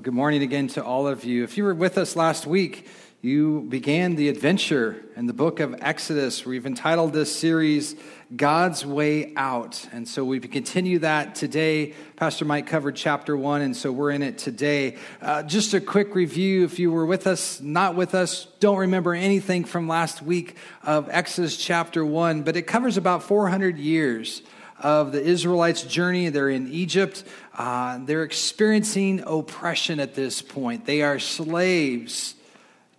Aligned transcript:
Well, 0.00 0.04
good 0.06 0.14
morning 0.14 0.42
again 0.42 0.66
to 0.68 0.82
all 0.82 1.06
of 1.06 1.24
you. 1.24 1.44
If 1.44 1.58
you 1.58 1.64
were 1.64 1.74
with 1.74 1.98
us 1.98 2.16
last 2.16 2.46
week, 2.46 2.86
you 3.20 3.66
began 3.68 4.14
the 4.14 4.30
adventure 4.30 5.04
in 5.14 5.26
the 5.26 5.34
book 5.34 5.60
of 5.60 5.76
Exodus. 5.82 6.46
We've 6.46 6.64
entitled 6.64 7.12
this 7.12 7.38
series 7.38 7.96
God's 8.34 8.86
Way 8.86 9.34
Out. 9.36 9.86
And 9.92 10.08
so 10.08 10.24
we 10.24 10.40
continue 10.40 11.00
that 11.00 11.34
today. 11.34 11.92
Pastor 12.16 12.46
Mike 12.46 12.66
covered 12.66 12.96
chapter 12.96 13.36
one, 13.36 13.60
and 13.60 13.76
so 13.76 13.92
we're 13.92 14.12
in 14.12 14.22
it 14.22 14.38
today. 14.38 14.96
Uh, 15.20 15.42
just 15.42 15.74
a 15.74 15.82
quick 15.82 16.14
review 16.14 16.64
if 16.64 16.78
you 16.78 16.90
were 16.90 17.04
with 17.04 17.26
us, 17.26 17.60
not 17.60 17.94
with 17.94 18.14
us, 18.14 18.46
don't 18.58 18.78
remember 18.78 19.12
anything 19.12 19.64
from 19.64 19.86
last 19.86 20.22
week 20.22 20.56
of 20.82 21.10
Exodus 21.10 21.58
chapter 21.58 22.06
one, 22.06 22.40
but 22.40 22.56
it 22.56 22.62
covers 22.62 22.96
about 22.96 23.22
400 23.22 23.76
years 23.78 24.40
of 24.80 25.12
the 25.12 25.22
Israelites' 25.22 25.82
journey. 25.82 26.28
They're 26.28 26.50
in 26.50 26.72
Egypt. 26.72 27.24
Uh, 27.56 27.98
they're 28.04 28.24
experiencing 28.24 29.22
oppression 29.26 30.00
at 30.00 30.14
this 30.14 30.42
point. 30.42 30.86
They 30.86 31.02
are 31.02 31.18
slaves 31.18 32.34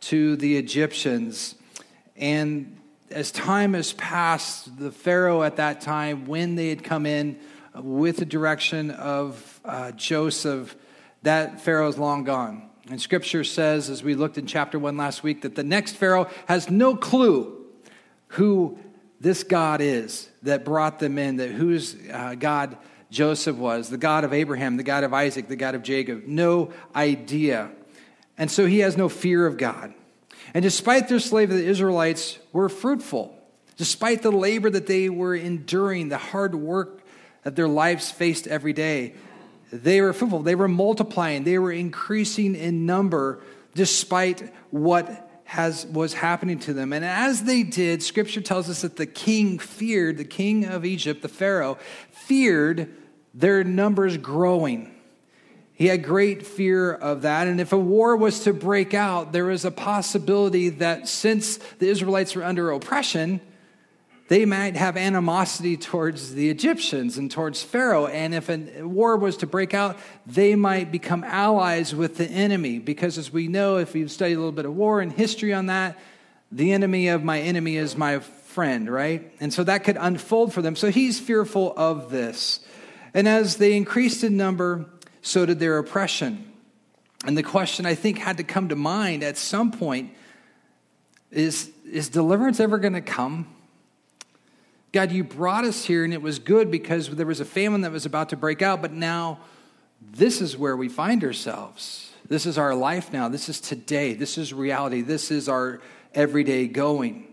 to 0.01 0.35
the 0.35 0.57
Egyptians. 0.57 1.55
And 2.15 2.77
as 3.09 3.31
time 3.31 3.73
has 3.73 3.93
passed, 3.93 4.77
the 4.79 4.91
Pharaoh 4.91 5.43
at 5.43 5.57
that 5.57 5.81
time, 5.81 6.25
when 6.25 6.55
they 6.55 6.69
had 6.69 6.83
come 6.83 7.05
in 7.05 7.39
with 7.75 8.17
the 8.17 8.25
direction 8.25 8.91
of 8.91 9.59
uh, 9.63 9.91
Joseph, 9.91 10.75
that 11.23 11.61
Pharaoh 11.61 11.87
is 11.87 11.97
long 11.97 12.23
gone. 12.23 12.69
And 12.89 12.99
scripture 12.99 13.43
says, 13.43 13.89
as 13.89 14.03
we 14.03 14.15
looked 14.15 14.37
in 14.37 14.47
chapter 14.47 14.79
one 14.79 14.97
last 14.97 15.23
week, 15.23 15.43
that 15.43 15.55
the 15.55 15.63
next 15.63 15.93
Pharaoh 15.93 16.27
has 16.47 16.69
no 16.69 16.95
clue 16.95 17.65
who 18.27 18.79
this 19.21 19.43
God 19.43 19.81
is 19.81 20.27
that 20.41 20.65
brought 20.65 20.97
them 20.97 21.19
in, 21.19 21.37
that 21.37 21.51
whose 21.51 21.95
uh, 22.11 22.33
God 22.33 22.75
Joseph 23.11 23.55
was, 23.55 23.89
the 23.89 23.97
God 23.97 24.23
of 24.23 24.33
Abraham, 24.33 24.77
the 24.77 24.83
God 24.83 25.03
of 25.03 25.13
Isaac, 25.13 25.47
the 25.47 25.55
God 25.55 25.75
of 25.75 25.83
Jacob. 25.83 26.23
No 26.25 26.71
idea. 26.95 27.69
And 28.35 28.49
so 28.49 28.65
he 28.65 28.79
has 28.79 28.97
no 28.97 29.09
fear 29.09 29.45
of 29.45 29.57
God. 29.57 29.93
And 30.55 30.63
despite 30.63 31.07
their 31.07 31.19
slavery, 31.19 31.57
the 31.57 31.67
Israelites 31.67 32.39
were 32.51 32.67
fruitful. 32.67 33.37
Despite 33.77 34.23
the 34.23 34.31
labor 34.31 34.71
that 34.71 34.87
they 34.87 35.07
were 35.07 35.35
enduring, 35.35 36.09
the 36.09 36.17
hard 36.17 36.55
work 36.55 37.03
that 37.43 37.55
their 37.55 37.67
lives 37.67 38.09
faced 38.09 38.47
every 38.47 38.73
day, 38.73 39.13
they 39.71 40.01
were 40.01 40.13
fruitful. 40.13 40.39
They 40.39 40.55
were 40.55 40.67
multiplying. 40.67 41.43
They 41.43 41.59
were 41.59 41.71
increasing 41.71 42.55
in 42.55 42.87
number 42.87 43.41
despite 43.75 44.51
what 44.71 45.30
has, 45.51 45.85
was 45.87 46.13
happening 46.13 46.59
to 46.59 46.71
them. 46.71 46.93
And 46.93 47.03
as 47.03 47.43
they 47.43 47.63
did, 47.63 48.01
scripture 48.01 48.39
tells 48.39 48.69
us 48.69 48.83
that 48.83 48.95
the 48.95 49.05
king 49.05 49.59
feared, 49.59 50.17
the 50.17 50.23
king 50.23 50.63
of 50.63 50.85
Egypt, 50.85 51.21
the 51.21 51.27
Pharaoh, 51.27 51.77
feared 52.09 52.89
their 53.33 53.61
numbers 53.65 54.15
growing. 54.15 54.95
He 55.73 55.87
had 55.87 56.05
great 56.05 56.47
fear 56.47 56.93
of 56.93 57.23
that. 57.23 57.49
And 57.49 57.59
if 57.59 57.73
a 57.73 57.77
war 57.77 58.15
was 58.15 58.45
to 58.45 58.53
break 58.53 58.93
out, 58.93 59.33
there 59.33 59.43
was 59.43 59.65
a 59.65 59.71
possibility 59.71 60.69
that 60.69 61.09
since 61.09 61.57
the 61.79 61.89
Israelites 61.89 62.33
were 62.33 62.45
under 62.45 62.71
oppression, 62.71 63.41
they 64.31 64.45
might 64.45 64.77
have 64.77 64.95
animosity 64.95 65.75
towards 65.75 66.33
the 66.35 66.49
Egyptians 66.49 67.17
and 67.17 67.29
towards 67.29 67.61
Pharaoh. 67.61 68.07
And 68.07 68.33
if 68.33 68.47
a 68.47 68.81
war 68.81 69.17
was 69.17 69.35
to 69.37 69.45
break 69.45 69.73
out, 69.73 69.97
they 70.25 70.55
might 70.55 70.89
become 70.89 71.25
allies 71.25 71.93
with 71.93 72.15
the 72.15 72.27
enemy. 72.27 72.79
Because 72.79 73.17
as 73.17 73.33
we 73.33 73.49
know, 73.49 73.75
if 73.75 73.93
you've 73.93 74.09
studied 74.09 74.35
a 74.35 74.37
little 74.37 74.53
bit 74.53 74.63
of 74.63 74.73
war 74.73 75.01
and 75.01 75.11
history 75.11 75.53
on 75.53 75.65
that, 75.65 75.99
the 76.49 76.71
enemy 76.71 77.09
of 77.09 77.25
my 77.25 77.41
enemy 77.41 77.75
is 77.75 77.97
my 77.97 78.19
friend, 78.19 78.89
right? 78.89 79.33
And 79.41 79.53
so 79.53 79.65
that 79.65 79.83
could 79.83 79.97
unfold 79.99 80.53
for 80.53 80.61
them. 80.61 80.77
So 80.77 80.91
he's 80.91 81.19
fearful 81.19 81.73
of 81.75 82.09
this. 82.09 82.61
And 83.13 83.27
as 83.27 83.57
they 83.57 83.75
increased 83.75 84.23
in 84.23 84.37
number, 84.37 84.85
so 85.21 85.45
did 85.45 85.59
their 85.59 85.77
oppression. 85.77 86.53
And 87.25 87.37
the 87.37 87.43
question 87.43 87.85
I 87.85 87.95
think 87.95 88.19
had 88.19 88.37
to 88.37 88.45
come 88.45 88.69
to 88.69 88.77
mind 88.77 89.23
at 89.23 89.35
some 89.35 89.73
point 89.73 90.13
is 91.31 91.69
is 91.91 92.07
deliverance 92.07 92.61
ever 92.61 92.77
going 92.77 92.93
to 92.93 93.01
come? 93.01 93.57
God, 94.91 95.11
you 95.11 95.23
brought 95.23 95.63
us 95.63 95.85
here 95.85 96.03
and 96.03 96.13
it 96.13 96.21
was 96.21 96.39
good 96.39 96.69
because 96.69 97.09
there 97.09 97.25
was 97.25 97.39
a 97.39 97.45
famine 97.45 97.81
that 97.81 97.91
was 97.91 98.05
about 98.05 98.29
to 98.29 98.37
break 98.37 98.61
out, 98.61 98.81
but 98.81 98.91
now 98.91 99.39
this 100.01 100.41
is 100.41 100.57
where 100.57 100.75
we 100.75 100.89
find 100.89 101.23
ourselves. 101.23 102.11
This 102.27 102.45
is 102.45 102.57
our 102.57 102.75
life 102.75 103.13
now. 103.13 103.29
This 103.29 103.47
is 103.47 103.61
today. 103.61 104.13
This 104.13 104.37
is 104.37 104.53
reality. 104.53 105.01
This 105.01 105.31
is 105.31 105.47
our 105.47 105.81
everyday 106.13 106.67
going. 106.67 107.27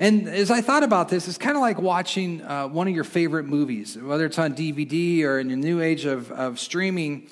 And 0.00 0.28
as 0.28 0.50
I 0.50 0.62
thought 0.62 0.82
about 0.82 1.08
this, 1.08 1.28
it's 1.28 1.38
kind 1.38 1.56
of 1.56 1.60
like 1.60 1.80
watching 1.80 2.42
uh, 2.42 2.66
one 2.66 2.88
of 2.88 2.94
your 2.94 3.04
favorite 3.04 3.44
movies, 3.44 3.96
whether 3.96 4.26
it's 4.26 4.38
on 4.38 4.54
DVD 4.54 5.22
or 5.22 5.38
in 5.38 5.48
the 5.48 5.56
new 5.56 5.80
age 5.80 6.06
of, 6.06 6.32
of 6.32 6.58
streaming. 6.58 7.28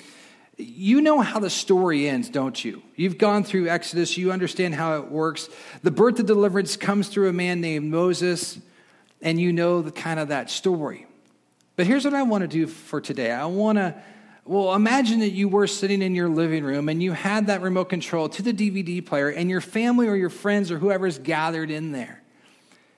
You 0.57 1.01
know 1.01 1.19
how 1.19 1.39
the 1.39 1.49
story 1.49 2.07
ends, 2.07 2.29
don't 2.29 2.63
you? 2.63 2.81
You've 2.95 3.17
gone 3.17 3.43
through 3.43 3.67
Exodus, 3.67 4.17
you 4.17 4.31
understand 4.31 4.75
how 4.75 4.97
it 4.97 5.11
works. 5.11 5.49
The 5.83 5.91
birth 5.91 6.19
of 6.19 6.27
deliverance 6.27 6.77
comes 6.77 7.09
through 7.09 7.29
a 7.29 7.33
man 7.33 7.59
named 7.59 7.89
Moses, 7.89 8.59
and 9.21 9.39
you 9.39 9.53
know 9.53 9.81
the 9.81 9.91
kind 9.91 10.19
of 10.19 10.29
that 10.29 10.49
story. 10.49 11.05
But 11.75 11.87
here's 11.87 12.05
what 12.05 12.13
I 12.13 12.23
want 12.23 12.43
to 12.43 12.47
do 12.47 12.67
for 12.67 13.01
today. 13.01 13.31
I 13.31 13.45
want 13.45 13.77
to 13.77 13.95
well, 14.43 14.73
imagine 14.73 15.19
that 15.19 15.29
you 15.29 15.47
were 15.47 15.67
sitting 15.67 16.01
in 16.01 16.15
your 16.15 16.27
living 16.27 16.63
room 16.63 16.89
and 16.89 17.01
you 17.01 17.11
had 17.11 17.47
that 17.47 17.61
remote 17.61 17.89
control 17.89 18.27
to 18.29 18.41
the 18.41 18.53
DVD 18.53 19.05
player, 19.05 19.29
and 19.29 19.49
your 19.49 19.61
family 19.61 20.07
or 20.07 20.15
your 20.15 20.29
friends 20.29 20.71
or 20.71 20.79
whoever's 20.79 21.19
gathered 21.19 21.69
in 21.69 21.91
there. 21.91 22.21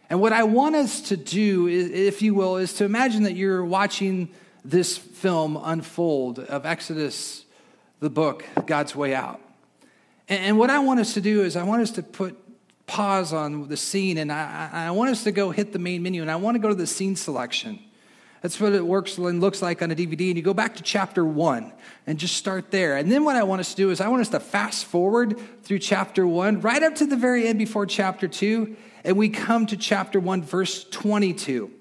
And 0.09 0.21
what 0.21 0.31
I 0.31 0.43
want 0.43 0.75
us 0.75 1.01
to 1.09 1.17
do, 1.17 1.67
if 1.67 2.21
you 2.21 2.33
will, 2.33 2.57
is 2.57 2.73
to 2.75 2.85
imagine 2.85 3.23
that 3.23 3.35
you're 3.35 3.63
watching 3.63 4.29
this 4.63 4.97
film 4.97 5.59
unfold 5.61 6.39
of 6.39 6.65
Exodus, 6.65 7.43
the 7.99 8.09
book, 8.09 8.45
God's 8.65 8.95
Way 8.95 9.13
Out. 9.13 9.41
And 10.29 10.57
what 10.57 10.69
I 10.69 10.79
want 10.79 11.01
us 11.01 11.15
to 11.15 11.21
do 11.21 11.43
is, 11.43 11.57
I 11.57 11.63
want 11.63 11.81
us 11.81 11.91
to 11.91 12.03
put 12.03 12.37
pause 12.85 13.33
on 13.33 13.67
the 13.67 13.77
scene 13.77 14.17
and 14.17 14.31
I, 14.31 14.69
I 14.71 14.91
want 14.91 15.11
us 15.11 15.23
to 15.23 15.31
go 15.31 15.51
hit 15.51 15.73
the 15.73 15.79
main 15.79 16.03
menu 16.03 16.21
and 16.21 16.29
I 16.29 16.35
want 16.35 16.55
to 16.55 16.59
go 16.59 16.69
to 16.69 16.75
the 16.75 16.87
scene 16.87 17.15
selection. 17.15 17.79
That's 18.41 18.59
what 18.59 18.73
it 18.73 18.85
works 18.85 19.17
and 19.17 19.39
looks 19.39 19.61
like 19.61 19.81
on 19.81 19.89
a 19.89 19.95
DVD. 19.95 20.27
And 20.27 20.35
you 20.35 20.41
go 20.41 20.53
back 20.53 20.75
to 20.75 20.83
chapter 20.83 21.23
one 21.23 21.71
and 22.05 22.19
just 22.19 22.35
start 22.35 22.71
there. 22.71 22.97
And 22.97 23.09
then 23.09 23.23
what 23.23 23.37
I 23.37 23.43
want 23.43 23.61
us 23.61 23.69
to 23.71 23.77
do 23.77 23.89
is 23.89 24.01
I 24.01 24.09
want 24.09 24.21
us 24.21 24.29
to 24.29 24.39
fast 24.41 24.83
forward 24.83 25.39
through 25.63 25.79
chapter 25.79 26.27
one, 26.27 26.59
right 26.59 26.83
up 26.83 26.95
to 26.95 27.05
the 27.05 27.15
very 27.15 27.47
end 27.47 27.57
before 27.57 27.85
chapter 27.85 28.27
two, 28.27 28.75
and 29.03 29.17
we 29.17 29.29
come 29.29 29.65
to 29.67 29.77
chapter 29.77 30.19
1, 30.19 30.43
verse 30.43 30.85
22. 30.85 31.71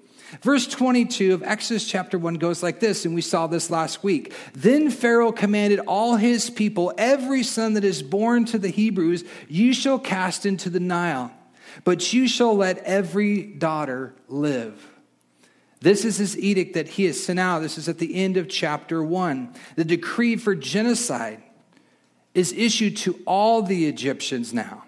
Verse 0.41 0.67
22 0.67 1.33
of 1.33 1.43
Exodus 1.43 1.87
chapter 1.87 2.17
1 2.17 2.35
goes 2.35 2.63
like 2.63 2.79
this, 2.79 3.05
and 3.05 3.13
we 3.13 3.21
saw 3.21 3.47
this 3.47 3.69
last 3.69 4.03
week. 4.03 4.33
Then 4.53 4.89
Pharaoh 4.89 5.31
commanded 5.31 5.79
all 5.79 6.15
his 6.15 6.49
people, 6.49 6.93
every 6.97 7.43
son 7.43 7.73
that 7.73 7.83
is 7.83 8.01
born 8.01 8.45
to 8.45 8.57
the 8.57 8.69
Hebrews, 8.69 9.23
you 9.47 9.73
shall 9.73 9.99
cast 9.99 10.45
into 10.45 10.69
the 10.69 10.79
Nile, 10.79 11.31
but 11.83 12.13
you 12.13 12.27
shall 12.27 12.55
let 12.55 12.79
every 12.79 13.43
daughter 13.43 14.13
live. 14.27 14.89
This 15.81 16.05
is 16.05 16.17
his 16.17 16.37
edict 16.37 16.75
that 16.75 16.87
he 16.87 17.05
has 17.05 17.21
sent 17.21 17.39
out. 17.39 17.59
This 17.59 17.77
is 17.77 17.89
at 17.89 17.99
the 17.99 18.15
end 18.15 18.37
of 18.37 18.47
chapter 18.47 19.03
1. 19.03 19.53
The 19.75 19.83
decree 19.83 20.37
for 20.37 20.55
genocide 20.55 21.43
is 22.33 22.53
issued 22.53 22.97
to 22.97 23.19
all 23.27 23.61
the 23.61 23.87
Egyptians 23.87 24.53
now. 24.53 24.82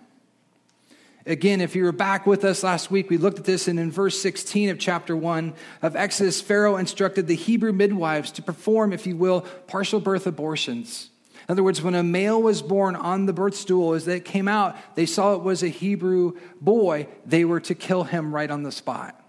Again, 1.27 1.59
if 1.59 1.75
you 1.75 1.83
were 1.83 1.91
back 1.91 2.27
with 2.27 2.43
us 2.43 2.61
last 2.61 2.91
week, 2.91 3.09
we 3.09 3.17
looked 3.17 3.39
at 3.39 3.45
this, 3.45 3.67
and 3.67 3.79
in 3.79 3.91
verse 3.91 4.19
16 4.19 4.69
of 4.69 4.77
chapter 4.77 5.17
1 5.17 5.55
of 5.81 5.95
Exodus, 5.95 6.39
Pharaoh 6.39 6.77
instructed 6.77 7.25
the 7.25 7.35
Hebrew 7.35 7.73
midwives 7.73 8.29
to 8.33 8.43
perform, 8.43 8.93
if 8.93 9.07
you 9.07 9.17
will, 9.17 9.41
partial 9.65 9.99
birth 9.99 10.27
abortions. 10.27 11.09
In 11.33 11.53
other 11.53 11.63
words, 11.63 11.81
when 11.81 11.95
a 11.95 12.03
male 12.03 12.39
was 12.39 12.61
born 12.61 12.95
on 12.95 13.25
the 13.25 13.33
birth 13.33 13.55
stool, 13.55 13.93
as 13.93 14.05
they 14.05 14.19
came 14.19 14.47
out, 14.47 14.75
they 14.93 15.07
saw 15.07 15.33
it 15.33 15.41
was 15.41 15.63
a 15.63 15.67
Hebrew 15.67 16.33
boy, 16.61 17.07
they 17.25 17.43
were 17.43 17.59
to 17.61 17.73
kill 17.73 18.03
him 18.03 18.33
right 18.33 18.51
on 18.51 18.61
the 18.61 18.71
spot. 18.71 19.19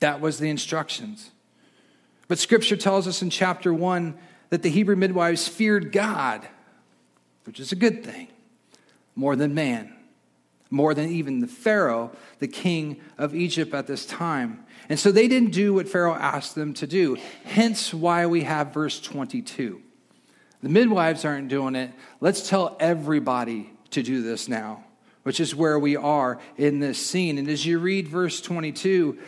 That 0.00 0.20
was 0.20 0.38
the 0.38 0.50
instructions. 0.50 1.30
But 2.28 2.38
scripture 2.38 2.76
tells 2.76 3.08
us 3.08 3.22
in 3.22 3.30
chapter 3.30 3.72
1 3.72 4.14
that 4.50 4.62
the 4.62 4.70
Hebrew 4.70 4.96
midwives 4.96 5.48
feared 5.48 5.90
God, 5.90 6.46
which 7.44 7.60
is 7.60 7.72
a 7.72 7.76
good 7.76 8.04
thing, 8.04 8.28
more 9.16 9.36
than 9.36 9.54
man 9.54 9.94
more 10.70 10.94
than 10.94 11.10
even 11.10 11.40
the 11.40 11.46
Pharaoh, 11.46 12.12
the 12.38 12.48
king 12.48 13.00
of 13.16 13.34
Egypt 13.34 13.74
at 13.74 13.86
this 13.86 14.04
time. 14.04 14.64
And 14.88 14.98
so 14.98 15.10
they 15.10 15.28
didn't 15.28 15.52
do 15.52 15.74
what 15.74 15.88
Pharaoh 15.88 16.14
asked 16.14 16.54
them 16.54 16.74
to 16.74 16.86
do. 16.86 17.16
Hence 17.44 17.92
why 17.92 18.26
we 18.26 18.42
have 18.42 18.72
verse 18.72 19.00
22. 19.00 19.82
The 20.62 20.68
midwives 20.68 21.24
aren't 21.24 21.48
doing 21.48 21.74
it. 21.74 21.92
Let's 22.20 22.48
tell 22.48 22.76
everybody 22.80 23.70
to 23.90 24.02
do 24.02 24.22
this 24.22 24.48
now, 24.48 24.84
which 25.22 25.40
is 25.40 25.54
where 25.54 25.78
we 25.78 25.96
are 25.96 26.40
in 26.56 26.80
this 26.80 27.04
scene. 27.04 27.38
And 27.38 27.48
as 27.48 27.64
you 27.64 27.78
read 27.78 28.08
verse 28.08 28.40
22, 28.40 29.18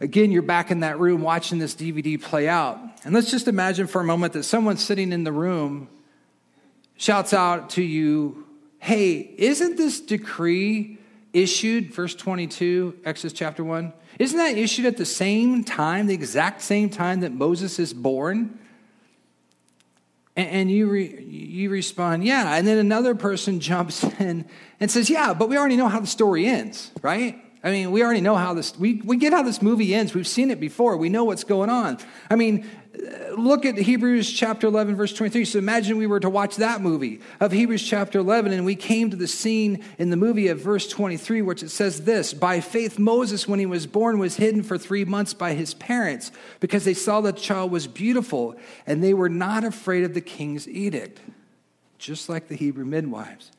again, 0.00 0.32
you're 0.32 0.42
back 0.42 0.70
in 0.70 0.80
that 0.80 0.98
room 0.98 1.20
watching 1.20 1.58
this 1.58 1.74
DVD 1.74 2.20
play 2.20 2.48
out. 2.48 2.78
And 3.04 3.14
let's 3.14 3.30
just 3.30 3.46
imagine 3.46 3.86
for 3.86 4.00
a 4.00 4.04
moment 4.04 4.32
that 4.32 4.44
someone 4.44 4.76
sitting 4.76 5.12
in 5.12 5.24
the 5.24 5.32
room 5.32 5.88
shouts 6.96 7.32
out 7.32 7.70
to 7.70 7.82
you, 7.82 8.46
hey, 8.80 9.34
isn't 9.36 9.76
this 9.76 10.00
decree 10.00 10.98
issued, 11.32 11.94
verse 11.94 12.14
22, 12.14 12.98
Exodus 13.04 13.32
chapter 13.32 13.62
1? 13.62 13.92
Isn't 14.18 14.38
that 14.38 14.58
issued 14.58 14.86
at 14.86 14.96
the 14.96 15.06
same 15.06 15.62
time, 15.62 16.06
the 16.06 16.14
exact 16.14 16.62
same 16.62 16.90
time 16.90 17.20
that 17.20 17.32
Moses 17.32 17.78
is 17.78 17.94
born? 17.94 18.58
And, 20.36 20.70
you, 20.70 20.88
re, 20.88 21.22
you 21.22 21.68
respond, 21.70 22.24
yeah. 22.24 22.56
And 22.56 22.66
then 22.66 22.78
another 22.78 23.14
person 23.14 23.60
jumps 23.60 24.04
in 24.18 24.46
and 24.80 24.90
says, 24.90 25.10
yeah, 25.10 25.34
but 25.34 25.48
we 25.48 25.58
already 25.58 25.76
know 25.76 25.88
how 25.88 26.00
the 26.00 26.06
story 26.06 26.46
ends, 26.46 26.90
right? 27.02 27.42
I 27.62 27.70
mean, 27.70 27.90
we 27.90 28.02
already 28.02 28.22
know 28.22 28.36
how 28.36 28.54
this, 28.54 28.78
we, 28.78 29.02
we 29.04 29.18
get 29.18 29.34
how 29.34 29.42
this 29.42 29.60
movie 29.60 29.94
ends. 29.94 30.14
We've 30.14 30.26
seen 30.26 30.50
it 30.50 30.58
before. 30.60 30.96
We 30.96 31.10
know 31.10 31.24
what's 31.24 31.44
going 31.44 31.68
on. 31.68 31.98
I 32.30 32.36
mean, 32.36 32.66
look 33.36 33.64
at 33.64 33.76
Hebrews 33.76 34.30
chapter 34.32 34.66
11, 34.66 34.96
verse 34.96 35.12
23. 35.12 35.44
So 35.44 35.58
imagine 35.58 35.96
we 35.96 36.06
were 36.06 36.20
to 36.20 36.30
watch 36.30 36.56
that 36.56 36.80
movie 36.80 37.20
of 37.40 37.52
Hebrews 37.52 37.82
chapter 37.82 38.18
11, 38.18 38.52
and 38.52 38.64
we 38.64 38.74
came 38.74 39.10
to 39.10 39.16
the 39.16 39.28
scene 39.28 39.84
in 39.98 40.10
the 40.10 40.16
movie 40.16 40.48
of 40.48 40.60
verse 40.60 40.88
23, 40.88 41.42
which 41.42 41.62
it 41.62 41.70
says 41.70 42.04
this 42.04 42.32
By 42.34 42.60
faith, 42.60 42.98
Moses, 42.98 43.48
when 43.48 43.58
he 43.58 43.66
was 43.66 43.86
born, 43.86 44.18
was 44.18 44.36
hidden 44.36 44.62
for 44.62 44.78
three 44.78 45.04
months 45.04 45.34
by 45.34 45.54
his 45.54 45.74
parents 45.74 46.32
because 46.60 46.84
they 46.84 46.94
saw 46.94 47.20
the 47.20 47.32
child 47.32 47.70
was 47.70 47.86
beautiful, 47.86 48.56
and 48.86 49.02
they 49.02 49.14
were 49.14 49.28
not 49.28 49.64
afraid 49.64 50.04
of 50.04 50.14
the 50.14 50.20
king's 50.20 50.68
edict, 50.68 51.20
just 51.98 52.28
like 52.28 52.48
the 52.48 52.56
Hebrew 52.56 52.84
midwives. 52.84 53.52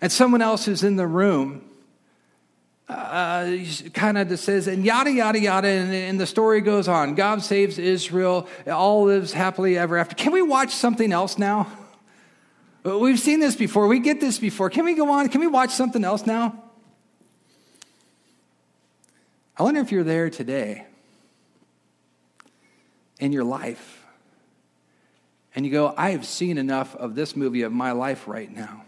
And 0.00 0.12
someone 0.12 0.42
else 0.42 0.68
is 0.68 0.82
in 0.82 0.96
the 0.96 1.06
room 1.06 1.64
uh, 2.88 3.56
kind 3.94 4.18
of 4.18 4.38
says, 4.38 4.66
and 4.66 4.84
yada, 4.84 5.10
yada, 5.10 5.38
yada, 5.38 5.68
and, 5.68 5.92
and, 5.92 6.20
the 6.20 6.26
story 6.26 6.60
goes 6.60 6.86
on. 6.86 7.14
God 7.14 7.42
saves 7.42 7.78
Israel, 7.78 8.46
all 8.66 9.04
lives 9.04 9.32
happily 9.32 9.78
ever 9.78 9.96
after. 9.96 10.14
Can 10.14 10.32
we 10.32 10.42
watch 10.42 10.70
something 10.70 11.10
else 11.10 11.38
now? 11.38 11.66
We've 12.82 13.18
seen 13.18 13.40
this 13.40 13.56
before, 13.56 13.86
we 13.86 14.00
get 14.00 14.20
this 14.20 14.38
before. 14.38 14.68
Can 14.68 14.84
we 14.84 14.94
go 14.94 15.10
on? 15.10 15.28
Can 15.30 15.40
we 15.40 15.46
watch 15.46 15.70
something 15.70 16.04
else 16.04 16.26
now? 16.26 16.62
I 19.56 19.62
wonder 19.62 19.80
if 19.80 19.90
you're 19.90 20.04
there 20.04 20.28
today 20.28 20.86
in 23.18 23.32
your 23.32 23.44
life 23.44 24.04
and 25.54 25.64
you 25.64 25.72
go, 25.72 25.94
I 25.96 26.10
have 26.10 26.26
seen 26.26 26.58
enough 26.58 26.94
of 26.96 27.14
this 27.14 27.34
movie 27.34 27.62
of 27.62 27.72
my 27.72 27.92
life 27.92 28.28
right 28.28 28.54
now. 28.54 28.84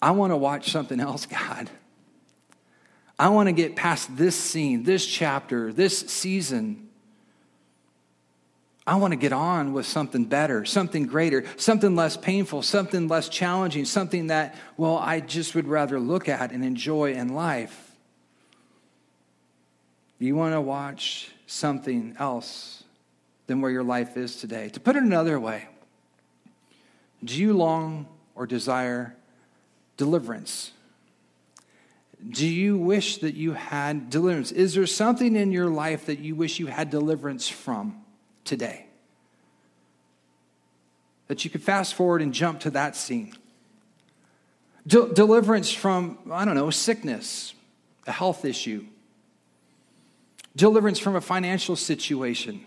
I 0.00 0.10
want 0.12 0.32
to 0.32 0.36
watch 0.36 0.70
something 0.70 1.00
else, 1.00 1.26
God. 1.26 1.70
I 3.22 3.28
want 3.28 3.46
to 3.46 3.52
get 3.52 3.76
past 3.76 4.16
this 4.16 4.34
scene, 4.34 4.82
this 4.82 5.06
chapter, 5.06 5.72
this 5.72 5.96
season. 5.96 6.88
I 8.84 8.96
want 8.96 9.12
to 9.12 9.16
get 9.16 9.32
on 9.32 9.72
with 9.72 9.86
something 9.86 10.24
better, 10.24 10.64
something 10.64 11.06
greater, 11.06 11.44
something 11.56 11.94
less 11.94 12.16
painful, 12.16 12.62
something 12.62 13.06
less 13.06 13.28
challenging, 13.28 13.84
something 13.84 14.26
that, 14.26 14.56
well, 14.76 14.98
I 14.98 15.20
just 15.20 15.54
would 15.54 15.68
rather 15.68 16.00
look 16.00 16.28
at 16.28 16.50
and 16.50 16.64
enjoy 16.64 17.12
in 17.12 17.28
life. 17.28 17.92
You 20.18 20.34
want 20.34 20.54
to 20.54 20.60
watch 20.60 21.30
something 21.46 22.16
else 22.18 22.82
than 23.46 23.60
where 23.60 23.70
your 23.70 23.84
life 23.84 24.16
is 24.16 24.34
today. 24.34 24.68
To 24.70 24.80
put 24.80 24.96
it 24.96 25.02
another 25.04 25.38
way, 25.38 25.68
do 27.22 27.40
you 27.40 27.52
long 27.52 28.08
or 28.34 28.48
desire 28.48 29.14
deliverance? 29.96 30.72
Do 32.28 32.46
you 32.46 32.78
wish 32.78 33.18
that 33.18 33.34
you 33.34 33.52
had 33.52 34.08
deliverance? 34.08 34.52
Is 34.52 34.74
there 34.74 34.86
something 34.86 35.34
in 35.34 35.50
your 35.50 35.68
life 35.68 36.06
that 36.06 36.20
you 36.20 36.34
wish 36.34 36.60
you 36.60 36.66
had 36.66 36.90
deliverance 36.90 37.48
from 37.48 38.02
today? 38.44 38.86
That 41.26 41.44
you 41.44 41.50
could 41.50 41.62
fast 41.62 41.94
forward 41.94 42.22
and 42.22 42.32
jump 42.32 42.60
to 42.60 42.70
that 42.70 42.94
scene. 42.94 43.34
De- 44.86 45.12
deliverance 45.12 45.72
from, 45.72 46.18
I 46.30 46.44
don't 46.44 46.54
know, 46.54 46.70
sickness, 46.70 47.54
a 48.06 48.12
health 48.12 48.44
issue, 48.44 48.84
deliverance 50.54 50.98
from 50.98 51.16
a 51.16 51.20
financial 51.20 51.76
situation. 51.76 52.64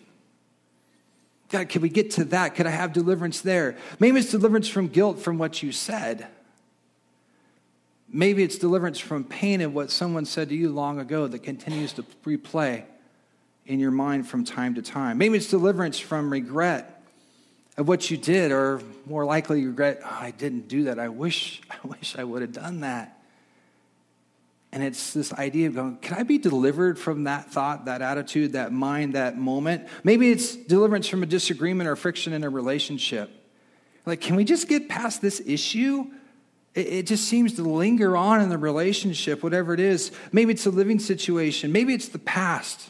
God, 1.49 1.69
can 1.69 1.81
we 1.81 1.89
get 1.89 2.11
to 2.11 2.25
that? 2.25 2.55
Could 2.55 2.65
I 2.65 2.71
have 2.71 2.91
deliverance 2.91 3.41
there? 3.41 3.77
Maybe 3.99 4.19
it's 4.19 4.31
deliverance 4.31 4.67
from 4.67 4.87
guilt 4.87 5.19
from 5.19 5.37
what 5.37 5.61
you 5.61 5.71
said. 5.71 6.27
Maybe 8.15 8.43
it's 8.43 8.57
deliverance 8.57 8.97
from 8.97 9.25
pain 9.25 9.59
of 9.59 9.73
what 9.73 9.91
someone 9.91 10.23
said 10.23 10.47
to 10.47 10.55
you 10.55 10.69
long 10.69 10.99
ago 10.99 11.27
that 11.27 11.39
continues 11.39 11.91
to 11.93 12.03
replay 12.23 12.85
in 13.65 13.77
your 13.77 13.91
mind 13.91 14.25
from 14.25 14.45
time 14.45 14.75
to 14.75 14.81
time. 14.81 15.17
Maybe 15.17 15.35
it's 15.35 15.49
deliverance 15.49 15.99
from 15.99 16.31
regret 16.31 17.03
of 17.75 17.89
what 17.89 18.09
you 18.09 18.15
did, 18.15 18.53
or 18.53 18.79
more 19.05 19.25
likely 19.25 19.65
regret, 19.65 19.99
oh, 20.01 20.17
I 20.17 20.31
didn't 20.31 20.69
do 20.69 20.85
that. 20.85 20.97
I 20.97 21.09
wish, 21.09 21.61
I 21.69 21.85
wish 21.85 22.15
I 22.17 22.23
would 22.23 22.41
have 22.41 22.53
done 22.53 22.79
that. 22.79 23.21
And 24.71 24.81
it's 24.81 25.11
this 25.11 25.33
idea 25.33 25.67
of 25.67 25.75
going, 25.75 25.97
can 25.97 26.17
I 26.17 26.23
be 26.23 26.37
delivered 26.37 26.97
from 26.97 27.25
that 27.25 27.51
thought, 27.51 27.83
that 27.83 28.01
attitude, 28.01 28.53
that 28.53 28.71
mind, 28.71 29.15
that 29.15 29.37
moment? 29.37 29.89
Maybe 30.05 30.31
it's 30.31 30.55
deliverance 30.55 31.09
from 31.09 31.21
a 31.21 31.25
disagreement 31.25 31.89
or 31.89 31.97
friction 31.97 32.31
in 32.31 32.45
a 32.45 32.49
relationship. 32.49 33.29
Like, 34.05 34.21
can 34.21 34.37
we 34.37 34.45
just 34.45 34.69
get 34.69 34.87
past 34.87 35.21
this 35.21 35.41
issue? 35.45 36.05
It, 36.75 37.03
just 37.03 37.29
seems 37.29 37.53
to 37.53 37.63
linger 37.63 38.17
on 38.17 38.41
in 38.41 38.49
the 38.49 38.57
relationship, 38.57 39.41
whatever 39.41 39.73
it 39.73 39.79
is. 39.79 40.11
Maybe 40.33 40.51
it's 40.51 40.65
a 40.65 40.69
living 40.69 40.99
situation, 40.99 41.71
maybe 41.71 41.93
it's 41.93 42.09
the 42.09 42.19
past. 42.19 42.89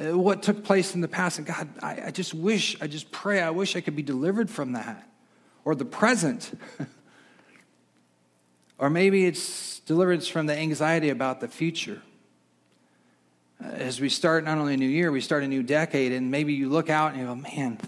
Uh, 0.00 0.16
what 0.16 0.42
took 0.42 0.64
place 0.64 0.94
in 0.94 1.02
the 1.02 1.08
past. 1.08 1.38
And 1.38 1.46
God, 1.46 1.68
I, 1.82 2.04
I 2.06 2.10
just 2.10 2.32
wish, 2.32 2.80
I 2.80 2.86
just 2.86 3.10
pray, 3.10 3.42
I 3.42 3.50
wish 3.50 3.76
I 3.76 3.82
could 3.82 3.96
be 3.96 4.02
delivered 4.02 4.48
from 4.48 4.72
that. 4.72 5.06
Or 5.64 5.74
the 5.74 5.84
present. 5.84 6.58
or 8.78 8.88
maybe 8.88 9.26
it's 9.26 9.80
deliverance 9.80 10.26
from 10.26 10.46
the 10.46 10.56
anxiety 10.56 11.10
about 11.10 11.40
the 11.40 11.48
future. 11.48 12.00
Uh, 13.62 13.68
as 13.68 14.00
we 14.00 14.08
start 14.08 14.44
not 14.44 14.56
only 14.56 14.74
a 14.74 14.78
new 14.78 14.88
year, 14.88 15.12
we 15.12 15.20
start 15.20 15.42
a 15.42 15.48
new 15.48 15.62
decade, 15.62 16.12
and 16.12 16.30
maybe 16.30 16.54
you 16.54 16.70
look 16.70 16.88
out 16.88 17.12
and 17.12 17.20
you 17.20 17.26
go, 17.26 17.34
man, 17.34 17.78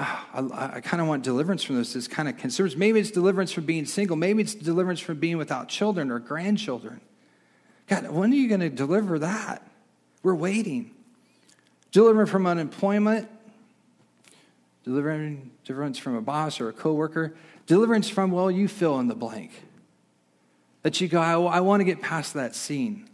I, 0.32 0.70
I 0.76 0.80
kind 0.80 1.00
of 1.00 1.08
want 1.08 1.22
deliverance 1.22 1.62
from 1.62 1.76
this. 1.76 1.92
This 1.92 2.08
kind 2.08 2.28
of 2.28 2.36
concerns. 2.38 2.76
Maybe 2.76 3.00
it's 3.00 3.10
deliverance 3.10 3.52
from 3.52 3.66
being 3.66 3.84
single. 3.84 4.16
Maybe 4.16 4.42
it's 4.42 4.54
deliverance 4.54 5.00
from 5.00 5.18
being 5.18 5.36
without 5.36 5.68
children 5.68 6.10
or 6.10 6.18
grandchildren. 6.18 7.00
God, 7.86 8.08
when 8.10 8.32
are 8.32 8.36
you 8.36 8.48
going 8.48 8.60
to 8.60 8.70
deliver 8.70 9.18
that? 9.18 9.62
We're 10.22 10.34
waiting. 10.34 10.92
Deliverance 11.92 12.30
from 12.30 12.46
unemployment, 12.46 13.28
deliverance 14.84 15.98
from 15.98 16.14
a 16.14 16.22
boss 16.22 16.60
or 16.60 16.68
a 16.68 16.72
coworker, 16.72 17.34
deliverance 17.66 18.08
from 18.08 18.30
well, 18.30 18.50
you 18.50 18.68
fill 18.68 19.00
in 19.00 19.08
the 19.08 19.14
blank. 19.14 19.50
That 20.82 21.00
you 21.00 21.08
go, 21.08 21.20
I, 21.20 21.56
I 21.56 21.60
want 21.60 21.80
to 21.80 21.84
get 21.84 22.00
past 22.00 22.34
that 22.34 22.54
scene. 22.54 23.10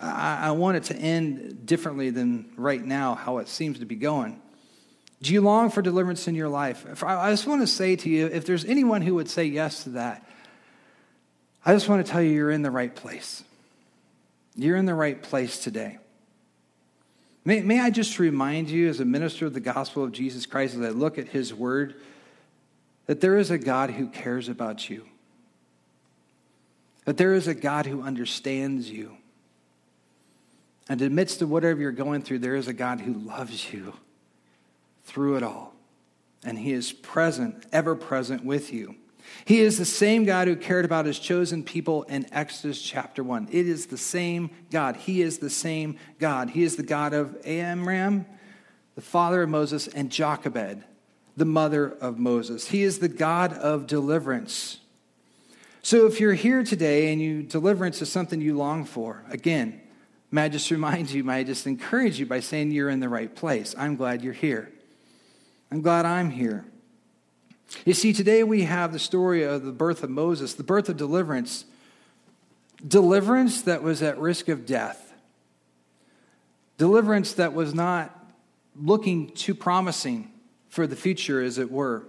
I, 0.00 0.48
I 0.48 0.50
want 0.50 0.76
it 0.76 0.84
to 0.84 0.96
end 0.96 1.64
differently 1.64 2.10
than 2.10 2.52
right 2.56 2.84
now, 2.84 3.14
how 3.14 3.38
it 3.38 3.48
seems 3.48 3.78
to 3.78 3.86
be 3.86 3.94
going. 3.94 4.41
Do 5.22 5.32
you 5.32 5.40
long 5.40 5.70
for 5.70 5.82
deliverance 5.82 6.26
in 6.26 6.34
your 6.34 6.48
life? 6.48 6.84
I 7.04 7.30
just 7.30 7.46
want 7.46 7.60
to 7.60 7.66
say 7.68 7.94
to 7.94 8.10
you 8.10 8.26
if 8.26 8.44
there's 8.44 8.64
anyone 8.64 9.02
who 9.02 9.14
would 9.14 9.30
say 9.30 9.44
yes 9.44 9.84
to 9.84 9.90
that, 9.90 10.28
I 11.64 11.72
just 11.72 11.88
want 11.88 12.04
to 12.04 12.10
tell 12.10 12.20
you 12.20 12.32
you're 12.32 12.50
in 12.50 12.62
the 12.62 12.72
right 12.72 12.92
place. 12.92 13.44
You're 14.56 14.76
in 14.76 14.84
the 14.84 14.96
right 14.96 15.22
place 15.22 15.60
today. 15.60 15.98
May, 17.44 17.60
may 17.60 17.80
I 17.80 17.90
just 17.90 18.18
remind 18.18 18.68
you, 18.68 18.88
as 18.88 18.98
a 18.98 19.04
minister 19.04 19.46
of 19.46 19.54
the 19.54 19.60
gospel 19.60 20.02
of 20.02 20.10
Jesus 20.10 20.44
Christ, 20.44 20.74
as 20.74 20.80
I 20.80 20.88
look 20.88 21.18
at 21.18 21.28
his 21.28 21.54
word, 21.54 21.94
that 23.06 23.20
there 23.20 23.36
is 23.36 23.50
a 23.50 23.58
God 23.58 23.90
who 23.90 24.08
cares 24.08 24.48
about 24.48 24.90
you, 24.90 25.06
that 27.04 27.16
there 27.16 27.32
is 27.32 27.46
a 27.46 27.54
God 27.54 27.86
who 27.86 28.02
understands 28.02 28.90
you. 28.90 29.16
And 30.88 31.00
amidst 31.00 31.42
of 31.42 31.50
whatever 31.50 31.80
you're 31.80 31.92
going 31.92 32.22
through, 32.22 32.40
there 32.40 32.56
is 32.56 32.66
a 32.66 32.72
God 32.72 33.00
who 33.00 33.14
loves 33.14 33.72
you 33.72 33.94
through 35.04 35.36
it 35.36 35.42
all. 35.42 35.74
And 36.44 36.58
He 36.58 36.72
is 36.72 36.92
present, 36.92 37.66
ever 37.72 37.94
present 37.94 38.44
with 38.44 38.72
you. 38.72 38.96
He 39.44 39.60
is 39.60 39.78
the 39.78 39.84
same 39.84 40.24
God 40.24 40.48
who 40.48 40.56
cared 40.56 40.84
about 40.84 41.06
his 41.06 41.18
chosen 41.18 41.62
people 41.62 42.04
in 42.04 42.26
Exodus 42.32 42.80
chapter 42.80 43.22
1. 43.22 43.48
It 43.50 43.66
is 43.66 43.86
the 43.86 43.98
same 43.98 44.50
God. 44.70 44.96
He 44.96 45.22
is 45.22 45.38
the 45.38 45.50
same 45.50 45.96
God. 46.18 46.50
He 46.50 46.62
is 46.62 46.76
the 46.76 46.82
God 46.82 47.12
of 47.12 47.36
Amram, 47.44 48.26
the 48.94 49.00
father 49.00 49.42
of 49.42 49.48
Moses, 49.48 49.88
and 49.88 50.10
Jochebed, 50.10 50.84
the 51.36 51.44
mother 51.44 51.88
of 52.00 52.18
Moses. 52.18 52.68
He 52.68 52.82
is 52.82 52.98
the 52.98 53.08
God 53.08 53.52
of 53.52 53.86
deliverance. 53.86 54.78
So 55.82 56.06
if 56.06 56.20
you're 56.20 56.34
here 56.34 56.62
today 56.62 57.12
and 57.12 57.20
you 57.20 57.42
deliverance 57.42 58.00
is 58.02 58.12
something 58.12 58.40
you 58.40 58.56
long 58.56 58.84
for, 58.84 59.24
again, 59.30 59.80
may 60.30 60.44
I 60.44 60.48
just 60.48 60.70
remind 60.70 61.10
you, 61.10 61.24
may 61.24 61.36
I 61.36 61.44
just 61.44 61.66
encourage 61.66 62.18
you 62.20 62.26
by 62.26 62.40
saying 62.40 62.70
you're 62.70 62.90
in 62.90 63.00
the 63.00 63.08
right 63.08 63.34
place. 63.34 63.74
I'm 63.76 63.96
glad 63.96 64.22
you're 64.22 64.32
here. 64.32 64.70
I'm 65.72 65.80
glad 65.80 66.04
I'm 66.04 66.28
here. 66.28 66.66
You 67.86 67.94
see, 67.94 68.12
today 68.12 68.44
we 68.44 68.64
have 68.64 68.92
the 68.92 68.98
story 68.98 69.42
of 69.42 69.64
the 69.64 69.72
birth 69.72 70.02
of 70.02 70.10
Moses, 70.10 70.52
the 70.52 70.62
birth 70.62 70.90
of 70.90 70.98
deliverance. 70.98 71.64
Deliverance 72.86 73.62
that 73.62 73.82
was 73.82 74.02
at 74.02 74.18
risk 74.18 74.48
of 74.48 74.66
death. 74.66 75.14
Deliverance 76.76 77.32
that 77.32 77.54
was 77.54 77.72
not 77.72 78.14
looking 78.78 79.30
too 79.30 79.54
promising 79.54 80.30
for 80.68 80.86
the 80.86 80.94
future, 80.94 81.40
as 81.40 81.56
it 81.56 81.72
were. 81.72 82.02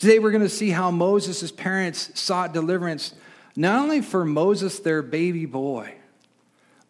Today 0.00 0.18
we're 0.18 0.32
going 0.32 0.42
to 0.42 0.48
see 0.48 0.70
how 0.70 0.90
Moses' 0.90 1.52
parents 1.52 2.10
sought 2.18 2.52
deliverance, 2.52 3.14
not 3.54 3.80
only 3.80 4.00
for 4.00 4.24
Moses, 4.24 4.80
their 4.80 5.00
baby 5.00 5.46
boy, 5.46 5.94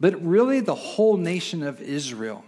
but 0.01 0.19
really 0.25 0.61
the 0.61 0.75
whole 0.75 1.19
nation 1.19 1.63
of 1.63 1.83
Israel. 1.83 2.43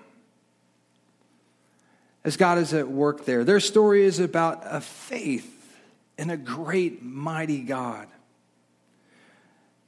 As 2.25 2.37
God 2.37 2.59
is 2.59 2.73
at 2.73 2.89
work 2.89 3.25
there. 3.25 3.45
Their 3.45 3.61
story 3.61 4.05
is 4.05 4.19
about 4.19 4.63
a 4.65 4.81
faith 4.81 5.77
in 6.19 6.31
a 6.31 6.37
great, 6.37 7.03
mighty 7.03 7.63
God. 7.63 8.09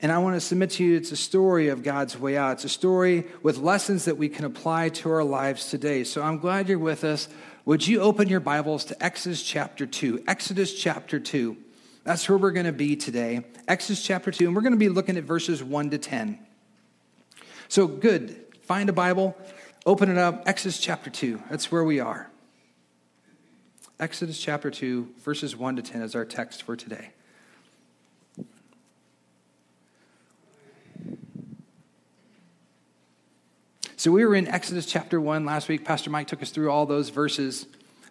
And 0.00 0.10
I 0.12 0.18
want 0.18 0.36
to 0.36 0.40
submit 0.40 0.70
to 0.72 0.84
you 0.84 0.96
it's 0.96 1.12
a 1.12 1.16
story 1.16 1.68
of 1.68 1.82
God's 1.82 2.18
way 2.18 2.36
out. 2.36 2.52
It's 2.54 2.64
a 2.64 2.68
story 2.68 3.26
with 3.42 3.58
lessons 3.58 4.04
that 4.04 4.18
we 4.18 4.28
can 4.28 4.44
apply 4.44 4.90
to 4.90 5.10
our 5.10 5.24
lives 5.24 5.70
today. 5.70 6.04
So 6.04 6.22
I'm 6.22 6.38
glad 6.38 6.68
you're 6.68 6.78
with 6.78 7.04
us. 7.04 7.28
Would 7.64 7.86
you 7.86 8.00
open 8.00 8.28
your 8.28 8.40
Bibles 8.40 8.84
to 8.86 9.02
Exodus 9.02 9.42
chapter 9.42 9.86
2? 9.86 10.24
Exodus 10.26 10.74
chapter 10.74 11.18
2. 11.18 11.56
That's 12.02 12.28
where 12.28 12.36
we're 12.36 12.50
going 12.50 12.66
to 12.66 12.72
be 12.72 12.96
today. 12.96 13.44
Exodus 13.66 14.02
chapter 14.02 14.30
2. 14.30 14.46
And 14.46 14.54
we're 14.54 14.60
going 14.60 14.74
to 14.74 14.78
be 14.78 14.90
looking 14.90 15.16
at 15.16 15.24
verses 15.24 15.64
1 15.64 15.90
to 15.90 15.98
10. 15.98 16.38
So 17.68 17.86
good. 17.86 18.36
Find 18.60 18.88
a 18.88 18.92
Bible, 18.92 19.36
open 19.86 20.10
it 20.10 20.18
up. 20.18 20.42
Exodus 20.46 20.78
chapter 20.78 21.10
2. 21.10 21.42
That's 21.50 21.70
where 21.70 21.84
we 21.84 22.00
are. 22.00 22.30
Exodus 24.00 24.40
chapter 24.40 24.70
2, 24.70 25.14
verses 25.22 25.56
1 25.56 25.76
to 25.76 25.82
10 25.82 26.02
is 26.02 26.14
our 26.14 26.24
text 26.24 26.62
for 26.62 26.74
today. 26.74 27.10
So 33.96 34.10
we 34.10 34.24
were 34.24 34.34
in 34.34 34.48
Exodus 34.48 34.84
chapter 34.84 35.20
1 35.20 35.46
last 35.46 35.68
week. 35.68 35.84
Pastor 35.84 36.10
Mike 36.10 36.26
took 36.26 36.42
us 36.42 36.50
through 36.50 36.70
all 36.70 36.84
those 36.84 37.08
verses, 37.08 37.66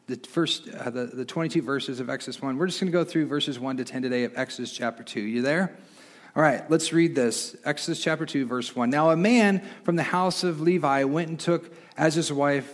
the 0.08 0.16
first, 0.16 0.68
uh, 0.70 0.90
the, 0.90 1.06
the 1.06 1.26
22 1.26 1.62
verses 1.62 2.00
of 2.00 2.10
Exodus 2.10 2.42
1. 2.42 2.58
We're 2.58 2.68
just 2.68 2.80
going 2.80 2.92
to 2.92 2.98
go 2.98 3.04
through 3.04 3.28
verses 3.28 3.60
1 3.60 3.78
to 3.78 3.84
10 3.84 4.02
today 4.02 4.24
of 4.24 4.36
Exodus 4.36 4.72
chapter 4.72 5.04
2. 5.04 5.20
You 5.20 5.42
there? 5.42 5.78
All 6.36 6.42
right, 6.42 6.68
let's 6.70 6.92
read 6.92 7.14
this. 7.14 7.56
Exodus 7.64 8.02
chapter 8.02 8.26
2, 8.26 8.48
verse 8.48 8.76
1. 8.76 8.90
Now, 8.90 9.12
a 9.12 9.16
man 9.16 9.62
from 9.84 9.98
the 9.98 10.04
house 10.04 10.44
of 10.44 10.62
Levi 10.62 11.04
went 11.04 11.30
and 11.30 11.40
took 11.40 11.72
as 11.96 12.16
his 12.16 12.34
wife 12.34 12.72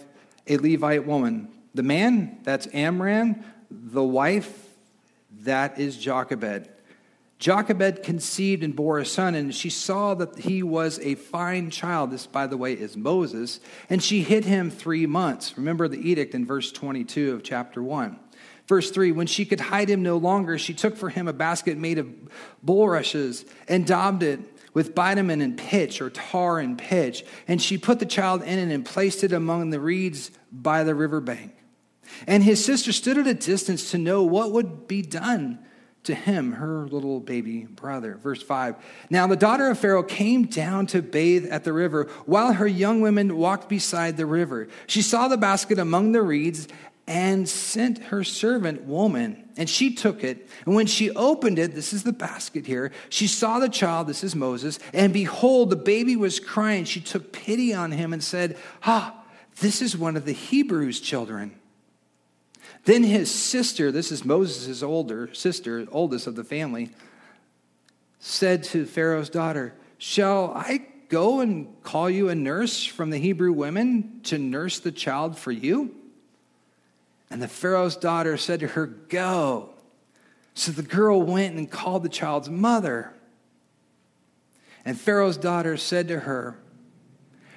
a 0.48 0.56
Levite 0.58 1.06
woman. 1.06 1.50
The 1.74 1.84
man, 1.84 2.40
that's 2.44 2.68
Amram. 2.74 3.44
The 3.70 4.04
wife, 4.04 4.70
that 5.42 5.78
is 5.78 5.98
Jochebed. 5.98 6.70
Jochebed 7.38 8.04
conceived 8.04 8.64
and 8.64 8.74
bore 8.74 8.98
a 8.98 9.06
son, 9.06 9.36
and 9.36 9.54
she 9.54 9.70
saw 9.70 10.14
that 10.14 10.40
he 10.40 10.64
was 10.64 10.98
a 11.00 11.16
fine 11.16 11.70
child. 11.70 12.12
This, 12.12 12.28
by 12.28 12.48
the 12.48 12.58
way, 12.58 12.74
is 12.74 12.96
Moses. 12.96 13.60
And 13.90 14.02
she 14.02 14.22
hid 14.22 14.46
him 14.46 14.70
three 14.70 15.06
months. 15.06 15.58
Remember 15.58 15.90
the 15.90 16.10
edict 16.10 16.34
in 16.34 16.46
verse 16.46 16.72
22 16.72 17.34
of 17.34 17.44
chapter 17.44 17.84
1. 17.84 18.20
Verse 18.70 18.92
3 18.92 19.12
When 19.12 19.28
she 19.28 19.44
could 19.44 19.60
hide 19.60 19.90
him 19.90 20.04
no 20.04 20.16
longer, 20.16 20.58
she 20.60 20.76
took 20.76 20.96
for 20.96 21.10
him 21.10 21.28
a 21.28 21.34
basket 21.34 21.78
made 21.78 21.98
of 21.98 22.08
bulrushes 22.64 23.44
and 23.68 23.86
daubed 23.86 24.24
it 24.24 24.40
with 24.76 24.94
bitumen 24.94 25.42
and 25.42 25.58
pitch, 25.58 26.00
or 26.00 26.12
tar 26.12 26.60
and 26.60 26.78
pitch. 26.78 27.26
And 27.48 27.60
she 27.60 27.80
put 27.80 28.00
the 28.00 28.06
child 28.06 28.44
in 28.44 28.60
it 28.60 28.74
and 28.74 28.86
placed 28.86 29.24
it 29.24 29.34
among 29.34 29.72
the 29.72 29.80
reeds 29.80 30.30
by 30.52 30.84
the 30.84 30.94
riverbank. 30.94 31.56
And 32.28 32.44
his 32.44 32.64
sister 32.64 32.92
stood 32.92 33.18
at 33.18 33.26
a 33.26 33.34
distance 33.34 33.90
to 33.92 33.98
know 33.98 34.24
what 34.24 34.52
would 34.52 34.88
be 34.88 35.02
done 35.02 35.60
to 36.04 36.14
him, 36.14 36.54
her 36.54 36.88
little 36.88 37.20
baby 37.20 37.66
brother. 37.66 38.16
Verse 38.22 38.42
5 38.42 38.76
Now 39.10 39.26
the 39.26 39.36
daughter 39.36 39.70
of 39.70 39.80
Pharaoh 39.80 40.04
came 40.04 40.46
down 40.46 40.86
to 40.88 41.02
bathe 41.02 41.48
at 41.52 41.64
the 41.64 41.74
river 41.74 42.08
while 42.26 42.54
her 42.54 42.68
young 42.68 43.02
women 43.02 43.36
walked 43.36 43.68
beside 43.68 44.18
the 44.18 44.28
river. 44.28 44.68
She 44.86 45.02
saw 45.02 45.28
the 45.28 45.38
basket 45.38 45.80
among 45.80 46.12
the 46.12 46.22
reeds 46.22 46.68
and 47.10 47.50
sent 47.50 47.98
her 47.98 48.24
servant 48.24 48.84
woman, 48.84 49.50
and 49.58 49.68
she 49.68 49.96
took 49.96 50.24
it. 50.24 50.48
And 50.68 50.76
when 50.76 50.86
she 50.86 51.10
opened 51.10 51.58
it, 51.58 51.74
this 51.74 51.92
is 51.92 52.04
the 52.04 52.14
basket 52.14 52.68
here, 52.68 52.92
she 53.10 53.26
saw 53.26 53.58
the 53.58 53.68
child, 53.68 54.06
this 54.06 54.24
is 54.24 54.36
Moses, 54.36 54.78
and 54.94 55.12
behold, 55.12 55.72
the 55.72 55.76
baby 55.76 56.16
was 56.16 56.40
crying. 56.40 56.86
She 56.86 57.02
took 57.02 57.34
pity 57.34 57.74
on 57.74 57.92
him 57.92 58.14
and 58.14 58.24
said, 58.24 58.58
Ah, 58.84 59.24
this 59.60 59.82
is 59.82 59.98
one 59.98 60.18
of 60.18 60.26
the 60.26 60.34
Hebrews' 60.34 61.02
children. 61.02 61.56
Then 62.86 63.04
his 63.04 63.32
sister, 63.32 63.92
this 63.92 64.12
is 64.12 64.24
Moses' 64.24 64.84
older 64.84 65.34
sister, 65.34 65.88
oldest 65.92 66.28
of 66.28 66.36
the 66.36 66.44
family, 66.44 66.92
said 68.20 68.62
to 68.66 68.86
Pharaoh's 68.86 69.32
daughter, 69.32 69.74
Shall 69.98 70.54
I 70.56 70.86
go 71.10 71.40
and 71.40 71.76
call 71.82 72.08
you 72.08 72.30
a 72.30 72.36
nurse 72.36 72.86
from 72.86 73.10
the 73.10 73.18
Hebrew 73.18 73.52
women 73.52 74.22
to 74.26 74.38
nurse 74.38 74.78
the 74.78 74.92
child 74.92 75.40
for 75.40 75.52
you? 75.52 75.96
And 77.30 77.42
the 77.42 77.48
Pharaoh's 77.48 77.96
daughter 77.96 78.38
said 78.38 78.60
to 78.62 78.68
her, 78.68 78.86
Go. 78.86 79.70
So 80.54 80.72
the 80.72 80.84
girl 80.84 81.22
went 81.22 81.56
and 81.56 81.70
called 81.70 82.04
the 82.04 82.10
child's 82.10 82.50
mother. 82.50 83.14
And 84.84 85.00
Pharaoh's 85.00 85.38
daughter 85.38 85.78
said 85.78 86.08
to 86.08 86.22
her, 86.22 86.58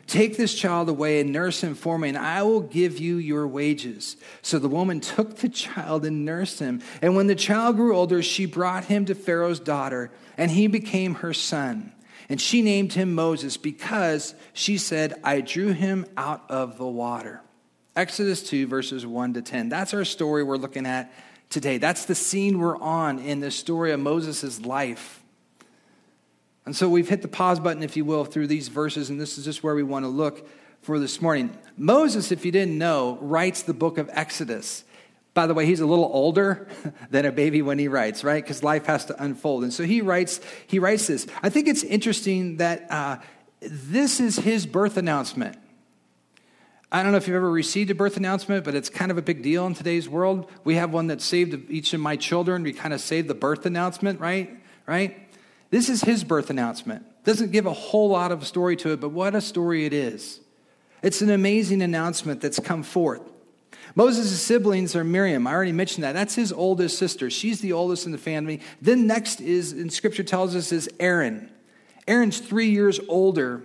Take 0.07 0.37
this 0.37 0.55
child 0.55 0.89
away 0.89 1.21
and 1.21 1.33
nurse 1.33 1.63
him 1.63 1.75
for 1.75 1.97
me, 1.97 2.11
and 2.11 2.19
I 2.19 2.43
will 2.43 2.61
give 2.61 2.99
you 2.99 3.17
your 3.17 3.47
wages. 3.47 4.17
So 4.43 4.59
the 4.59 4.69
woman 4.69 5.01
took 5.01 5.37
the 5.37 5.49
child 5.49 6.05
and 6.05 6.25
nursed 6.25 6.59
him. 6.59 6.83
And 7.01 7.17
when 7.17 7.29
the 7.29 7.35
child 7.35 7.77
grew 7.77 7.97
older, 7.97 8.23
she 8.23 8.45
brought 8.45 8.85
him 8.85 9.07
to 9.07 9.15
Pharaoh's 9.15 9.61
daughter, 9.61 10.11
and 10.37 10.51
he 10.51 10.67
became 10.67 11.15
her 11.17 11.33
son. 11.33 11.93
And 12.29 12.41
she 12.41 12.63
named 12.63 12.93
him 12.93 13.15
Moses 13.15 13.57
because 13.57 14.35
she 14.53 14.77
said, 14.77 15.19
I 15.25 15.41
drew 15.41 15.73
him 15.73 16.05
out 16.17 16.45
of 16.51 16.79
the 16.79 16.87
water. 16.87 17.41
Exodus 17.95 18.43
2, 18.43 18.67
verses 18.67 19.05
1 19.05 19.35
to 19.35 19.43
10. 19.43 19.69
That's 19.69 19.93
our 19.93 20.05
story 20.05 20.43
we're 20.43 20.57
looking 20.57 20.87
at 20.87 21.13
today. 21.51 21.77
That's 21.77 22.07
the 22.07 22.15
scene 22.15 22.59
we're 22.59 22.79
on 22.79 23.19
in 23.19 23.41
the 23.41 23.51
story 23.51 23.93
of 23.93 24.01
Moses' 24.01 24.61
life. 24.63 25.23
And 26.65 26.75
so 26.75 26.89
we've 26.89 27.09
hit 27.09 27.21
the 27.21 27.29
pause 27.29 27.61
button, 27.61 27.83
if 27.83 27.97
you 27.97 28.05
will, 28.05 28.25
through 28.25 28.47
these 28.47 28.69
verses, 28.69 29.11
and 29.11 29.21
this 29.21 29.37
is 29.37 29.45
just 29.45 29.63
where 29.63 29.75
we 29.75 29.83
want 29.83 30.05
to 30.05 30.09
look 30.09 30.49
for 30.81 30.99
this 30.99 31.21
morning. 31.21 31.57
Moses, 31.77 32.33
if 32.33 32.47
you 32.47 32.53
didn't 32.53 32.79
know, 32.79 33.19
writes 33.21 33.63
the 33.63 33.75
book 33.75 33.99
of 33.99 34.09
Exodus. 34.13 34.85
By 35.35 35.47
the 35.47 35.55
way, 35.55 35.67
he's 35.67 35.81
a 35.81 35.87
little 35.87 36.11
older 36.13 36.69
than 37.11 37.27
a 37.27 37.33
baby 37.33 37.61
when 37.61 37.79
he 37.79 37.89
writes, 37.89 38.25
right? 38.25 38.43
Because 38.43 38.63
life 38.63 38.87
has 38.87 39.05
to 39.07 39.23
unfold. 39.23 39.65
And 39.65 39.73
so 39.73 39.85
he 39.85 40.01
writes, 40.01 40.41
he 40.67 40.79
writes 40.79 41.09
this. 41.09 41.27
I 41.43 41.51
think 41.51 41.69
it's 41.69 41.83
interesting 41.83 42.57
that 42.57 42.91
uh, 42.91 43.19
this 43.61 44.19
is 44.19 44.37
his 44.37 44.65
birth 44.65 44.97
announcement. 44.97 45.59
I 46.95 47.03
don't 47.03 47.13
know 47.13 47.17
if 47.17 47.27
you've 47.27 47.37
ever 47.37 47.51
received 47.51 47.91
a 47.91 47.95
birth 47.95 48.19
announcement, 48.19 48.67
but 48.67 48.75
it's 48.75 48.91
kind 48.91 49.11
of 49.11 49.17
a 49.17 49.23
big 49.23 49.43
deal 49.43 49.67
in 49.67 49.73
today's 49.73 50.11
world. 50.11 50.51
We 50.63 50.75
have 50.75 50.93
one 50.93 51.07
that 51.07 51.23
saved 51.23 51.71
each 51.71 51.95
of 51.95 52.01
my 52.01 52.17
children. 52.17 52.63
We 52.63 52.75
kind 52.75 52.93
of 52.93 53.01
saved 53.01 53.29
the 53.29 53.35
birth 53.35 53.65
announcement, 53.65 54.21
right? 54.21 54.51
Right? 54.87 55.27
This 55.71 55.89
is 55.89 56.03
his 56.03 56.23
birth 56.23 56.51
announcement. 56.51 57.07
Doesn't 57.25 57.51
give 57.51 57.65
a 57.65 57.73
whole 57.73 58.11
lot 58.11 58.31
of 58.31 58.47
story 58.47 58.77
to 58.77 58.93
it, 58.93 59.01
but 59.01 59.09
what 59.09 59.35
a 59.35 59.41
story 59.41 59.87
it 59.87 59.95
is. 59.95 60.41
It's 61.03 61.23
an 61.23 61.31
amazing 61.31 61.81
announcement 61.81 62.43
that's 62.43 62.59
come 62.59 62.83
forth. 62.83 63.23
Moses' 63.95 64.39
siblings 64.43 64.95
are 64.95 65.03
Miriam. 65.03 65.47
I 65.47 65.53
already 65.55 65.73
mentioned 65.73 66.05
that. 66.05 66.13
That's 66.13 66.35
his 66.35 66.53
oldest 66.53 66.99
sister. 66.99 67.31
She's 67.31 67.63
the 67.63 67.73
oldest 67.73 68.05
in 68.05 68.13
the 68.13 68.19
family. 68.19 68.61
Then 68.83 69.07
next 69.07 69.41
is, 69.41 69.73
and 69.73 69.91
scripture 69.91 70.25
tells 70.25 70.55
us, 70.55 70.73
is 70.73 70.91
Aaron. 71.01 71.51
Aaron's 72.07 72.39
three 72.39 72.69
years 72.69 73.01
older 73.09 73.63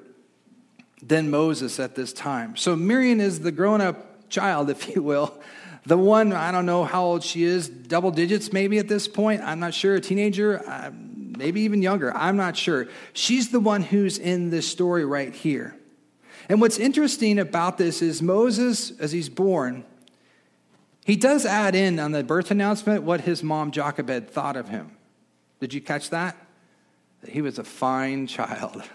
than 1.02 1.30
Moses 1.30 1.80
at 1.80 1.96
this 1.96 2.14
time. 2.14 2.56
So 2.56 2.76
Miriam 2.76 3.20
is 3.20 3.40
the 3.40 3.52
grown 3.52 3.82
up 3.82 4.30
child, 4.30 4.70
if 4.72 4.96
you 4.96 5.02
will. 5.02 5.40
The 5.86 5.98
one, 5.98 6.34
I 6.34 6.52
don't 6.52 6.66
know 6.66 6.84
how 6.84 7.04
old 7.04 7.24
she 7.24 7.44
is, 7.44 7.70
double 7.70 8.12
digits 8.12 8.52
maybe 8.52 8.78
at 8.78 8.90
this 8.90 9.08
point. 9.08 9.42
I'm 9.42 9.60
not 9.60 9.74
sure, 9.74 9.96
a 9.96 10.02
teenager 10.02 10.62
uh, 10.68 10.92
maybe 11.38 11.62
even 11.62 11.82
younger. 11.82 12.16
I'm 12.16 12.36
not 12.36 12.58
sure. 12.58 12.88
She's 13.14 13.52
the 13.52 13.60
one 13.60 13.84
who's 13.84 14.18
in 14.18 14.50
this 14.50 14.68
story 14.68 15.06
right 15.06 15.34
here. 15.34 15.76
And 16.50 16.60
what's 16.62 16.78
interesting 16.78 17.40
about 17.40 17.78
this 17.78 18.02
is 18.02 18.22
Moses, 18.22 18.98
as 19.00 19.12
he's 19.12 19.30
born, 19.30 19.86
he 21.06 21.16
does 21.16 21.46
add 21.46 21.76
in 21.76 22.00
on 22.00 22.12
the 22.12 22.24
birth 22.24 22.52
announcement 22.52 23.04
what 23.04 23.22
his 23.22 23.44
mom 23.44 23.72
Jochebed 23.72 24.30
thought 24.30 24.58
of 24.58 24.70
him. 24.70 24.92
Did 25.60 25.74
you 25.74 25.82
catch 25.82 26.10
that? 26.10 26.36
That 27.22 27.32
he 27.32 27.42
was 27.42 27.60
a 27.60 27.64
fine 27.64 28.28
child. 28.28 28.84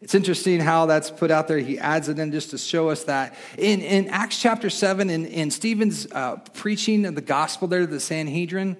It's 0.00 0.14
interesting 0.14 0.60
how 0.60 0.86
that's 0.86 1.10
put 1.10 1.30
out 1.30 1.48
there. 1.48 1.58
He 1.58 1.78
adds 1.78 2.08
it 2.08 2.18
in 2.18 2.30
just 2.30 2.50
to 2.50 2.58
show 2.58 2.90
us 2.90 3.04
that. 3.04 3.34
In, 3.56 3.80
in 3.80 4.08
Acts 4.08 4.40
chapter 4.40 4.70
7, 4.70 5.10
in, 5.10 5.26
in 5.26 5.50
Stephen's 5.50 6.06
uh, 6.12 6.36
preaching 6.54 7.04
of 7.04 7.16
the 7.16 7.20
gospel 7.20 7.66
there 7.66 7.80
to 7.80 7.86
the 7.86 7.98
Sanhedrin, 7.98 8.76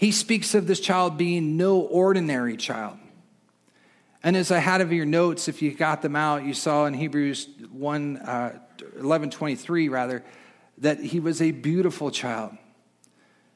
he 0.00 0.10
speaks 0.10 0.54
of 0.54 0.66
this 0.66 0.80
child 0.80 1.18
being 1.18 1.58
no 1.58 1.80
ordinary 1.80 2.56
child. 2.56 2.98
And 4.22 4.38
as 4.38 4.50
I 4.50 4.58
had 4.58 4.80
of 4.80 4.90
your 4.90 5.04
notes, 5.04 5.48
if 5.48 5.60
you 5.60 5.74
got 5.74 6.00
them 6.00 6.16
out, 6.16 6.44
you 6.44 6.54
saw 6.54 6.86
in 6.86 6.94
Hebrews 6.94 7.46
1 7.70 8.16
uh, 8.16 8.58
11 8.98 9.30
23, 9.30 9.90
rather, 9.90 10.24
that 10.78 10.98
he 10.98 11.20
was 11.20 11.42
a 11.42 11.50
beautiful 11.50 12.10
child. 12.10 12.56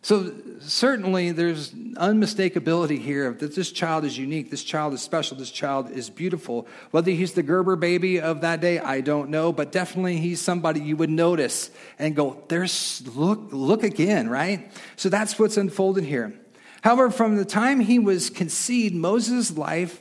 So, 0.01 0.33
certainly, 0.61 1.33
there's 1.33 1.73
unmistakability 1.73 3.01
here 3.01 3.33
that 3.33 3.57
this 3.57 3.73
child 3.73 4.05
is 4.05 4.17
unique, 4.17 4.49
this 4.49 4.63
child 4.63 4.95
is 4.95 5.03
special, 5.03 5.37
this 5.37 5.51
child 5.51 5.91
is 5.91 6.09
beautiful. 6.09 6.69
Whether 6.93 7.11
he's 7.11 7.33
the 7.33 7.43
Gerber 7.43 7.75
baby 7.75 8.21
of 8.21 8.43
that 8.43 8.61
day, 8.61 8.79
I 8.79 9.01
don't 9.01 9.29
know, 9.29 9.53
but 9.53 9.73
definitely 9.73 10.19
he's 10.19 10.41
somebody 10.41 10.81
you 10.81 10.97
would 10.97 11.11
notice 11.11 11.71
and 11.99 12.15
go, 12.15 12.45
there's, 12.47 13.03
look, 13.17 13.49
look 13.51 13.83
again, 13.83 14.31
right? 14.31 14.71
So, 14.95 15.09
that's 15.09 15.37
what's 15.37 15.57
unfolded 15.57 16.05
here. 16.05 16.33
However, 16.83 17.11
from 17.11 17.37
the 17.37 17.45
time 17.45 17.81
he 17.81 17.99
was 17.99 18.31
conceived, 18.31 18.95
Moses' 18.95 19.57
life 19.57 20.01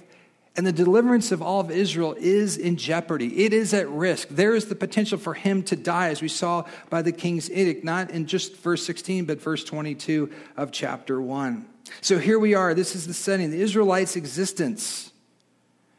And 0.58 0.66
the 0.66 0.74
deliverance 0.74 1.32
of 1.32 1.44
all 1.44 1.60
of 1.60 1.70
Israel 1.70 2.16
is 2.18 2.58
in 2.58 2.78
jeopardy. 2.78 3.46
It 3.46 3.54
is 3.54 3.76
at 3.76 3.88
risk. 3.90 4.30
There 4.30 4.56
is 4.56 4.66
the 4.66 4.76
potential 4.76 5.20
for 5.20 5.36
him 5.36 5.62
to 5.64 5.76
die, 5.76 6.10
as 6.10 6.20
we 6.20 6.28
saw 6.28 6.66
by 6.90 7.04
the 7.04 7.12
king's 7.12 7.52
edict, 7.52 7.84
not 7.84 8.10
in 8.10 8.26
just 8.26 8.58
verse 8.58 8.84
16, 8.84 9.26
but 9.26 9.40
verse 9.40 9.64
22 9.64 10.32
of 10.58 10.72
chapter 10.72 11.22
1. 11.22 11.64
So 12.02 12.18
here 12.18 12.40
we 12.40 12.56
are. 12.56 12.74
This 12.74 12.96
is 12.96 13.06
the 13.06 13.14
setting. 13.14 13.52
The 13.52 13.62
Israelites' 13.62 14.16
existence 14.16 15.12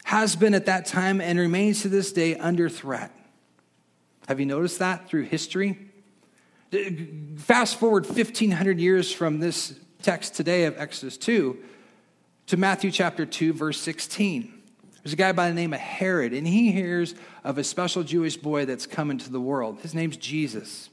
has 0.03 0.35
been 0.35 0.55
at 0.55 0.67
that 0.67 0.87
time 0.87 1.21
and 1.21 1.38
remains 1.38 1.83
to 1.83 1.88
this 1.88 2.11
day 2.12 2.35
under 2.35 2.69
threat. 2.69 3.12
Have 4.27 4.41
you 4.41 4.47
noticed 4.47 4.81
that 4.81 5.09
through 5.09 5.23
history? 5.23 5.79
Fast 7.37 7.79
forward 7.79 8.07
1,500 8.07 8.81
years 8.81 9.12
from 9.12 9.38
this 9.38 9.79
text 10.03 10.35
today 10.35 10.65
of 10.65 10.77
Exodus 10.79 11.17
2 11.17 11.57
to 12.49 12.57
Matthew 12.57 12.90
chapter 12.90 13.26
2, 13.26 13.52
verse 13.52 13.78
16. 13.78 14.52
There's 15.02 15.12
a 15.12 15.17
guy 15.17 15.33
by 15.33 15.49
the 15.49 15.55
name 15.55 15.75
of 15.75 15.81
Herod, 15.81 16.33
and 16.33 16.47
he 16.47 16.73
hears 16.73 17.14
of 17.45 17.59
a 17.59 17.64
special 17.64 18.02
Jewish 18.02 18.38
boy 18.38 18.64
that's 18.64 18.87
come 18.87 19.11
into 19.11 19.31
the 19.31 19.40
world. 19.40 19.81
His 19.81 19.95
name's 19.95 20.17
Jesus. 20.17 20.88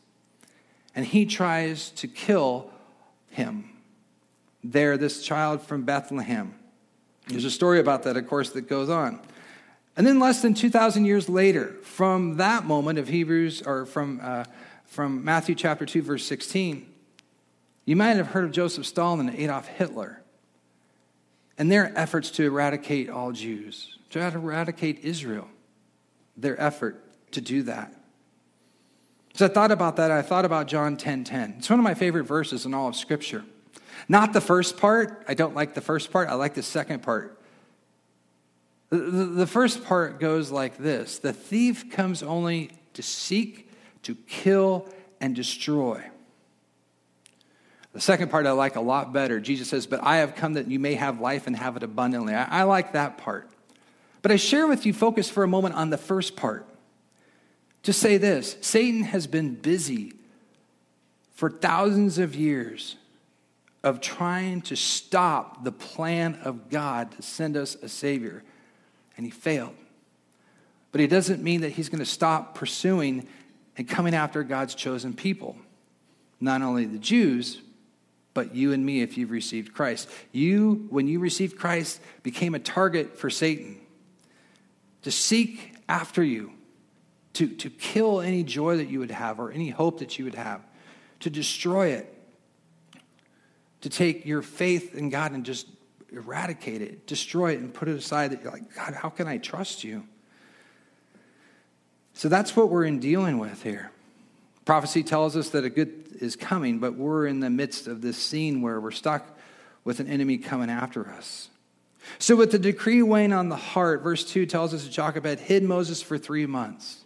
And 0.94 1.06
he 1.06 1.26
tries 1.26 1.92
to 1.92 2.08
kill 2.08 2.70
him. 3.30 3.70
There, 4.64 4.98
this 4.98 5.24
child 5.24 5.62
from 5.62 5.84
Bethlehem. 5.84 6.56
There's 7.28 7.46
a 7.46 7.52
story 7.52 7.80
about 7.80 8.04
that, 8.04 8.18
of 8.18 8.28
course, 8.28 8.50
that 8.52 8.68
goes 8.68 8.90
on. 8.90 9.20
And 9.96 10.06
then, 10.06 10.20
less 10.20 10.42
than 10.42 10.56
2,000 10.56 11.06
years 11.06 11.30
later, 11.30 11.76
from 11.84 12.36
that 12.36 12.66
moment 12.66 13.00
of 13.00 13.08
Hebrews, 13.08 13.62
or 13.62 13.86
from, 13.86 14.20
uh, 14.22 14.44
from 14.86 15.24
Matthew 15.24 15.56
chapter 15.56 15.86
2, 15.86 16.02
verse 16.02 16.26
16, 16.26 16.86
you 17.86 17.96
might 17.96 18.18
have 18.18 18.28
heard 18.28 18.44
of 18.44 18.52
Joseph 18.52 18.86
Stalin 18.86 19.30
and 19.30 19.40
Adolf 19.40 19.68
Hitler 19.68 20.22
and 21.58 21.72
their 21.72 21.98
efforts 21.98 22.32
to 22.32 22.44
eradicate 22.44 23.10
all 23.10 23.32
Jews, 23.32 23.98
to 24.10 24.20
eradicate 24.20 25.00
Israel, 25.04 25.48
their 26.36 26.60
effort 26.62 27.02
to 27.32 27.42
do 27.42 27.64
that. 27.64 27.94
So 29.34 29.46
I 29.46 29.50
thought 29.50 29.72
about 29.72 29.98
that. 29.98 30.12
I 30.12 30.22
thought 30.22 30.46
about 30.46 30.68
John 30.68 30.96
10:10. 30.96 30.98
10, 30.98 31.24
10. 31.26 31.56
It's 31.58 31.70
one 31.70 31.80
of 31.80 31.84
my 31.84 31.94
favorite 31.94 32.24
verses 32.24 32.66
in 32.66 32.74
all 32.74 32.88
of 32.88 32.96
Scripture. 32.96 33.44
Not 34.08 34.34
the 34.34 34.42
first 34.42 34.78
part. 34.78 35.26
I 35.28 35.34
don't 35.34 35.56
like 35.56 35.74
the 35.74 35.82
first 35.82 36.12
part. 36.12 36.30
I 36.30 36.36
like 36.36 36.54
the 36.54 36.64
second 36.64 37.04
part. 37.04 37.42
The, 38.90 38.98
the, 38.98 39.26
the 39.26 39.48
first 39.48 39.84
part 39.84 40.20
goes 40.20 40.52
like 40.52 40.78
this 40.78 41.20
The 41.20 41.34
thief 41.34 41.92
comes 41.92 42.24
only 42.24 42.72
to 42.94 43.02
seek, 43.02 43.70
to 44.04 44.16
kill, 44.16 44.88
and 45.20 45.36
destroy. 45.36 46.02
The 47.96 48.02
second 48.02 48.30
part 48.30 48.46
I 48.46 48.52
like 48.52 48.76
a 48.76 48.82
lot 48.82 49.14
better. 49.14 49.40
Jesus 49.40 49.70
says, 49.70 49.88
But 49.88 50.04
I 50.04 50.18
have 50.18 50.36
come 50.36 50.56
that 50.56 50.68
you 50.70 50.80
may 50.80 50.96
have 50.96 51.22
life 51.22 51.48
and 51.48 51.56
have 51.56 51.78
it 51.78 51.84
abundantly. 51.84 52.34
I, 52.34 52.60
I 52.60 52.64
like 52.64 52.92
that 52.92 53.18
part. 53.18 53.50
But 54.22 54.34
I 54.34 54.36
share 54.36 54.68
with 54.68 54.86
you, 54.86 54.92
focus 54.92 55.30
for 55.30 55.46
a 55.46 55.48
moment 55.48 55.76
on 55.76 55.92
the 55.92 55.98
first 55.98 56.36
part. 56.36 56.68
To 57.84 57.94
say 57.94 58.18
this 58.18 58.58
Satan 58.60 59.04
has 59.04 59.28
been 59.28 59.56
busy 59.56 60.12
for 61.36 61.50
thousands 61.50 62.18
of 62.18 62.36
years 62.36 62.98
of 63.82 64.02
trying 64.02 64.60
to 64.64 64.76
stop 64.76 65.64
the 65.64 65.72
plan 65.72 66.38
of 66.44 66.70
God 66.70 67.12
to 67.12 67.22
send 67.22 67.56
us 67.56 67.76
a 67.76 67.88
Savior, 67.88 68.44
and 69.16 69.26
he 69.26 69.32
failed. 69.32 69.76
But 70.92 71.00
it 71.00 71.08
doesn't 71.08 71.42
mean 71.42 71.62
that 71.62 71.70
he's 71.70 71.88
going 71.88 72.00
to 72.00 72.06
stop 72.06 72.56
pursuing 72.56 73.26
and 73.78 73.88
coming 73.88 74.14
after 74.14 74.44
God's 74.44 74.76
chosen 74.76 75.14
people. 75.14 75.56
Not 76.42 76.62
only 76.62 76.84
the 76.84 77.00
Jews, 77.00 77.62
but 78.36 78.54
you 78.54 78.74
and 78.74 78.86
me 78.86 79.02
if 79.02 79.18
you've 79.18 79.32
received 79.32 79.74
Christ. 79.74 80.08
You, 80.32 80.86
when 80.90 81.08
you 81.08 81.20
received 81.20 81.58
Christ, 81.58 82.00
became 82.22 82.54
a 82.54 82.60
target 82.60 83.18
for 83.18 83.32
Satan 83.32 83.80
to 85.02 85.10
seek 85.10 85.74
after 85.88 86.22
you, 86.22 86.52
to, 87.34 87.48
to 87.48 87.70
kill 87.70 88.22
any 88.22 88.44
joy 88.44 88.78
that 88.78 88.90
you 88.90 89.00
would 89.00 89.12
have 89.12 89.40
or 89.40 89.52
any 89.52 89.70
hope 89.70 90.00
that 90.00 90.20
you 90.20 90.26
would 90.26 90.36
have, 90.36 90.62
to 91.22 91.30
destroy 91.30 91.88
it, 91.88 92.14
to 93.82 93.90
take 93.90 94.26
your 94.26 94.42
faith 94.42 94.94
in 94.94 95.10
God 95.10 95.32
and 95.32 95.46
just 95.46 95.68
eradicate 96.12 96.82
it, 96.82 97.08
destroy 97.08 97.54
it, 97.54 97.60
and 97.60 97.74
put 97.74 97.88
it 97.88 97.96
aside 97.96 98.32
that 98.32 98.44
you're 98.44 98.52
like, 98.52 98.76
God, 98.76 98.94
how 98.96 99.10
can 99.10 99.28
I 99.28 99.38
trust 99.38 99.84
you? 99.84 100.04
So 102.14 102.28
that's 102.28 102.56
what 102.56 102.70
we're 102.70 102.86
in 102.86 103.00
dealing 103.00 103.38
with 103.38 103.64
here. 103.64 103.92
Prophecy 104.66 105.04
tells 105.04 105.38
us 105.38 105.50
that 105.50 105.64
a 105.64 105.70
good 105.70 106.06
is 106.20 106.36
coming, 106.36 106.80
but 106.80 106.96
we're 106.96 107.28
in 107.28 107.40
the 107.40 107.50
midst 107.50 107.88
of 107.88 108.02
this 108.02 108.18
scene 108.18 108.62
where 108.62 108.80
we're 108.80 108.92
stuck 108.92 109.38
with 109.84 110.00
an 110.00 110.08
enemy 110.08 110.38
coming 110.38 110.70
after 110.70 111.08
us. 111.10 111.50
So, 112.20 112.36
with 112.36 112.52
the 112.52 112.60
decree 112.60 113.02
weighing 113.02 113.34
on 113.34 113.50
the 113.50 113.56
heart, 113.56 114.04
verse 114.04 114.24
2 114.24 114.46
tells 114.46 114.74
us 114.74 114.84
that 114.84 114.92
Jochebed 114.92 115.40
hid 115.40 115.64
Moses 115.64 116.02
for 116.02 116.18
three 116.18 116.46
months. 116.46 117.04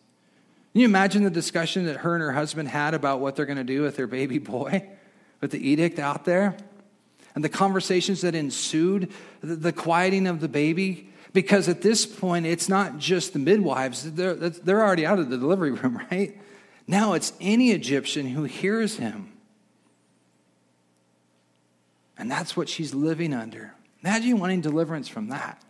Can 0.73 0.81
you 0.81 0.85
imagine 0.85 1.23
the 1.23 1.29
discussion 1.29 1.85
that 1.85 1.97
her 1.97 2.15
and 2.15 2.21
her 2.21 2.33
husband 2.33 2.69
had 2.69 2.93
about 2.93 3.19
what 3.19 3.35
they're 3.35 3.45
going 3.45 3.57
to 3.57 3.63
do 3.63 3.81
with 3.81 3.95
their 3.95 4.07
baby 4.07 4.37
boy, 4.39 4.87
with 5.41 5.51
the 5.51 5.69
edict 5.69 5.99
out 5.99 6.25
there? 6.25 6.55
And 7.33 7.43
the 7.43 7.49
conversations 7.49 8.21
that 8.21 8.35
ensued, 8.35 9.11
the 9.41 9.71
quieting 9.71 10.27
of 10.27 10.41
the 10.41 10.49
baby, 10.49 11.09
because 11.31 11.69
at 11.69 11.81
this 11.81 12.05
point, 12.05 12.45
it's 12.45 12.67
not 12.67 12.97
just 12.97 13.33
the 13.33 13.39
midwives, 13.39 14.11
they're, 14.11 14.33
they're 14.33 14.83
already 14.83 15.05
out 15.05 15.19
of 15.19 15.29
the 15.29 15.37
delivery 15.37 15.71
room, 15.71 16.01
right? 16.11 16.37
Now 16.89 17.13
it's 17.13 17.33
any 17.39 17.69
Egyptian 17.69 18.25
who 18.25 18.45
hears 18.45 18.97
him. 18.97 19.31
And 22.17 22.31
that's 22.31 22.57
what 22.57 22.67
she's 22.67 22.95
living 22.95 23.31
under. 23.31 23.75
Imagine 24.03 24.39
wanting 24.39 24.61
deliverance 24.61 25.07
from 25.07 25.29
that. 25.29 25.61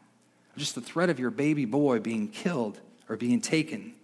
Just 0.55 0.75
the 0.75 0.81
threat 0.81 1.09
of 1.09 1.19
your 1.19 1.29
baby 1.29 1.65
boy 1.65 1.99
being 1.99 2.29
killed 2.29 2.79
or 3.09 3.17
being 3.17 3.41
taken. 3.41 3.95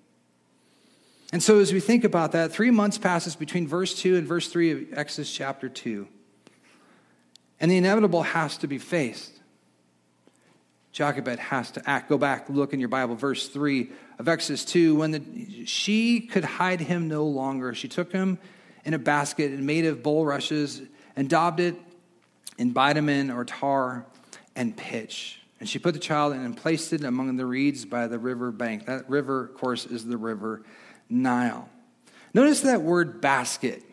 And 1.31 1.41
so, 1.41 1.59
as 1.59 1.71
we 1.71 1.79
think 1.79 2.03
about 2.03 2.33
that, 2.33 2.51
three 2.51 2.69
months 2.69 2.97
passes 2.97 3.37
between 3.37 3.65
verse 3.65 3.97
2 3.97 4.17
and 4.17 4.27
verse 4.27 4.49
3 4.49 4.71
of 4.71 4.93
Exodus 4.93 5.31
chapter 5.31 5.69
2. 5.69 6.05
And 7.61 7.71
the 7.71 7.77
inevitable 7.77 8.23
has 8.23 8.57
to 8.57 8.67
be 8.67 8.77
faced. 8.77 9.34
Jochebed 10.95 11.39
has 11.39 11.71
to 11.71 11.89
act. 11.89 12.07
Go 12.07 12.17
back, 12.17 12.49
look 12.49 12.71
in 12.71 12.79
your 12.79 12.87
Bible, 12.87 13.15
verse 13.15 13.49
3 13.49 13.89
of 14.17 14.29
Exodus 14.29 14.63
2. 14.63 14.95
When 14.95 15.11
the, 15.11 15.65
she 15.65 16.21
could 16.21 16.45
hide 16.45 16.79
him 16.79 17.09
no 17.09 17.25
longer, 17.25 17.73
she 17.73 17.89
took 17.89 18.13
him 18.13 18.37
in 18.85 18.93
a 18.93 18.97
basket 18.97 19.51
and 19.51 19.65
made 19.65 19.83
of 19.83 20.01
bulrushes 20.01 20.81
and 21.17 21.29
daubed 21.29 21.59
it 21.59 21.75
in 22.57 22.71
bitumen 22.71 23.29
or 23.29 23.43
tar 23.43 24.05
and 24.55 24.77
pitch. 24.77 25.41
And 25.59 25.67
she 25.67 25.79
put 25.79 25.95
the 25.95 25.99
child 25.99 26.31
in 26.31 26.39
and 26.39 26.55
placed 26.55 26.93
it 26.93 27.03
among 27.03 27.35
the 27.35 27.45
reeds 27.45 27.83
by 27.83 28.07
the 28.07 28.17
river 28.17 28.53
bank. 28.53 28.85
That 28.85 29.09
river, 29.09 29.43
of 29.43 29.55
course, 29.55 29.85
is 29.85 30.05
the 30.05 30.15
river 30.15 30.63
Nile. 31.09 31.67
Notice 32.33 32.61
that 32.61 32.83
word 32.83 33.19
basket. 33.19 33.83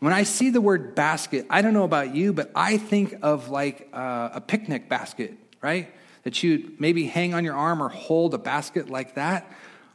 When 0.00 0.12
I 0.12 0.24
see 0.24 0.50
the 0.50 0.60
word 0.60 0.94
basket, 0.94 1.46
I 1.48 1.62
don't 1.62 1.72
know 1.72 1.84
about 1.84 2.14
you, 2.14 2.34
but 2.34 2.50
I 2.54 2.76
think 2.76 3.14
of 3.22 3.48
like 3.48 3.88
uh, 3.94 4.28
a 4.34 4.42
picnic 4.42 4.90
basket 4.90 5.38
right? 5.60 5.92
That 6.24 6.42
you 6.42 6.72
maybe 6.78 7.06
hang 7.06 7.34
on 7.34 7.44
your 7.44 7.54
arm 7.54 7.82
or 7.82 7.88
hold 7.88 8.34
a 8.34 8.38
basket 8.38 8.90
like 8.90 9.14
that. 9.14 9.50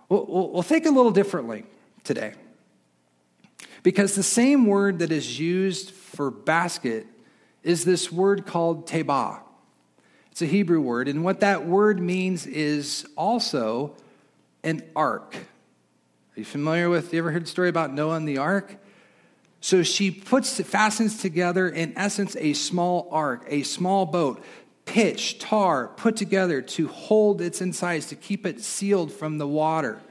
We'll, 0.10 0.26
we'll 0.26 0.62
think 0.62 0.86
a 0.86 0.90
little 0.90 1.12
differently 1.12 1.64
today. 2.04 2.34
Because 3.84 4.16
the 4.16 4.24
same 4.24 4.66
word 4.66 5.00
that 5.00 5.12
is 5.12 5.40
used 5.40 5.92
for 5.92 6.30
basket 6.30 7.08
is 7.64 7.86
this 7.86 8.12
word 8.12 8.46
called 8.46 8.88
tebah. 8.88 9.40
It's 10.32 10.42
a 10.42 10.46
Hebrew 10.46 10.80
word, 10.80 11.08
and 11.08 11.24
what 11.24 11.42
that 11.42 11.66
word 11.66 12.00
means 12.00 12.48
is 12.48 13.06
also 13.18 13.96
an 14.64 14.82
ark. 14.96 15.36
Are 15.36 16.40
you 16.40 16.46
familiar 16.46 16.90
with, 16.90 17.14
you 17.14 17.20
ever 17.20 17.32
heard 17.32 17.44
the 17.44 17.50
story 17.50 17.68
about 17.68 17.94
Noah 17.94 18.16
and 18.16 18.28
the 18.28 18.38
ark? 18.38 18.78
So 19.60 19.84
she 19.84 20.10
puts, 20.10 20.60
fastens 20.62 21.22
together, 21.22 21.68
in 21.68 21.94
essence, 21.98 22.36
a 22.38 22.54
small 22.54 23.10
ark, 23.12 23.44
a 23.48 23.64
small 23.64 24.06
boat 24.06 24.44
pitch, 24.92 25.40
tar 25.40 25.88
put 25.88 26.18
together 26.18 26.62
to 26.62 26.90
hold 26.90 27.40
its 27.40 27.62
insides, 27.62 28.08
to 28.08 28.16
keep 28.16 28.46
it 28.46 28.60
sealed 28.60 29.10
from 29.10 29.38
the 29.38 29.48
water. 29.48 30.02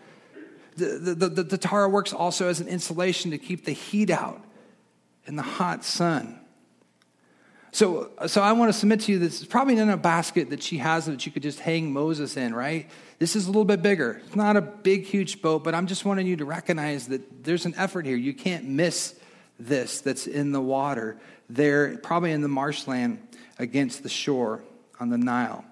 The, 0.77 1.15
the, 1.15 1.29
the, 1.29 1.43
the, 1.43 1.59
tar 1.59 1.87
works 1.87 2.15
also 2.15 2.49
as 2.49 2.61
an 2.61 2.67
insulation 2.67 3.31
to 3.33 3.37
keep 3.37 3.67
the 3.67 3.73
heat 3.73 4.09
out 4.09 4.43
in 5.27 5.37
the 5.37 5.43
hot 5.43 5.85
sun. 5.85 6.41
So, 7.73 8.11
so 8.27 8.41
I 8.41 8.53
want 8.53 8.73
to 8.73 8.79
submit 8.79 9.01
to 9.01 9.13
you 9.13 9.19
this 9.19 9.43
is 9.43 9.47
probably 9.47 9.75
not 9.75 9.91
a 9.91 9.99
basket 9.99 10.49
that 10.49 10.63
she 10.63 10.79
has 10.79 11.05
that 11.05 11.27
you 11.27 11.31
could 11.31 11.43
just 11.43 11.61
hang 11.61 11.93
Moses 11.93 12.39
in, 12.39 12.55
right? 12.55 12.89
This 13.19 13.37
is 13.37 13.45
a 13.45 13.49
little 13.51 13.67
bit 13.67 13.83
bigger. 13.83 14.23
It's 14.25 14.35
not 14.35 14.57
a 14.57 14.63
big, 14.63 15.05
huge 15.05 15.43
boat, 15.43 15.63
but 15.63 15.75
I'm 15.75 15.89
just 15.89 16.07
wanting 16.07 16.27
you 16.27 16.37
to 16.37 16.47
recognize 16.47 17.09
that 17.09 17.45
there's 17.45 17.67
an 17.67 17.75
effort 17.77 18.07
here. 18.07 18.17
You 18.17 18.33
can't 18.33 18.65
miss 18.65 19.15
this 19.59 20.01
that's 20.01 20.27
in 20.27 20.53
the 20.53 20.61
water 20.61 21.19
there, 21.51 21.99
probably 21.99 22.33
in 22.33 22.41
the 22.41 22.49
marshland 22.49 23.19
against 23.59 24.03
the 24.03 24.09
shore 24.09 24.63
on 25.01 25.09
the 25.09 25.19
Nile. 25.19 25.65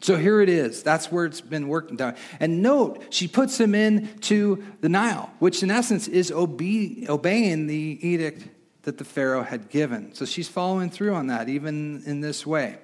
So 0.00 0.16
here 0.16 0.40
it 0.40 0.48
is. 0.48 0.82
That's 0.82 1.10
where 1.10 1.24
it's 1.24 1.40
been 1.40 1.68
working 1.68 1.96
down. 1.96 2.16
And 2.38 2.62
note, 2.62 3.04
she 3.10 3.28
puts 3.28 3.58
him 3.58 3.74
into 3.74 4.62
the 4.80 4.88
Nile, 4.88 5.30
which 5.38 5.62
in 5.62 5.70
essence 5.70 6.06
is 6.06 6.30
obe- 6.30 7.08
obeying 7.08 7.66
the 7.66 7.98
edict 8.02 8.46
that 8.82 8.98
the 8.98 9.04
Pharaoh 9.04 9.42
had 9.42 9.70
given. 9.70 10.14
So 10.14 10.24
she's 10.24 10.48
following 10.48 10.90
through 10.90 11.14
on 11.14 11.28
that, 11.28 11.48
even 11.48 12.02
in 12.04 12.20
this 12.20 12.46
way. 12.46 12.78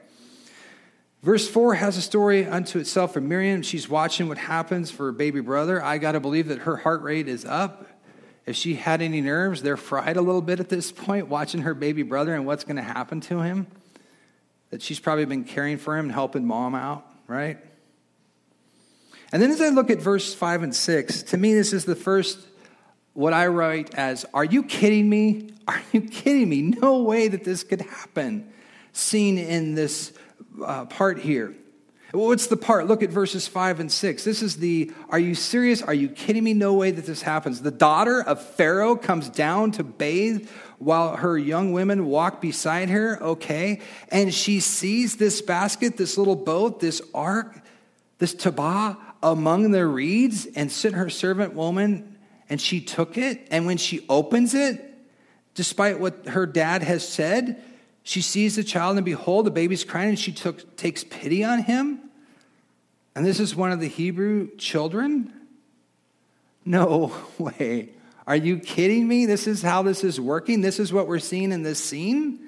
Verse 1.22 1.48
4 1.48 1.74
has 1.74 1.96
a 1.96 2.02
story 2.02 2.46
unto 2.46 2.80
itself 2.80 3.12
for 3.12 3.20
Miriam. 3.20 3.62
She's 3.62 3.88
watching 3.88 4.26
what 4.26 4.38
happens 4.38 4.90
for 4.90 5.06
her 5.06 5.12
baby 5.12 5.40
brother. 5.40 5.80
I 5.82 5.98
got 5.98 6.12
to 6.12 6.20
believe 6.20 6.48
that 6.48 6.60
her 6.60 6.78
heart 6.78 7.02
rate 7.02 7.28
is 7.28 7.44
up. 7.44 7.86
If 8.44 8.56
she 8.56 8.74
had 8.74 9.02
any 9.02 9.20
nerves, 9.20 9.62
they're 9.62 9.76
fried 9.76 10.16
a 10.16 10.22
little 10.22 10.42
bit 10.42 10.58
at 10.58 10.68
this 10.68 10.90
point, 10.90 11.28
watching 11.28 11.62
her 11.62 11.74
baby 11.74 12.02
brother 12.02 12.34
and 12.34 12.44
what's 12.44 12.64
going 12.64 12.76
to 12.76 12.82
happen 12.82 13.20
to 13.20 13.42
him. 13.42 13.68
That 14.72 14.82
she's 14.82 14.98
probably 14.98 15.26
been 15.26 15.44
caring 15.44 15.76
for 15.76 15.96
him 15.96 16.06
and 16.06 16.12
helping 16.12 16.46
mom 16.46 16.74
out, 16.74 17.06
right? 17.26 17.58
And 19.30 19.40
then 19.40 19.50
as 19.50 19.60
I 19.60 19.68
look 19.68 19.90
at 19.90 20.00
verse 20.00 20.34
5 20.34 20.62
and 20.62 20.74
6, 20.74 21.22
to 21.24 21.36
me, 21.36 21.52
this 21.52 21.74
is 21.74 21.84
the 21.84 21.94
first, 21.94 22.40
what 23.12 23.34
I 23.34 23.48
write 23.48 23.94
as, 23.94 24.24
Are 24.32 24.44
you 24.44 24.62
kidding 24.62 25.08
me? 25.08 25.50
Are 25.68 25.82
you 25.92 26.00
kidding 26.00 26.48
me? 26.48 26.62
No 26.62 27.02
way 27.02 27.28
that 27.28 27.44
this 27.44 27.64
could 27.64 27.82
happen. 27.82 28.50
Seen 28.92 29.36
in 29.36 29.74
this 29.74 30.14
uh, 30.64 30.86
part 30.86 31.18
here. 31.18 31.54
What's 32.12 32.46
the 32.46 32.58
part? 32.58 32.86
Look 32.86 33.02
at 33.02 33.08
verses 33.10 33.48
5 33.48 33.80
and 33.80 33.92
6. 33.92 34.24
This 34.24 34.42
is 34.42 34.56
the 34.56 34.90
Are 35.08 35.18
you 35.18 35.34
serious? 35.34 35.80
Are 35.80 35.94
you 35.94 36.08
kidding 36.08 36.44
me? 36.44 36.52
No 36.52 36.74
way 36.74 36.90
that 36.90 37.06
this 37.06 37.22
happens. 37.22 37.62
The 37.62 37.70
daughter 37.70 38.22
of 38.22 38.42
Pharaoh 38.42 38.96
comes 38.96 39.28
down 39.30 39.72
to 39.72 39.84
bathe 39.84 40.48
while 40.84 41.16
her 41.16 41.38
young 41.38 41.72
women 41.72 42.06
walk 42.06 42.40
beside 42.40 42.90
her, 42.90 43.22
okay? 43.22 43.80
And 44.08 44.34
she 44.34 44.58
sees 44.58 45.16
this 45.16 45.40
basket, 45.40 45.96
this 45.96 46.18
little 46.18 46.36
boat, 46.36 46.80
this 46.80 47.00
ark, 47.14 47.60
this 48.18 48.34
tabah 48.34 48.96
among 49.22 49.70
the 49.70 49.86
reeds, 49.86 50.46
and 50.46 50.70
sent 50.70 50.96
her 50.96 51.08
servant 51.08 51.54
woman, 51.54 52.18
and 52.50 52.60
she 52.60 52.80
took 52.80 53.16
it. 53.16 53.46
And 53.50 53.66
when 53.66 53.76
she 53.76 54.04
opens 54.08 54.54
it, 54.54 54.82
despite 55.54 56.00
what 56.00 56.26
her 56.26 56.46
dad 56.46 56.82
has 56.82 57.06
said, 57.06 57.62
she 58.02 58.20
sees 58.20 58.56
the 58.56 58.64
child, 58.64 58.96
and 58.96 59.04
behold, 59.04 59.46
the 59.46 59.52
baby's 59.52 59.84
crying, 59.84 60.10
and 60.10 60.18
she 60.18 60.32
took, 60.32 60.76
takes 60.76 61.04
pity 61.04 61.44
on 61.44 61.62
him. 61.62 62.00
And 63.14 63.24
this 63.24 63.38
is 63.38 63.54
one 63.54 63.70
of 63.70 63.78
the 63.78 63.88
Hebrew 63.88 64.56
children? 64.56 65.32
No 66.64 67.12
way. 67.38 67.90
Are 68.26 68.36
you 68.36 68.58
kidding 68.58 69.06
me? 69.08 69.26
This 69.26 69.46
is 69.46 69.62
how 69.62 69.82
this 69.82 70.04
is 70.04 70.20
working? 70.20 70.60
This 70.60 70.78
is 70.78 70.92
what 70.92 71.08
we're 71.08 71.18
seeing 71.18 71.52
in 71.52 71.62
this 71.62 71.82
scene? 71.82 72.40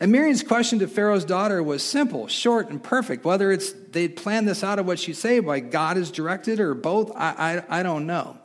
And 0.00 0.12
Miriam's 0.12 0.42
question 0.42 0.80
to 0.80 0.88
Pharaoh's 0.88 1.24
daughter 1.24 1.62
was 1.62 1.82
simple, 1.82 2.26
short, 2.28 2.68
and 2.68 2.82
perfect. 2.82 3.24
Whether 3.24 3.52
it's 3.52 3.72
they 3.72 4.08
planned 4.08 4.48
this 4.48 4.64
out 4.64 4.78
of 4.78 4.86
what 4.86 4.98
she 4.98 5.12
said, 5.12 5.46
by 5.46 5.60
God 5.60 5.96
is 5.96 6.10
directed, 6.10 6.60
or 6.60 6.74
both, 6.74 7.12
I, 7.14 7.62
I, 7.68 7.80
I 7.80 7.82
don't 7.82 8.06
know. 8.06 8.36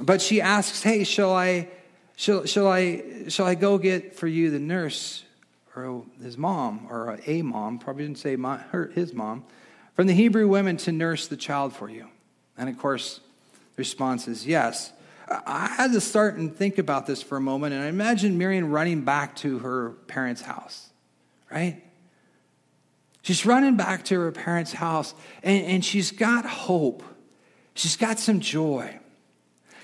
But 0.00 0.20
she 0.20 0.40
asks, 0.40 0.82
Hey, 0.82 1.04
shall 1.04 1.34
I 1.34 1.68
Shall, 2.18 2.46
shall, 2.46 2.66
I, 2.66 3.28
shall 3.28 3.44
I 3.44 3.54
go 3.54 3.76
get 3.76 4.16
for 4.16 4.26
you 4.26 4.50
the 4.50 4.58
nurse 4.58 5.22
or 5.76 6.02
his 6.22 6.38
mom, 6.38 6.86
or 6.88 7.20
a 7.26 7.42
mom, 7.42 7.78
probably 7.78 8.04
didn't 8.04 8.18
say 8.18 8.36
my, 8.36 8.56
her, 8.56 8.86
his 8.94 9.12
mom, 9.12 9.44
from 9.94 10.06
the 10.06 10.14
Hebrew 10.14 10.48
women 10.48 10.78
to 10.78 10.92
nurse 10.92 11.28
the 11.28 11.36
child 11.36 11.74
for 11.74 11.90
you? 11.90 12.08
And 12.56 12.70
of 12.70 12.78
course, 12.78 13.20
response 13.76 14.28
is 14.28 14.46
yes. 14.46 14.92
I 15.28 15.66
had 15.66 15.92
to 15.92 16.00
start 16.00 16.36
and 16.36 16.54
think 16.54 16.78
about 16.78 17.06
this 17.06 17.22
for 17.22 17.36
a 17.36 17.40
moment, 17.40 17.74
and 17.74 17.82
I 17.82 17.86
imagine 17.86 18.38
Miriam 18.38 18.70
running 18.70 19.02
back 19.02 19.34
to 19.36 19.58
her 19.58 19.90
parents' 20.06 20.42
house, 20.42 20.90
right? 21.50 21.82
She's 23.22 23.44
running 23.44 23.76
back 23.76 24.04
to 24.04 24.20
her 24.20 24.30
parents' 24.30 24.72
house, 24.72 25.14
and, 25.42 25.64
and 25.64 25.84
she's 25.84 26.12
got 26.12 26.46
hope. 26.46 27.02
She's 27.74 27.96
got 27.96 28.20
some 28.20 28.38
joy. 28.38 29.00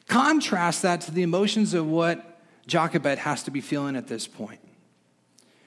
Contrast 0.06 0.82
that 0.82 1.00
to 1.02 1.10
the 1.10 1.22
emotions 1.22 1.74
of 1.74 1.86
what 1.86 2.40
Jochebed 2.68 3.18
has 3.18 3.42
to 3.42 3.50
be 3.50 3.60
feeling 3.60 3.96
at 3.96 4.06
this 4.06 4.28
point. 4.28 4.60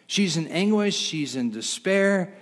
She's 0.07 0.37
in 0.37 0.47
anguish, 0.47 0.95
she's 0.95 1.35
in 1.35 1.51
despair. 1.51 2.33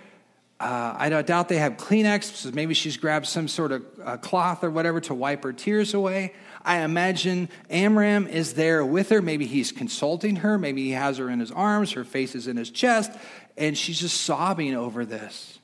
Uh, 0.60 0.94
I 0.96 1.08
doubt 1.22 1.48
they 1.48 1.58
have 1.58 1.76
Kleenex, 1.76 2.24
so 2.24 2.50
maybe 2.52 2.74
she's 2.74 2.96
grabbed 2.96 3.26
some 3.26 3.48
sort 3.48 3.72
of 3.72 3.84
uh, 4.02 4.16
cloth 4.18 4.62
or 4.62 4.70
whatever 4.70 5.00
to 5.02 5.14
wipe 5.14 5.42
her 5.42 5.52
tears 5.52 5.94
away. 5.94 6.32
I 6.64 6.78
imagine 6.78 7.48
Amram 7.68 8.26
is 8.26 8.54
there 8.54 8.84
with 8.84 9.10
her. 9.10 9.20
Maybe 9.20 9.46
he's 9.46 9.72
consulting 9.72 10.36
her. 10.36 10.56
Maybe 10.56 10.84
he 10.84 10.90
has 10.92 11.18
her 11.18 11.28
in 11.28 11.40
his 11.40 11.50
arms, 11.50 11.92
her 11.92 12.04
face 12.04 12.34
is 12.34 12.46
in 12.46 12.56
his 12.56 12.70
chest, 12.70 13.12
and 13.56 13.76
she's 13.76 14.00
just 14.00 14.22
sobbing 14.22 14.74
over 14.74 15.04
this. 15.04 15.58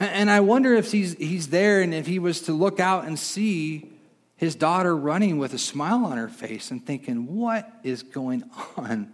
And 0.00 0.28
I 0.28 0.40
wonder 0.40 0.74
if 0.74 0.90
he's, 0.90 1.16
he's 1.16 1.48
there 1.48 1.80
and 1.80 1.94
if 1.94 2.06
he 2.06 2.18
was 2.18 2.40
to 2.42 2.52
look 2.52 2.80
out 2.80 3.04
and 3.04 3.16
see 3.16 3.92
his 4.36 4.56
daughter 4.56 4.96
running 4.96 5.38
with 5.38 5.54
a 5.54 5.58
smile 5.58 6.04
on 6.04 6.16
her 6.18 6.28
face 6.28 6.72
and 6.72 6.84
thinking, 6.84 7.36
What 7.36 7.70
is 7.84 8.02
going 8.02 8.42
on? 8.76 9.12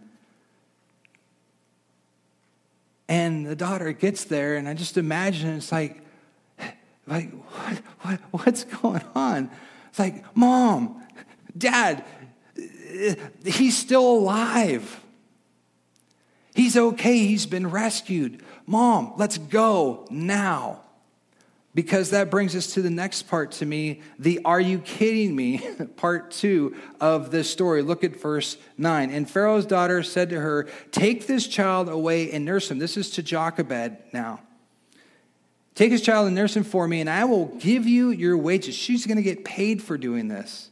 And 3.09 3.47
the 3.47 3.57
daughter 3.57 3.93
gets 3.93 4.25
there, 4.25 4.57
and 4.57 4.69
I 4.69 4.75
just 4.75 4.99
imagine 4.99 5.57
it's 5.57 5.73
like, 5.73 6.03
like 7.07 7.33
what, 7.33 7.79
what, 8.01 8.21
what's 8.31 8.65
going 8.65 9.03
on? 9.15 9.51
It's 9.89 9.99
like, 9.99 10.25
Mom, 10.37 11.03
Dad, 11.57 12.05
he's 13.45 13.77
still 13.77 14.07
alive. 14.07 15.05
He's 16.55 16.77
okay. 16.77 17.19
He's 17.19 17.47
been 17.47 17.71
rescued. 17.71 18.43
Mom, 18.67 19.15
let's 19.17 19.39
go 19.39 20.07
now. 20.11 20.83
Because 21.79 22.11
that 22.11 22.29
brings 22.29 22.57
us 22.57 22.75
to 22.75 22.83
the 22.83 22.91
next 22.91 23.29
part 23.29 23.53
to 23.53 23.65
me, 23.65 24.03
the 24.19 24.41
are 24.45 24.61
you 24.61 24.81
kidding 24.81 25.37
me 25.37 25.59
part 25.97 26.33
two 26.33 26.75
of 27.01 27.31
this 27.31 27.49
story. 27.49 27.83
Look 27.83 28.03
at 28.03 28.21
verse 28.21 28.57
9. 28.79 29.13
And 29.13 29.31
Pharaoh's 29.31 29.65
daughter 29.65 30.03
said 30.03 30.29
to 30.31 30.41
her, 30.41 30.67
Take 30.91 31.29
this 31.29 31.47
child 31.47 31.89
away 31.89 32.33
and 32.33 32.45
nurse 32.45 32.69
him. 32.69 32.81
This 32.81 32.97
is 32.97 33.11
to 33.11 33.23
Jochebed 33.23 33.97
now. 34.13 34.41
Take 35.77 35.93
this 35.93 36.01
child 36.01 36.27
and 36.27 36.35
nurse 36.35 36.57
him 36.57 36.65
for 36.65 36.89
me, 36.89 37.01
and 37.01 37.09
I 37.09 37.25
will 37.27 37.47
give 37.47 37.87
you 37.87 38.11
your 38.11 38.37
wages. 38.37 38.75
She's 38.75 39.07
going 39.07 39.19
to 39.19 39.23
get 39.23 39.45
paid 39.45 39.81
for 39.81 39.97
doing 39.97 40.27
this. 40.27 40.71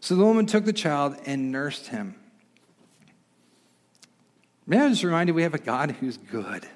So 0.00 0.16
the 0.16 0.24
woman 0.24 0.46
took 0.46 0.64
the 0.64 0.72
child 0.72 1.18
and 1.26 1.52
nursed 1.52 1.88
him. 1.88 2.14
May 4.66 4.80
I 4.80 4.88
just 4.88 5.04
remind 5.04 5.28
you, 5.28 5.34
we 5.34 5.42
have 5.42 5.52
a 5.52 5.58
God 5.58 5.90
who's 6.00 6.16
good. 6.16 6.66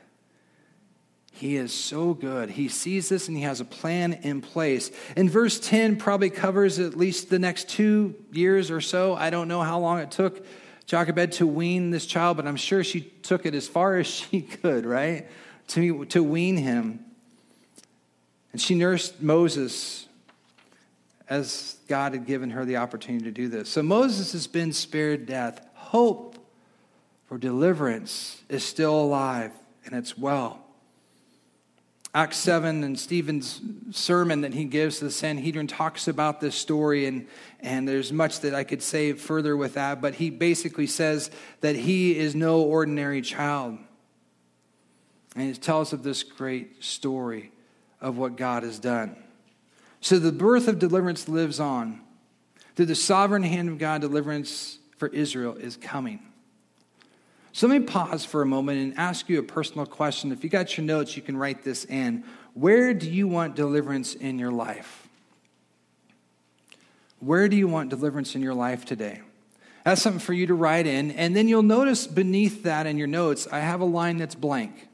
He 1.40 1.56
is 1.56 1.72
so 1.72 2.12
good. 2.12 2.50
He 2.50 2.68
sees 2.68 3.08
this 3.08 3.26
and 3.26 3.34
he 3.34 3.44
has 3.44 3.60
a 3.60 3.64
plan 3.64 4.12
in 4.12 4.42
place. 4.42 4.90
And 5.16 5.30
verse 5.30 5.58
10 5.58 5.96
probably 5.96 6.28
covers 6.28 6.78
at 6.78 6.98
least 6.98 7.30
the 7.30 7.38
next 7.38 7.70
two 7.70 8.14
years 8.30 8.70
or 8.70 8.82
so. 8.82 9.14
I 9.14 9.30
don't 9.30 9.48
know 9.48 9.62
how 9.62 9.78
long 9.78 10.00
it 10.00 10.10
took 10.10 10.44
Jochebed 10.84 11.32
to 11.34 11.46
wean 11.46 11.90
this 11.90 12.04
child, 12.04 12.36
but 12.36 12.46
I'm 12.46 12.56
sure 12.56 12.84
she 12.84 13.00
took 13.00 13.46
it 13.46 13.54
as 13.54 13.66
far 13.66 13.96
as 14.00 14.06
she 14.06 14.42
could, 14.42 14.84
right? 14.84 15.28
To, 15.68 16.04
to 16.06 16.22
wean 16.22 16.58
him. 16.58 17.06
And 18.52 18.60
she 18.60 18.74
nursed 18.74 19.22
Moses 19.22 20.06
as 21.26 21.78
God 21.88 22.12
had 22.12 22.26
given 22.26 22.50
her 22.50 22.66
the 22.66 22.76
opportunity 22.76 23.24
to 23.24 23.30
do 23.30 23.48
this. 23.48 23.70
So 23.70 23.82
Moses 23.82 24.32
has 24.32 24.46
been 24.46 24.74
spared 24.74 25.24
death. 25.24 25.66
Hope 25.72 26.36
for 27.24 27.38
deliverance 27.38 28.42
is 28.50 28.62
still 28.62 29.00
alive, 29.00 29.52
and 29.86 29.94
it's 29.94 30.18
well. 30.18 30.59
Acts 32.12 32.38
7 32.38 32.82
and 32.82 32.98
Stephen's 32.98 33.60
sermon 33.92 34.40
that 34.40 34.52
he 34.52 34.64
gives 34.64 34.98
to 34.98 35.04
the 35.04 35.10
Sanhedrin 35.12 35.68
talks 35.68 36.08
about 36.08 36.40
this 36.40 36.56
story, 36.56 37.06
and, 37.06 37.28
and 37.60 37.86
there's 37.86 38.12
much 38.12 38.40
that 38.40 38.52
I 38.52 38.64
could 38.64 38.82
say 38.82 39.12
further 39.12 39.56
with 39.56 39.74
that, 39.74 40.00
but 40.00 40.16
he 40.16 40.28
basically 40.28 40.88
says 40.88 41.30
that 41.60 41.76
he 41.76 42.18
is 42.18 42.34
no 42.34 42.62
ordinary 42.62 43.22
child. 43.22 43.78
And 45.36 45.46
he 45.46 45.54
tells 45.54 45.92
of 45.92 46.02
this 46.02 46.24
great 46.24 46.82
story 46.82 47.52
of 48.00 48.18
what 48.18 48.36
God 48.36 48.64
has 48.64 48.80
done. 48.80 49.14
So 50.00 50.18
the 50.18 50.32
birth 50.32 50.66
of 50.66 50.80
deliverance 50.80 51.28
lives 51.28 51.60
on. 51.60 52.00
Through 52.74 52.86
the 52.86 52.94
sovereign 52.96 53.44
hand 53.44 53.68
of 53.68 53.78
God, 53.78 54.00
deliverance 54.00 54.78
for 54.96 55.08
Israel 55.08 55.54
is 55.54 55.76
coming. 55.76 56.29
So 57.52 57.66
let 57.66 57.80
me 57.80 57.86
pause 57.86 58.24
for 58.24 58.42
a 58.42 58.46
moment 58.46 58.78
and 58.78 58.98
ask 58.98 59.28
you 59.28 59.38
a 59.38 59.42
personal 59.42 59.84
question. 59.84 60.30
If 60.30 60.44
you 60.44 60.50
got 60.50 60.76
your 60.76 60.86
notes, 60.86 61.16
you 61.16 61.22
can 61.22 61.36
write 61.36 61.64
this 61.64 61.84
in. 61.84 62.24
Where 62.54 62.94
do 62.94 63.10
you 63.10 63.26
want 63.26 63.56
deliverance 63.56 64.14
in 64.14 64.38
your 64.38 64.52
life? 64.52 65.08
Where 67.18 67.48
do 67.48 67.56
you 67.56 67.68
want 67.68 67.90
deliverance 67.90 68.34
in 68.34 68.42
your 68.42 68.54
life 68.54 68.84
today? 68.84 69.20
That's 69.84 70.00
something 70.00 70.20
for 70.20 70.32
you 70.32 70.46
to 70.46 70.54
write 70.54 70.86
in. 70.86 71.10
And 71.12 71.34
then 71.34 71.48
you'll 71.48 71.62
notice 71.62 72.06
beneath 72.06 72.62
that 72.62 72.86
in 72.86 72.98
your 72.98 73.06
notes, 73.06 73.48
I 73.50 73.60
have 73.60 73.80
a 73.80 73.84
line 73.84 74.18
that's 74.18 74.34
blank. 74.34 74.88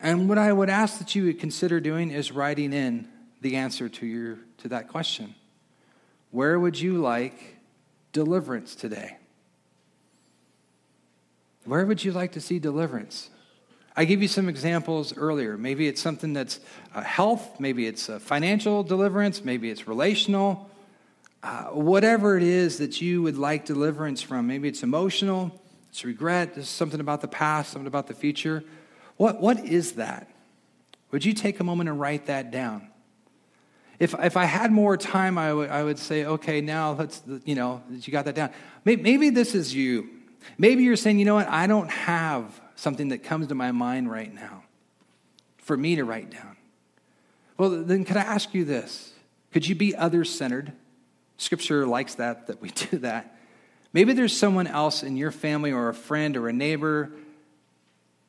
And 0.00 0.28
what 0.28 0.38
I 0.38 0.52
would 0.52 0.70
ask 0.70 0.98
that 0.98 1.14
you 1.14 1.24
would 1.26 1.38
consider 1.38 1.80
doing 1.80 2.10
is 2.10 2.32
writing 2.32 2.72
in 2.72 3.08
the 3.40 3.56
answer 3.56 3.88
to, 3.88 4.06
your, 4.06 4.38
to 4.58 4.68
that 4.68 4.88
question. 4.88 5.34
Where 6.30 6.58
would 6.58 6.78
you 6.78 6.98
like 6.98 7.56
deliverance 8.12 8.74
today? 8.74 9.16
Where 11.66 11.84
would 11.84 12.04
you 12.04 12.12
like 12.12 12.32
to 12.32 12.40
see 12.40 12.58
deliverance? 12.58 13.28
I 13.96 14.04
gave 14.04 14.22
you 14.22 14.28
some 14.28 14.48
examples 14.48 15.16
earlier. 15.16 15.56
Maybe 15.56 15.88
it's 15.88 16.00
something 16.00 16.32
that's 16.32 16.60
uh, 16.94 17.02
health, 17.02 17.58
maybe 17.58 17.86
it's 17.86 18.08
uh, 18.08 18.18
financial 18.18 18.82
deliverance, 18.82 19.44
maybe 19.44 19.70
it's 19.70 19.88
relational. 19.88 20.70
Uh, 21.42 21.64
whatever 21.66 22.36
it 22.36 22.42
is 22.42 22.78
that 22.78 23.00
you 23.00 23.22
would 23.22 23.36
like 23.36 23.64
deliverance 23.64 24.22
from, 24.22 24.46
maybe 24.46 24.68
it's 24.68 24.82
emotional, 24.82 25.52
It's 25.96 26.04
regret. 26.04 26.52
It's 26.56 26.68
something 26.68 27.00
about 27.00 27.22
the 27.22 27.28
past, 27.28 27.72
something 27.72 27.86
about 27.86 28.06
the 28.06 28.12
future. 28.12 28.62
What, 29.16 29.40
what 29.40 29.64
is 29.64 29.92
that? 29.92 30.28
Would 31.10 31.24
you 31.24 31.32
take 31.32 31.58
a 31.58 31.64
moment 31.64 31.88
and 31.88 31.98
write 31.98 32.26
that 32.26 32.50
down? 32.50 32.88
If, 33.98 34.14
if 34.18 34.36
I 34.36 34.44
had 34.44 34.70
more 34.70 34.98
time, 34.98 35.38
I 35.38 35.54
would, 35.54 35.70
I 35.70 35.82
would 35.82 35.98
say, 35.98 36.26
okay, 36.26 36.60
now 36.60 36.92
let's, 36.92 37.22
you 37.46 37.54
know, 37.54 37.82
you 37.90 38.12
got 38.12 38.26
that 38.26 38.34
down. 38.34 38.50
Maybe, 38.84 39.00
maybe 39.00 39.30
this 39.30 39.54
is 39.54 39.74
you. 39.74 40.10
Maybe 40.58 40.84
you're 40.84 40.96
saying, 40.96 41.18
you 41.18 41.24
know 41.24 41.34
what, 41.34 41.48
I 41.48 41.66
don't 41.66 41.90
have 41.90 42.60
something 42.76 43.08
that 43.08 43.22
comes 43.22 43.48
to 43.48 43.54
my 43.54 43.72
mind 43.72 44.10
right 44.10 44.32
now 44.32 44.64
for 45.58 45.76
me 45.76 45.96
to 45.96 46.04
write 46.04 46.30
down. 46.30 46.56
Well, 47.58 47.70
then 47.70 48.04
could 48.04 48.16
I 48.16 48.22
ask 48.22 48.54
you 48.54 48.64
this? 48.64 49.12
Could 49.52 49.66
you 49.66 49.74
be 49.74 49.94
other 49.94 50.24
centered? 50.24 50.72
Scripture 51.38 51.86
likes 51.86 52.16
that, 52.16 52.46
that 52.46 52.60
we 52.60 52.70
do 52.90 52.98
that. 52.98 53.36
Maybe 53.92 54.12
there's 54.12 54.36
someone 54.36 54.66
else 54.66 55.02
in 55.02 55.16
your 55.16 55.30
family 55.30 55.72
or 55.72 55.88
a 55.88 55.94
friend 55.94 56.36
or 56.36 56.48
a 56.48 56.52
neighbor 56.52 57.12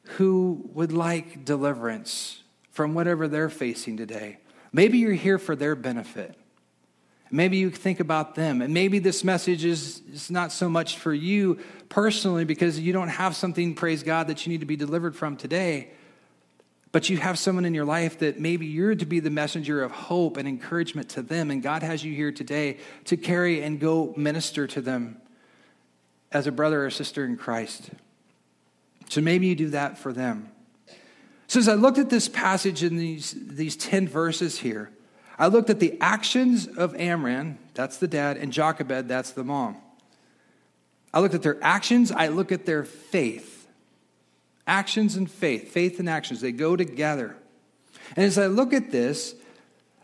who 0.04 0.70
would 0.74 0.94
like 0.94 1.44
deliverance 1.44 2.42
from 2.72 2.94
whatever 2.94 3.28
they're 3.28 3.50
facing 3.50 3.98
today. 3.98 4.38
Maybe 4.72 5.00
you're 5.00 5.12
here 5.14 5.38
for 5.38 5.56
their 5.56 5.76
benefit. 5.76 6.36
Maybe 7.30 7.58
you 7.58 7.70
think 7.70 8.00
about 8.00 8.36
them. 8.36 8.62
And 8.62 8.74
maybe 8.74 9.00
this 9.00 9.24
message 9.24 9.66
is, 9.66 10.02
is 10.12 10.32
not 10.32 10.52
so 10.52 10.70
much 10.70 10.98
for 10.98 11.14
you 11.14 11.60
personally 11.90 12.46
because 12.46 12.80
you 12.80 12.94
don't 12.94 13.10
have 13.10 13.36
something, 13.36 13.76
praise 13.76 14.04
God, 14.04 14.28
that 14.28 14.46
you 14.46 14.52
need 14.52 14.62
to 14.62 14.66
be 14.66 14.76
delivered 14.76 15.16
from 15.16 15.36
today. 15.36 15.92
But 16.92 17.10
you 17.10 17.18
have 17.18 17.38
someone 17.38 17.66
in 17.66 17.74
your 17.74 17.86
life 17.86 18.20
that 18.20 18.40
maybe 18.40 18.66
you're 18.66 18.96
to 18.96 19.06
be 19.06 19.20
the 19.20 19.30
messenger 19.30 19.84
of 19.84 19.92
hope 19.92 20.38
and 20.38 20.48
encouragement 20.48 21.10
to 21.10 21.22
them. 21.22 21.52
And 21.52 21.62
God 21.62 21.84
has 21.84 22.04
you 22.04 22.14
here 22.14 22.32
today 22.32 22.78
to 23.06 23.18
carry 23.18 23.62
and 23.62 23.80
go 23.80 24.14
minister 24.16 24.68
to 24.68 24.82
them 24.82 25.22
as 26.32 26.48
a 26.48 26.52
brother 26.52 26.86
or 26.86 26.90
sister 26.90 27.26
in 27.26 27.38
Christ. 27.38 27.90
So 29.10 29.22
maybe 29.22 29.48
you 29.48 29.56
do 29.56 29.70
that 29.70 29.98
for 29.98 30.14
them. 30.14 30.50
So 31.48 31.60
as 31.60 31.70
I 31.70 31.76
looked 31.76 31.98
at 31.98 32.10
this 32.10 32.28
passage 32.28 32.84
in 32.84 32.98
these, 32.98 33.34
these 33.38 33.76
10 33.78 34.08
verses 34.08 34.60
here, 34.60 34.90
I 35.40 35.48
looked 35.48 35.70
at 35.70 35.80
the 35.80 35.98
actions 36.02 36.68
of 36.68 36.96
Amram, 36.96 37.60
that's 37.74 37.98
the 37.98 38.08
dad, 38.08 38.38
and 38.38 38.52
Jochebed, 38.52 39.08
that's 39.08 39.32
the 39.32 39.44
mom. 39.44 39.78
I 41.14 41.20
looked 41.20 41.36
at 41.36 41.44
their 41.44 41.64
actions, 41.64 42.12
I 42.12 42.28
look 42.28 42.52
at 42.52 42.66
their 42.66 42.84
faith. 42.84 43.68
Actions 44.66 45.16
and 45.16 45.30
faith, 45.30 45.72
faith 45.72 46.00
and 46.00 46.10
actions, 46.10 46.42
they 46.42 46.52
go 46.52 46.76
together. 46.76 47.38
And 48.16 48.26
as 48.26 48.38
I 48.38 48.48
look 48.48 48.74
at 48.74 48.92
this, 48.92 49.36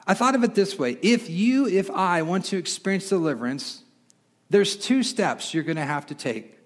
I 0.05 0.13
thought 0.13 0.35
of 0.35 0.43
it 0.43 0.55
this 0.55 0.77
way 0.77 0.97
if 1.01 1.29
you, 1.29 1.67
if 1.67 1.89
I 1.89 2.21
want 2.21 2.45
to 2.45 2.57
experience 2.57 3.09
deliverance, 3.09 3.83
there's 4.49 4.75
two 4.75 5.03
steps 5.03 5.53
you're 5.53 5.63
going 5.63 5.77
to 5.77 5.85
have 5.85 6.05
to 6.07 6.15
take. 6.15 6.59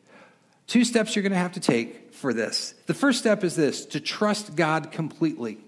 Two 0.68 0.84
steps 0.84 1.16
you're 1.16 1.24
going 1.24 1.32
to 1.32 1.38
have 1.38 1.54
to 1.54 1.62
take 1.62 2.14
for 2.14 2.34
this. 2.34 2.74
The 2.88 2.94
first 2.94 3.20
step 3.20 3.44
is 3.44 3.56
this 3.56 3.86
to 3.88 4.02
trust 4.02 4.56
God 4.56 4.92
completely 4.92 5.60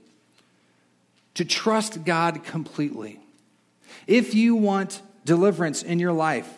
to 1.40 1.46
trust 1.46 2.04
God 2.04 2.44
completely. 2.44 3.18
If 4.08 4.36
you 4.36 4.58
want 4.58 5.02
deliverance 5.24 5.84
in 5.84 5.98
your 5.98 6.12
life, 6.12 6.54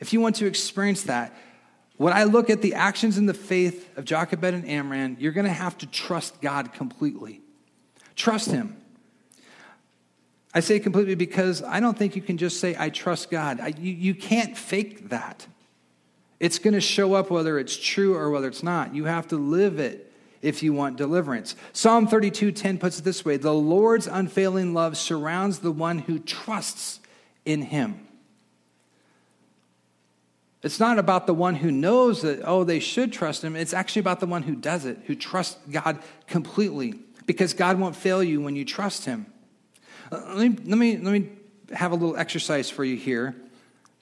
if 0.00 0.12
you 0.12 0.20
want 0.20 0.36
to 0.36 0.46
experience 0.46 1.04
that, 1.04 1.34
when 1.96 2.12
I 2.12 2.24
look 2.24 2.50
at 2.50 2.60
the 2.60 2.74
actions 2.74 3.16
and 3.16 3.26
the 3.26 3.32
faith 3.32 3.96
of 3.96 4.04
Jochebed 4.04 4.52
and 4.52 4.68
Amram, 4.68 5.16
you're 5.18 5.32
going 5.32 5.46
to 5.46 5.50
have 5.50 5.78
to 5.78 5.86
trust 5.86 6.42
God 6.42 6.74
completely. 6.74 7.40
Trust 8.16 8.50
Him. 8.50 8.76
I 10.52 10.60
say 10.60 10.78
completely 10.78 11.14
because 11.14 11.62
I 11.62 11.80
don't 11.80 11.96
think 11.96 12.14
you 12.14 12.20
can 12.20 12.36
just 12.36 12.60
say, 12.60 12.76
I 12.78 12.90
trust 12.90 13.30
God. 13.30 13.60
I, 13.60 13.68
you, 13.68 13.94
you 13.94 14.14
can't 14.14 14.58
fake 14.58 15.08
that. 15.08 15.46
It's 16.38 16.58
going 16.58 16.74
to 16.74 16.82
show 16.82 17.14
up 17.14 17.30
whether 17.30 17.58
it's 17.58 17.78
true 17.78 18.14
or 18.14 18.30
whether 18.30 18.48
it's 18.48 18.62
not. 18.62 18.94
You 18.94 19.06
have 19.06 19.26
to 19.28 19.38
live 19.38 19.78
it 19.78 20.07
if 20.42 20.62
you 20.62 20.72
want 20.72 20.96
deliverance. 20.96 21.56
Psalm 21.72 22.06
32:10 22.06 22.78
puts 22.78 22.98
it 22.98 23.04
this 23.04 23.24
way, 23.24 23.36
"The 23.36 23.54
Lord's 23.54 24.06
unfailing 24.06 24.74
love 24.74 24.96
surrounds 24.96 25.60
the 25.60 25.72
one 25.72 26.00
who 26.00 26.18
trusts 26.18 27.00
in 27.44 27.62
him." 27.62 28.06
It's 30.62 30.80
not 30.80 30.98
about 30.98 31.26
the 31.26 31.34
one 31.34 31.56
who 31.56 31.70
knows 31.70 32.22
that 32.22 32.42
oh 32.44 32.64
they 32.64 32.80
should 32.80 33.12
trust 33.12 33.44
him. 33.44 33.54
It's 33.54 33.74
actually 33.74 34.00
about 34.00 34.20
the 34.20 34.26
one 34.26 34.42
who 34.42 34.56
does 34.56 34.84
it, 34.84 34.98
who 35.06 35.14
trusts 35.14 35.56
God 35.70 35.98
completely 36.26 36.94
because 37.26 37.52
God 37.52 37.78
won't 37.78 37.94
fail 37.94 38.22
you 38.22 38.40
when 38.40 38.56
you 38.56 38.64
trust 38.64 39.04
him. 39.04 39.26
Uh, 40.10 40.20
let 40.34 40.50
me 40.50 40.56
let 40.64 40.78
me 40.78 40.96
let 40.96 41.12
me 41.12 41.28
have 41.72 41.92
a 41.92 41.94
little 41.94 42.16
exercise 42.16 42.70
for 42.70 42.84
you 42.84 42.96
here. 42.96 43.36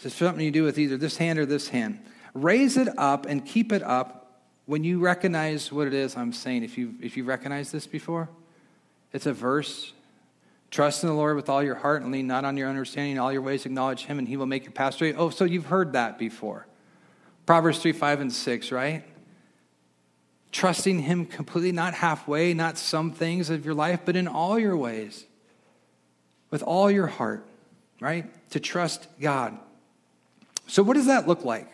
It's 0.03 0.15
something 0.15 0.45
you 0.45 0.51
do 0.51 0.63
with 0.63 0.79
either 0.79 0.97
this 0.97 1.17
hand 1.17 1.39
or 1.39 1.47
this 1.47 1.69
hand. 1.69 2.01
Raise 2.35 2.77
it 2.77 2.89
up 2.99 3.27
and 3.27 3.45
keep 3.45 3.73
it 3.73 3.83
up 3.83 4.26
when 4.67 4.85
you 4.85 4.99
recognize 4.99 5.73
what 5.73 5.87
it 5.87 5.95
is 5.95 6.17
I'm 6.17 6.33
saying, 6.33 6.65
if 6.65 6.77
you 6.77 6.95
if 7.01 7.17
you 7.17 7.25
recognize 7.25 7.73
this 7.73 7.87
before, 7.87 8.29
it's 9.13 9.27
a 9.27 9.33
verse. 9.33 9.93
Trust 10.71 11.05
in 11.05 11.09
the 11.09 11.15
Lord 11.15 11.37
with 11.37 11.49
all 11.49 11.63
your 11.63 11.77
heart 11.77 12.03
and 12.03 12.11
lean 12.11 12.27
not 12.27 12.45
on 12.45 12.57
your 12.57 12.69
understanding. 12.69 13.13
In 13.13 13.19
all 13.19 13.33
your 13.33 13.41
ways 13.43 13.65
acknowledge 13.65 14.05
him 14.05 14.19
and 14.19 14.27
he 14.27 14.37
will 14.37 14.47
make 14.47 14.65
your 14.65 14.73
path 14.73 14.95
straight. 14.95 15.15
Oh, 15.17 15.31
so 15.31 15.45
you've 15.45 15.67
heard 15.67 15.93
that 15.93 16.19
before. 16.19 16.67
Proverbs 17.47 17.79
3, 17.79 17.93
5, 17.93 18.21
and 18.21 18.33
6, 18.33 18.73
right? 18.73 19.05
Trusting 20.51 21.01
him 21.01 21.25
completely, 21.25 21.71
not 21.71 21.95
halfway, 21.95 22.53
not 22.53 22.77
some 22.77 23.13
things 23.13 23.49
of 23.49 23.65
your 23.65 23.75
life, 23.75 24.01
but 24.05 24.17
in 24.17 24.27
all 24.27 24.59
your 24.59 24.77
ways. 24.77 25.25
With 26.51 26.65
all 26.65 26.91
your 26.91 27.07
heart, 27.07 27.47
right? 28.01 28.27
To 28.51 28.61
trust 28.61 29.07
God. 29.21 29.57
So, 30.67 30.83
what 30.83 30.95
does 30.95 31.07
that 31.07 31.29
look 31.29 31.45
like? 31.45 31.69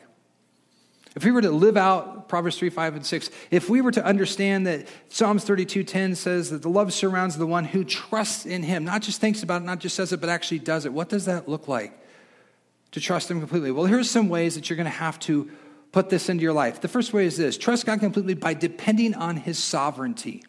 If 1.14 1.25
we 1.25 1.31
were 1.31 1.42
to 1.42 1.51
live 1.51 1.77
out 1.77 2.29
Proverbs 2.29 2.57
3, 2.57 2.70
5, 2.70 2.96
and 2.96 3.07
6, 3.07 3.31
if 3.51 3.68
we 3.68 3.83
were 3.83 3.90
to 3.92 4.05
understand 4.05 4.66
that 4.66 4.88
Psalms 5.11 5.44
32, 5.44 5.85
10 5.85 6.14
says 6.14 6.51
that 6.51 6.62
the 6.62 6.70
love 6.70 6.92
surrounds 6.92 7.37
the 7.37 7.46
one 7.46 7.64
who 7.64 7.85
trusts 7.85 8.46
in 8.46 8.62
him, 8.62 8.85
not 8.85 9.03
just 9.03 9.20
thinks 9.20 9.42
about 9.42 9.62
it, 9.62 9.64
not 9.66 9.79
just 9.79 9.94
says 9.94 10.12
it, 10.12 10.20
but 10.20 10.31
actually 10.31 10.61
does 10.61 10.87
it, 10.87 10.92
what 10.92 11.11
does 11.11 11.27
that 11.27 11.48
look 11.48 11.68
like 11.68 11.98
to 12.92 13.01
trust 13.01 13.31
him 13.31 13.40
completely? 13.40 13.70
Well, 13.70 13.85
here's 13.85 14.11
some 14.11 14.31
ways 14.31 14.55
that 14.55 14.70
you're 14.70 14.77
going 14.79 14.85
to 14.85 14.90
have 14.90 15.18
to 15.20 15.51
put 15.92 16.09
this 16.09 16.31
into 16.31 16.42
your 16.42 16.55
life. 16.55 16.81
The 16.81 16.88
first 16.88 17.12
way 17.12 17.27
is 17.27 17.37
this 17.37 17.59
trust 17.59 17.85
God 17.85 18.01
completely 18.01 18.35
by 18.35 18.55
depending 18.55 19.14
on 19.14 19.37
his 19.37 19.59
sovereignty. 19.59 20.42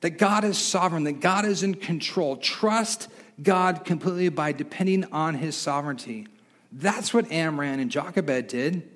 That 0.00 0.18
God 0.18 0.44
is 0.44 0.58
sovereign, 0.58 1.04
that 1.04 1.20
God 1.20 1.44
is 1.44 1.62
in 1.62 1.74
control. 1.74 2.36
Trust 2.36 3.08
God 3.42 3.84
completely 3.84 4.28
by 4.28 4.52
depending 4.52 5.04
on 5.06 5.34
his 5.34 5.56
sovereignty. 5.56 6.28
That's 6.70 7.12
what 7.12 7.32
Amram 7.32 7.80
and 7.80 7.90
Jochebed 7.90 8.48
did. 8.48 8.93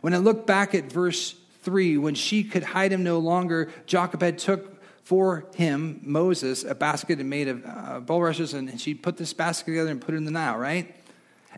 When 0.00 0.14
I 0.14 0.18
look 0.18 0.46
back 0.46 0.74
at 0.74 0.90
verse 0.90 1.34
3, 1.62 1.98
when 1.98 2.14
she 2.14 2.44
could 2.44 2.62
hide 2.62 2.92
him 2.92 3.02
no 3.02 3.18
longer, 3.18 3.70
Jochebed 3.86 4.38
took 4.38 4.80
for 5.04 5.46
him, 5.54 6.00
Moses, 6.02 6.62
a 6.64 6.74
basket 6.74 7.18
made 7.18 7.48
of 7.48 7.64
uh, 7.66 8.00
bulrushes, 8.00 8.54
and 8.54 8.80
she 8.80 8.94
put 8.94 9.16
this 9.16 9.32
basket 9.32 9.66
together 9.66 9.90
and 9.90 10.00
put 10.00 10.14
it 10.14 10.18
in 10.18 10.24
the 10.24 10.30
Nile, 10.30 10.56
right? 10.56 10.94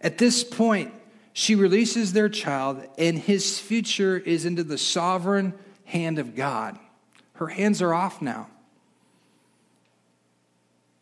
At 0.00 0.18
this 0.18 0.42
point, 0.42 0.92
she 1.32 1.54
releases 1.54 2.12
their 2.12 2.28
child, 2.28 2.82
and 2.98 3.18
his 3.18 3.58
future 3.58 4.16
is 4.16 4.44
into 4.44 4.64
the 4.64 4.78
sovereign 4.78 5.54
hand 5.84 6.18
of 6.18 6.34
God. 6.34 6.78
Her 7.34 7.48
hands 7.48 7.82
are 7.82 7.94
off 7.94 8.22
now. 8.22 8.48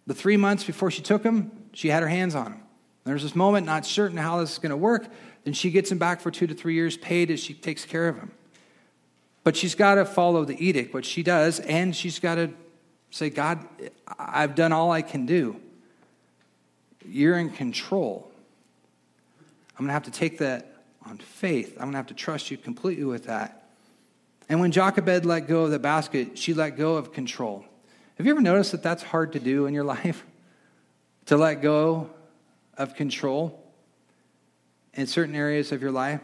The 0.06 0.14
three 0.14 0.36
months 0.36 0.64
before 0.64 0.90
she 0.90 1.02
took 1.02 1.22
him, 1.22 1.52
she 1.72 1.88
had 1.88 2.02
her 2.02 2.08
hands 2.08 2.34
on 2.34 2.52
him. 2.52 2.62
There's 3.04 3.22
this 3.22 3.34
moment, 3.36 3.66
not 3.66 3.86
certain 3.86 4.16
how 4.16 4.40
this 4.40 4.52
is 4.52 4.58
going 4.58 4.70
to 4.70 4.76
work. 4.76 5.06
Then 5.44 5.54
she 5.54 5.70
gets 5.70 5.90
him 5.90 5.98
back 5.98 6.20
for 6.20 6.30
two 6.30 6.46
to 6.46 6.54
three 6.54 6.74
years, 6.74 6.96
paid 6.96 7.30
as 7.30 7.40
she 7.40 7.54
takes 7.54 7.84
care 7.84 8.08
of 8.08 8.16
him. 8.16 8.30
But 9.42 9.56
she's 9.56 9.74
got 9.74 9.94
to 9.94 10.04
follow 10.04 10.44
the 10.44 10.62
edict, 10.64 10.92
what 10.92 11.04
she 11.04 11.22
does, 11.22 11.60
and 11.60 11.96
she's 11.96 12.18
got 12.18 12.34
to 12.34 12.50
say, 13.10 13.30
God, 13.30 13.66
I've 14.18 14.54
done 14.54 14.72
all 14.72 14.92
I 14.92 15.02
can 15.02 15.26
do. 15.26 15.56
You're 17.06 17.38
in 17.38 17.50
control. 17.50 18.30
I'm 19.78 19.86
going 19.86 19.88
to 19.88 19.94
have 19.94 20.04
to 20.04 20.10
take 20.10 20.38
that 20.38 20.74
on 21.06 21.16
faith. 21.18 21.72
I'm 21.76 21.84
going 21.84 21.92
to 21.92 21.98
have 21.98 22.06
to 22.08 22.14
trust 22.14 22.50
you 22.50 22.58
completely 22.58 23.04
with 23.04 23.24
that. 23.24 23.68
And 24.48 24.60
when 24.60 24.72
Jochebed 24.72 25.24
let 25.24 25.48
go 25.48 25.64
of 25.64 25.70
the 25.70 25.78
basket, 25.78 26.36
she 26.36 26.52
let 26.52 26.76
go 26.76 26.96
of 26.96 27.12
control. 27.12 27.64
Have 28.18 28.26
you 28.26 28.32
ever 28.32 28.42
noticed 28.42 28.72
that 28.72 28.82
that's 28.82 29.02
hard 29.02 29.32
to 29.32 29.40
do 29.40 29.66
in 29.66 29.72
your 29.72 29.84
life? 29.96 30.24
to 31.30 31.36
let 31.36 31.62
go 31.62 32.10
of 32.76 32.96
control? 32.96 33.56
In 34.94 35.06
certain 35.06 35.34
areas 35.34 35.72
of 35.72 35.82
your 35.82 35.92
life? 35.92 36.20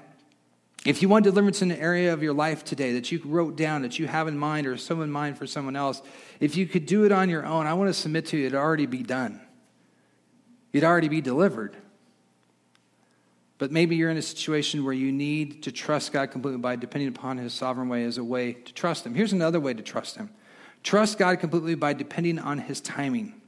If 0.85 1.03
you 1.03 1.09
want 1.09 1.25
deliverance 1.25 1.63
in 1.63 1.73
an 1.73 1.79
area 1.79 2.13
of 2.13 2.23
your 2.23 2.33
life 2.33 2.65
today 2.65 2.93
that 2.93 3.11
you 3.11 3.21
wrote 3.25 3.57
down, 3.57 3.83
that 3.83 3.99
you 3.99 4.07
have 4.07 4.29
in 4.29 4.39
mind, 4.39 4.69
or 4.69 4.77
so 4.77 5.03
in 5.03 5.11
mind 5.11 5.37
for 5.37 5.47
someone 5.47 5.75
else, 5.75 6.01
if 6.39 6.57
you 6.57 6.67
could 6.67 6.87
do 6.87 7.05
it 7.05 7.11
on 7.11 7.29
your 7.29 7.45
own, 7.45 7.67
I 7.67 7.75
want 7.75 7.89
to 7.89 7.95
submit 7.95 8.27
to 8.27 8.37
you, 8.37 8.47
it'd 8.47 8.57
already 8.57 8.87
be 8.87 9.03
done. 9.03 9.41
You'd 10.73 10.85
already 10.85 11.09
be 11.09 11.21
delivered. 11.21 11.77
But 13.59 13.73
maybe 13.73 13.97
you're 13.97 14.11
in 14.11 14.17
a 14.17 14.23
situation 14.23 14.85
where 14.85 14.93
you 14.93 15.11
need 15.11 15.63
to 15.65 15.73
trust 15.73 16.13
God 16.13 16.31
completely 16.31 16.61
by 16.61 16.77
depending 16.77 17.09
upon 17.09 17.39
His 17.39 17.55
sovereign 17.55 17.89
way 17.89 18.05
as 18.05 18.19
a 18.19 18.25
way 18.25 18.53
to 18.53 18.73
trust 18.73 19.05
Him. 19.05 19.15
Here's 19.15 19.33
another 19.33 19.59
way 19.59 19.75
to 19.75 19.83
trust 19.83 20.17
Him 20.17 20.31
trust 20.83 21.19
God 21.19 21.41
completely 21.41 21.75
by 21.75 21.95
depending 21.95 22.39
on 22.39 22.59
His 22.59 22.81
timing. 22.81 23.41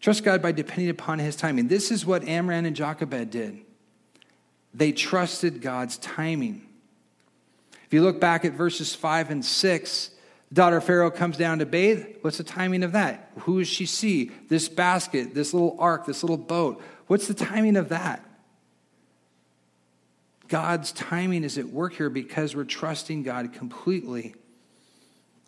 Trust 0.00 0.24
God 0.24 0.40
by 0.40 0.52
depending 0.52 0.88
upon 0.88 1.18
His 1.18 1.36
timing. 1.36 1.68
This 1.68 1.90
is 1.90 2.06
what 2.06 2.26
Amram 2.26 2.64
and 2.64 2.74
Jochebed 2.74 3.30
did. 3.30 3.60
They 4.74 4.92
trusted 4.92 5.60
God's 5.60 5.98
timing. 5.98 6.66
If 7.86 7.92
you 7.92 8.02
look 8.02 8.20
back 8.20 8.44
at 8.44 8.54
verses 8.54 8.94
5 8.94 9.30
and 9.30 9.44
6, 9.44 10.10
the 10.48 10.54
daughter 10.54 10.78
of 10.78 10.84
Pharaoh 10.84 11.10
comes 11.10 11.36
down 11.36 11.58
to 11.58 11.66
bathe. 11.66 12.06
What's 12.22 12.38
the 12.38 12.44
timing 12.44 12.82
of 12.82 12.92
that? 12.92 13.30
Who 13.40 13.58
does 13.58 13.68
she 13.68 13.86
see? 13.86 14.30
This 14.48 14.68
basket, 14.68 15.34
this 15.34 15.52
little 15.52 15.76
ark, 15.78 16.06
this 16.06 16.22
little 16.22 16.38
boat. 16.38 16.82
What's 17.06 17.28
the 17.28 17.34
timing 17.34 17.76
of 17.76 17.90
that? 17.90 18.24
God's 20.48 20.92
timing 20.92 21.44
is 21.44 21.56
at 21.58 21.66
work 21.66 21.94
here 21.94 22.10
because 22.10 22.54
we're 22.54 22.64
trusting 22.64 23.22
God 23.22 23.52
completely. 23.52 24.34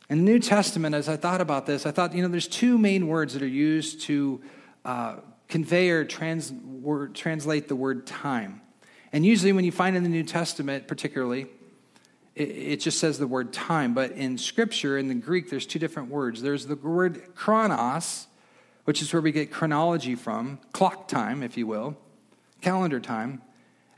In 0.09 0.19
the 0.19 0.25
New 0.25 0.39
Testament, 0.39 0.95
as 0.95 1.09
I 1.09 1.17
thought 1.17 1.41
about 1.41 1.67
this, 1.67 1.87
I 1.87 1.91
thought, 1.91 2.15
you 2.15 2.23
know, 2.23 2.29
there's 2.29 2.49
two 2.49 2.79
main 2.79 3.07
words 3.07 3.33
that 3.35 3.43
are 3.43 3.47
used 3.47 4.03
to 4.03 4.43
uh, 4.85 5.17
convey 5.49 5.91
or 5.91 6.05
trans, 6.05 6.53
word, 6.53 7.15
translate 7.15 7.69
the 7.69 7.77
word 7.77 8.07
time. 8.07 8.61
And 9.15 9.25
usually, 9.25 9.53
when 9.53 9.65
you 9.65 9.71
find 9.71 9.97
in 9.97 10.03
the 10.03 10.09
New 10.09 10.25
Testament, 10.25 10.89
particularly, 10.89 11.47
it, 12.35 12.49
it 12.49 12.81
just 12.81 12.99
says 12.99 13.17
the 13.17 13.29
word 13.29 13.53
time. 13.53 13.95
But 13.95 14.11
in 14.11 14.37
Scripture, 14.37 14.99
in 14.99 15.07
the 15.07 15.15
Greek, 15.15 15.51
there's 15.51 15.67
two 15.67 15.79
different 15.79 16.11
words. 16.11 16.43
There's 16.43 16.67
the 16.67 16.75
word 16.75 17.33
chronos, 17.37 18.27
which 18.87 19.01
is 19.01 19.13
where 19.13 19.23
we 19.23 19.31
get 19.31 19.53
chronology 19.53 20.17
from, 20.17 20.59
clock 20.73 21.07
time, 21.07 21.45
if 21.45 21.57
you 21.57 21.65
will, 21.65 21.97
calendar 22.61 22.99
time. 22.99 23.41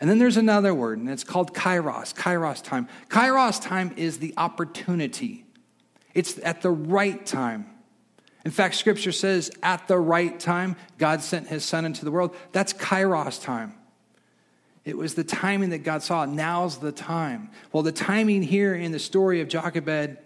And 0.03 0.11
then 0.11 0.19
there's 0.19 0.37
another 0.37 0.75
word, 0.75 0.99
and 0.99 1.09
it's 1.09 1.25
called 1.25 1.55
kairos, 1.55 2.15
kairos 2.15 2.63
time. 2.63 2.87
Kairos 3.09 3.59
time 3.63 3.95
is 3.97 4.19
the 4.19 4.35
opportunity, 4.37 5.47
it's 6.13 6.39
at 6.41 6.61
the 6.61 6.71
right 6.71 7.25
time. 7.25 7.71
In 8.45 8.51
fact, 8.51 8.75
scripture 8.75 9.13
says, 9.13 9.51
at 9.63 9.89
the 9.89 9.99
right 9.99 10.39
time, 10.39 10.77
God 10.99 11.23
sent 11.23 11.49
his 11.49 11.65
son 11.65 11.87
into 11.87 12.05
the 12.05 12.11
world. 12.11 12.37
That's 12.53 12.75
kairos 12.75 13.43
time. 13.43 13.76
It 14.87 14.96
was 14.96 15.14
the 15.14 15.25
timing 15.25 15.70
that 15.70 15.83
God 15.83 16.05
saw. 16.05 16.25
Now's 16.25 16.79
the 16.79 16.92
time. 16.92 17.51
Well, 17.72 17.83
the 17.83 17.90
timing 17.90 18.42
here 18.42 18.72
in 18.72 18.92
the 18.92 19.01
story 19.01 19.40
of 19.40 19.49
Jochebed 19.49 20.16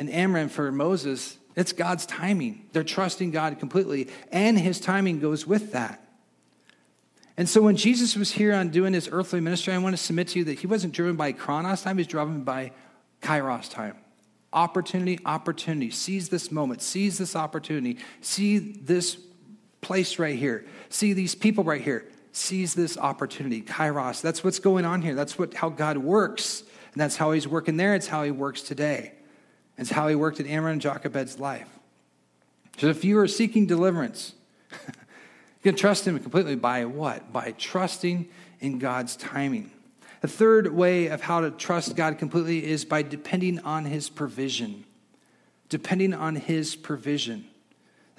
and 0.00 0.10
Amram 0.10 0.48
for 0.48 0.72
Moses, 0.72 1.38
it's 1.54 1.72
God's 1.72 2.06
timing. 2.06 2.66
They're 2.72 2.82
trusting 2.82 3.30
God 3.30 3.60
completely, 3.60 4.08
and 4.32 4.58
his 4.58 4.80
timing 4.80 5.20
goes 5.20 5.46
with 5.46 5.72
that. 5.72 6.04
And 7.36 7.48
so 7.48 7.62
when 7.62 7.76
Jesus 7.76 8.16
was 8.16 8.32
here 8.32 8.52
on 8.52 8.70
doing 8.70 8.94
his 8.94 9.08
earthly 9.10 9.40
ministry, 9.40 9.72
I 9.72 9.78
want 9.78 9.96
to 9.96 10.02
submit 10.02 10.28
to 10.28 10.40
you 10.40 10.44
that 10.46 10.58
he 10.58 10.66
wasn't 10.66 10.92
driven 10.92 11.14
by 11.14 11.30
Chronos 11.30 11.82
time, 11.82 11.96
he 11.96 12.00
was 12.00 12.08
driven 12.08 12.42
by 12.42 12.72
kairos 13.22 13.70
time. 13.70 13.96
Opportunity, 14.52 15.20
opportunity. 15.24 15.92
Seize 15.92 16.28
this 16.28 16.50
moment, 16.50 16.82
seize 16.82 17.16
this 17.16 17.36
opportunity, 17.36 17.98
see 18.20 18.58
this 18.58 19.18
place 19.80 20.18
right 20.18 20.36
here, 20.36 20.66
see 20.88 21.12
these 21.12 21.36
people 21.36 21.62
right 21.62 21.80
here, 21.80 22.08
seize 22.32 22.74
this 22.74 22.96
opportunity. 22.96 23.62
Kairos. 23.62 24.20
That's 24.20 24.44
what's 24.44 24.58
going 24.58 24.84
on 24.84 25.02
here. 25.02 25.14
That's 25.14 25.38
what 25.38 25.54
how 25.54 25.68
God 25.68 25.98
works. 25.98 26.62
And 26.92 27.00
that's 27.00 27.16
how 27.16 27.32
he's 27.32 27.46
working 27.46 27.76
there. 27.76 27.94
It's 27.94 28.08
how 28.08 28.24
he 28.24 28.30
works 28.30 28.62
today. 28.62 29.12
It's 29.78 29.90
how 29.90 30.08
he 30.08 30.14
worked 30.14 30.40
in 30.40 30.46
Amram 30.46 30.72
and 30.72 30.80
Jochebed's 30.80 31.38
life. 31.38 31.68
So 32.78 32.88
if 32.88 33.04
you 33.04 33.18
are 33.18 33.28
seeking 33.28 33.66
deliverance, 33.66 34.34
You 35.62 35.72
can 35.72 35.78
trust 35.78 36.06
Him 36.06 36.18
completely 36.18 36.56
by 36.56 36.86
what? 36.86 37.32
By 37.32 37.52
trusting 37.58 38.28
in 38.60 38.78
God's 38.78 39.14
timing. 39.16 39.70
The 40.22 40.28
third 40.28 40.72
way 40.74 41.08
of 41.08 41.20
how 41.20 41.40
to 41.40 41.50
trust 41.50 41.96
God 41.96 42.18
completely 42.18 42.64
is 42.64 42.86
by 42.86 43.02
depending 43.02 43.58
on 43.60 43.84
His 43.84 44.08
provision. 44.08 44.84
Depending 45.68 46.14
on 46.14 46.36
His 46.36 46.76
provision. 46.76 47.46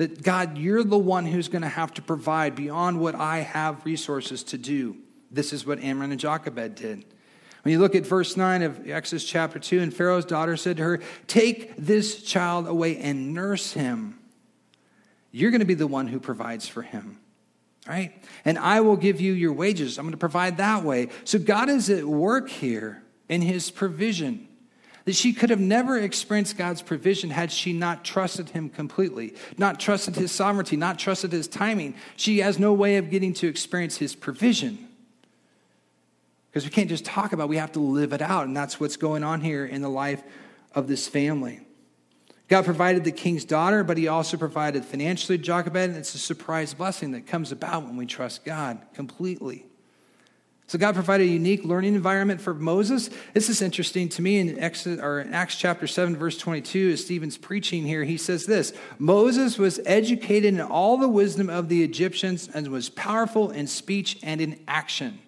That 0.02 0.24
God, 0.24 0.58
you're 0.58 0.84
the 0.84 0.98
one 0.98 1.28
who's 1.28 1.48
going 1.48 1.62
to 1.62 1.68
have 1.68 1.94
to 1.94 2.02
provide 2.02 2.56
beyond 2.56 3.00
what 3.00 3.14
I 3.14 3.42
have 3.42 3.86
resources 3.86 4.42
to 4.46 4.58
do. 4.58 4.98
This 5.30 5.54
is 5.54 5.64
what 5.64 5.80
Amram 5.80 6.10
and 6.10 6.20
Jochebed 6.20 6.74
did. 6.74 7.06
When 7.62 7.72
you 7.72 7.78
look 7.78 7.94
at 7.94 8.04
verse 8.04 8.36
9 8.36 8.64
of 8.64 8.90
Exodus 8.90 9.24
chapter 9.24 9.60
2, 9.60 9.80
and 9.80 9.94
Pharaoh's 9.94 10.26
daughter 10.26 10.58
said 10.58 10.78
to 10.78 10.84
her, 10.84 11.02
Take 11.28 11.76
this 11.76 12.24
child 12.24 12.66
away 12.68 12.98
and 12.98 13.36
nurse 13.36 13.74
him. 13.74 14.18
You're 15.32 15.52
going 15.52 15.60
to 15.60 15.68
be 15.68 15.76
the 15.76 15.86
one 15.86 16.08
who 16.08 16.20
provides 16.20 16.68
for 16.68 16.82
him 16.82 17.20
right? 17.88 18.14
And 18.46 18.60
I 18.60 18.82
will 18.82 18.96
give 18.96 19.20
you 19.20 19.34
your 19.34 19.54
wages. 19.54 19.98
I'm 19.98 20.06
going 20.06 20.12
to 20.12 20.18
provide 20.18 20.58
that 20.58 20.84
way. 20.84 21.10
So 21.24 21.40
God 21.40 21.68
is 21.68 21.90
at 21.90 22.06
work 22.06 22.48
here 22.48 23.02
in 23.28 23.42
his 23.42 23.72
provision. 23.72 24.48
That 25.06 25.16
she 25.16 25.34
could 25.34 25.50
have 25.50 25.60
never 25.60 25.98
experienced 25.98 26.58
God's 26.58 26.82
provision 26.82 27.32
had 27.32 27.52
she 27.52 27.74
not 27.74 28.06
trusted 28.06 28.50
him 28.50 28.70
completely, 28.70 29.34
not 29.58 29.80
trusted 29.80 30.16
his 30.16 30.32
sovereignty, 30.32 30.76
not 30.76 31.00
trusted 31.00 31.32
his 31.32 31.48
timing. 31.48 31.96
She 32.16 32.40
has 32.40 32.60
no 32.60 32.72
way 32.74 32.98
of 32.98 33.10
getting 33.10 33.34
to 33.36 33.48
experience 33.48 33.98
his 33.98 34.16
provision. 34.16 34.88
Because 36.50 36.66
we 36.66 36.70
can't 36.70 36.90
just 36.90 37.06
talk 37.06 37.34
about 37.34 37.46
it, 37.46 37.50
we 37.50 37.58
have 37.58 37.72
to 37.72 37.80
live 37.80 38.14
it 38.14 38.22
out. 38.22 38.46
And 38.46 38.56
that's 38.56 38.80
what's 38.80 38.98
going 38.98 39.24
on 39.24 39.42
here 39.42 39.66
in 39.66 39.82
the 39.82 39.90
life 39.90 40.22
of 40.76 40.88
this 40.88 41.08
family. 41.08 41.62
God 42.48 42.66
provided 42.66 43.06
the 43.06 43.14
king's 43.14 43.46
daughter, 43.46 43.84
but 43.84 43.98
he 43.98 44.10
also 44.10 44.36
provided 44.36 44.84
financially 44.84 45.38
Jochebed, 45.38 45.90
and 45.90 45.96
it's 45.96 46.14
a 46.14 46.20
surprise 46.20 46.74
blessing 46.74 47.12
that 47.12 47.26
comes 47.26 47.54
about 47.54 47.86
when 47.86 47.96
we 47.96 48.06
trust 48.06 48.44
God 48.44 48.82
completely. 48.94 49.66
So 50.72 50.78
God 50.78 50.96
provided 50.96 51.28
a 51.28 51.30
unique 51.30 51.66
learning 51.66 51.96
environment 51.96 52.40
for 52.40 52.54
Moses. 52.54 53.10
This 53.34 53.50
is 53.50 53.62
interesting 53.62 54.08
to 54.08 54.22
me 54.22 54.38
in, 54.38 54.58
Exodus, 54.58 55.02
or 55.02 55.20
in 55.20 55.34
Acts 55.34 55.58
chapter 55.58 55.86
7, 55.86 56.16
verse 56.16 56.38
22, 56.38 56.92
as 56.92 57.04
Stephen's 57.04 57.38
preaching 57.38 57.84
here, 57.84 58.06
he 58.06 58.16
says 58.16 58.46
this 58.46 58.72
Moses 58.98 59.58
was 59.58 59.82
educated 59.86 60.54
in 60.54 60.62
all 60.62 60.96
the 60.96 61.10
wisdom 61.10 61.50
of 61.50 61.68
the 61.68 61.84
Egyptians 61.84 62.48
and 62.48 62.70
was 62.70 62.88
powerful 62.88 63.52
in 63.52 63.68
speech 63.68 64.18
and 64.24 64.40
in 64.40 64.62
action. 64.66 65.20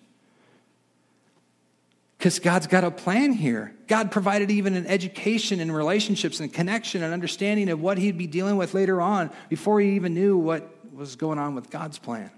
Because 2.18 2.40
God's 2.40 2.68
got 2.68 2.86
a 2.86 2.92
plan 2.92 3.34
here. 3.34 3.76
God 3.88 4.14
provided 4.14 4.50
even 4.50 4.76
an 4.76 4.88
education 4.88 5.60
and 5.60 5.76
relationships 5.76 6.40
and 6.40 6.54
connection 6.54 7.04
and 7.04 7.14
understanding 7.14 7.68
of 7.68 7.82
what 7.82 7.98
he'd 7.98 8.18
be 8.18 8.28
dealing 8.28 8.56
with 8.56 8.74
later 8.74 9.02
on 9.02 9.30
before 9.50 9.82
he 9.82 9.98
even 9.98 10.14
knew 10.14 10.38
what 10.38 10.74
was 10.94 11.18
going 11.18 11.38
on 11.38 11.54
with 11.54 11.70
God's 11.70 12.00
plan. 12.00 12.32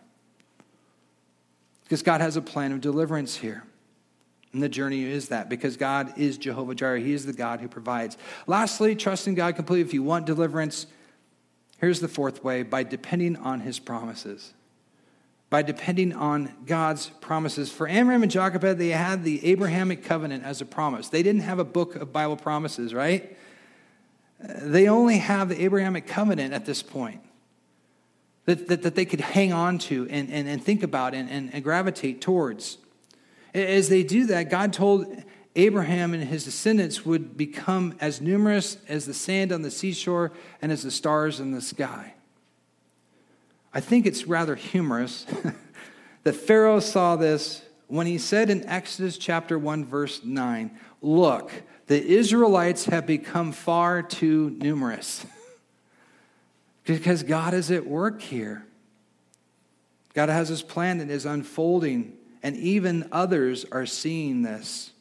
Because 1.86 2.02
God 2.04 2.20
has 2.20 2.36
a 2.36 2.42
plan 2.42 2.74
of 2.74 2.82
deliverance 2.82 3.38
here. 3.38 3.64
And 4.52 4.62
the 4.62 4.70
journey 4.70 5.04
is 5.04 5.30
that 5.30 5.50
because 5.50 5.78
God 5.78 6.18
is 6.18 6.38
Jehovah 6.38 6.76
Jireh. 6.76 7.00
He 7.00 7.14
is 7.14 7.26
the 7.26 7.34
God 7.34 7.62
who 7.62 7.68
provides. 7.68 8.18
Lastly, 8.48 8.96
trust 8.96 9.28
in 9.28 9.36
God 9.36 9.56
completely. 9.56 9.88
If 9.88 9.94
you 9.94 10.04
want 10.04 10.26
deliverance, 10.26 10.88
here's 11.80 12.00
the 12.00 12.08
fourth 12.08 12.44
way 12.44 12.64
by 12.64 12.84
depending 12.84 13.38
on 13.38 13.62
his 13.62 13.80
promises 13.80 14.54
by 15.50 15.62
depending 15.62 16.12
on 16.12 16.52
God's 16.66 17.08
promises. 17.22 17.72
For 17.72 17.88
Amram 17.88 18.24
and 18.24 18.32
Jochebed, 18.32 18.78
they 18.78 18.90
had 18.90 19.24
the 19.24 19.46
Abrahamic 19.46 20.04
covenant 20.04 20.44
as 20.44 20.62
a 20.62 20.66
promise. 20.66 21.10
They 21.10 21.24
didn't 21.24 21.44
have 21.44 21.60
a 21.60 21.64
book 21.64 21.96
of 21.96 22.12
Bible 22.12 22.36
promises, 22.36 22.94
right? 22.94 23.38
They 24.40 24.90
only 24.90 25.20
have 25.20 25.50
the 25.50 25.64
Abrahamic 25.64 26.08
covenant 26.08 26.54
at 26.54 26.66
this 26.66 26.84
point 26.84 27.22
that, 28.46 28.68
that, 28.68 28.84
that 28.84 28.96
they 28.96 29.06
could 29.06 29.22
hang 29.22 29.52
on 29.52 29.78
to 29.80 30.08
and, 30.10 30.32
and, 30.32 30.48
and 30.48 30.64
think 30.64 30.84
about 30.84 31.14
and, 31.14 31.30
and, 31.30 31.54
and 31.54 31.64
gravitate 31.64 32.22
towards. 32.22 32.78
As 33.54 33.90
they 33.90 34.04
do 34.04 34.26
that, 34.28 34.50
God 34.50 34.74
told 34.74 35.24
Abraham 35.56 36.14
and 36.14 36.24
his 36.24 36.44
descendants 36.44 37.06
would 37.06 37.38
become 37.38 37.96
as 38.02 38.20
numerous 38.20 38.78
as 38.90 39.06
the 39.06 39.14
sand 39.14 39.52
on 39.52 39.62
the 39.62 39.72
seashore 39.72 40.32
and 40.62 40.72
as 40.72 40.84
the 40.84 40.92
stars 40.92 41.40
in 41.40 41.52
the 41.52 41.62
sky. 41.62 42.14
I 43.74 43.80
think 43.80 44.06
it's 44.06 44.26
rather 44.26 44.56
humorous 44.56 45.26
that 46.24 46.34
Pharaoh 46.34 46.80
saw 46.80 47.16
this 47.16 47.62
when 47.88 48.08
he 48.08 48.18
said 48.18 48.50
in 48.50 48.66
Exodus 48.66 49.18
chapter 49.18 49.58
1, 49.58 49.86
verse 49.86 50.24
9, 50.24 50.72
Look, 51.02 51.52
the 51.88 52.04
Israelites 52.04 52.86
have 52.86 53.06
become 53.06 53.52
far 53.52 54.02
too 54.02 54.50
numerous. 54.58 55.26
because 56.86 57.24
God 57.24 57.54
is 57.54 57.72
at 57.72 57.86
work 57.86 58.22
here. 58.22 58.66
God 60.14 60.30
has 60.30 60.48
his 60.48 60.62
plan 60.62 61.00
that 61.00 61.10
is 61.10 61.26
unfolding, 61.26 62.14
and 62.42 62.56
even 62.56 63.10
others 63.12 63.66
are 63.72 63.86
seeing 63.86 64.44
this. 64.44 64.92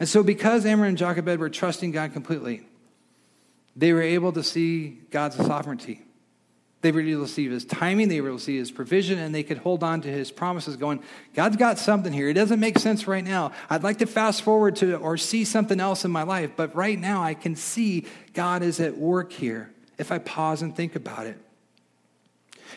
And 0.00 0.08
so, 0.08 0.22
because 0.22 0.66
Amram 0.66 0.88
and 0.88 0.98
Jochebed 0.98 1.38
were 1.38 1.48
trusting 1.48 1.92
God 1.92 2.12
completely, 2.12 2.66
they 3.76 3.92
were 3.92 4.02
able 4.02 4.32
to 4.32 4.42
see 4.42 4.98
God's 5.10 5.36
sovereignty. 5.36 6.02
They 6.82 6.92
were 6.92 7.00
able 7.00 7.26
to 7.26 7.32
see 7.32 7.48
his 7.48 7.64
timing, 7.64 8.08
they 8.08 8.20
were 8.20 8.28
able 8.28 8.38
to 8.38 8.44
see 8.44 8.58
his 8.58 8.70
provision, 8.70 9.18
and 9.18 9.34
they 9.34 9.42
could 9.42 9.58
hold 9.58 9.82
on 9.82 10.02
to 10.02 10.08
his 10.08 10.30
promises, 10.30 10.76
going, 10.76 11.02
God's 11.34 11.56
got 11.56 11.78
something 11.78 12.12
here. 12.12 12.28
It 12.28 12.34
doesn't 12.34 12.60
make 12.60 12.78
sense 12.78 13.06
right 13.06 13.24
now. 13.24 13.52
I'd 13.70 13.82
like 13.82 13.98
to 13.98 14.06
fast 14.06 14.42
forward 14.42 14.76
to 14.76 14.96
or 14.96 15.16
see 15.16 15.44
something 15.44 15.80
else 15.80 16.04
in 16.04 16.10
my 16.10 16.22
life, 16.22 16.52
but 16.56 16.74
right 16.74 16.98
now 16.98 17.22
I 17.22 17.34
can 17.34 17.56
see 17.56 18.06
God 18.34 18.62
is 18.62 18.80
at 18.80 18.96
work 18.96 19.32
here 19.32 19.70
if 19.98 20.12
I 20.12 20.18
pause 20.18 20.62
and 20.62 20.74
think 20.74 20.96
about 20.96 21.26
it. 21.26 21.38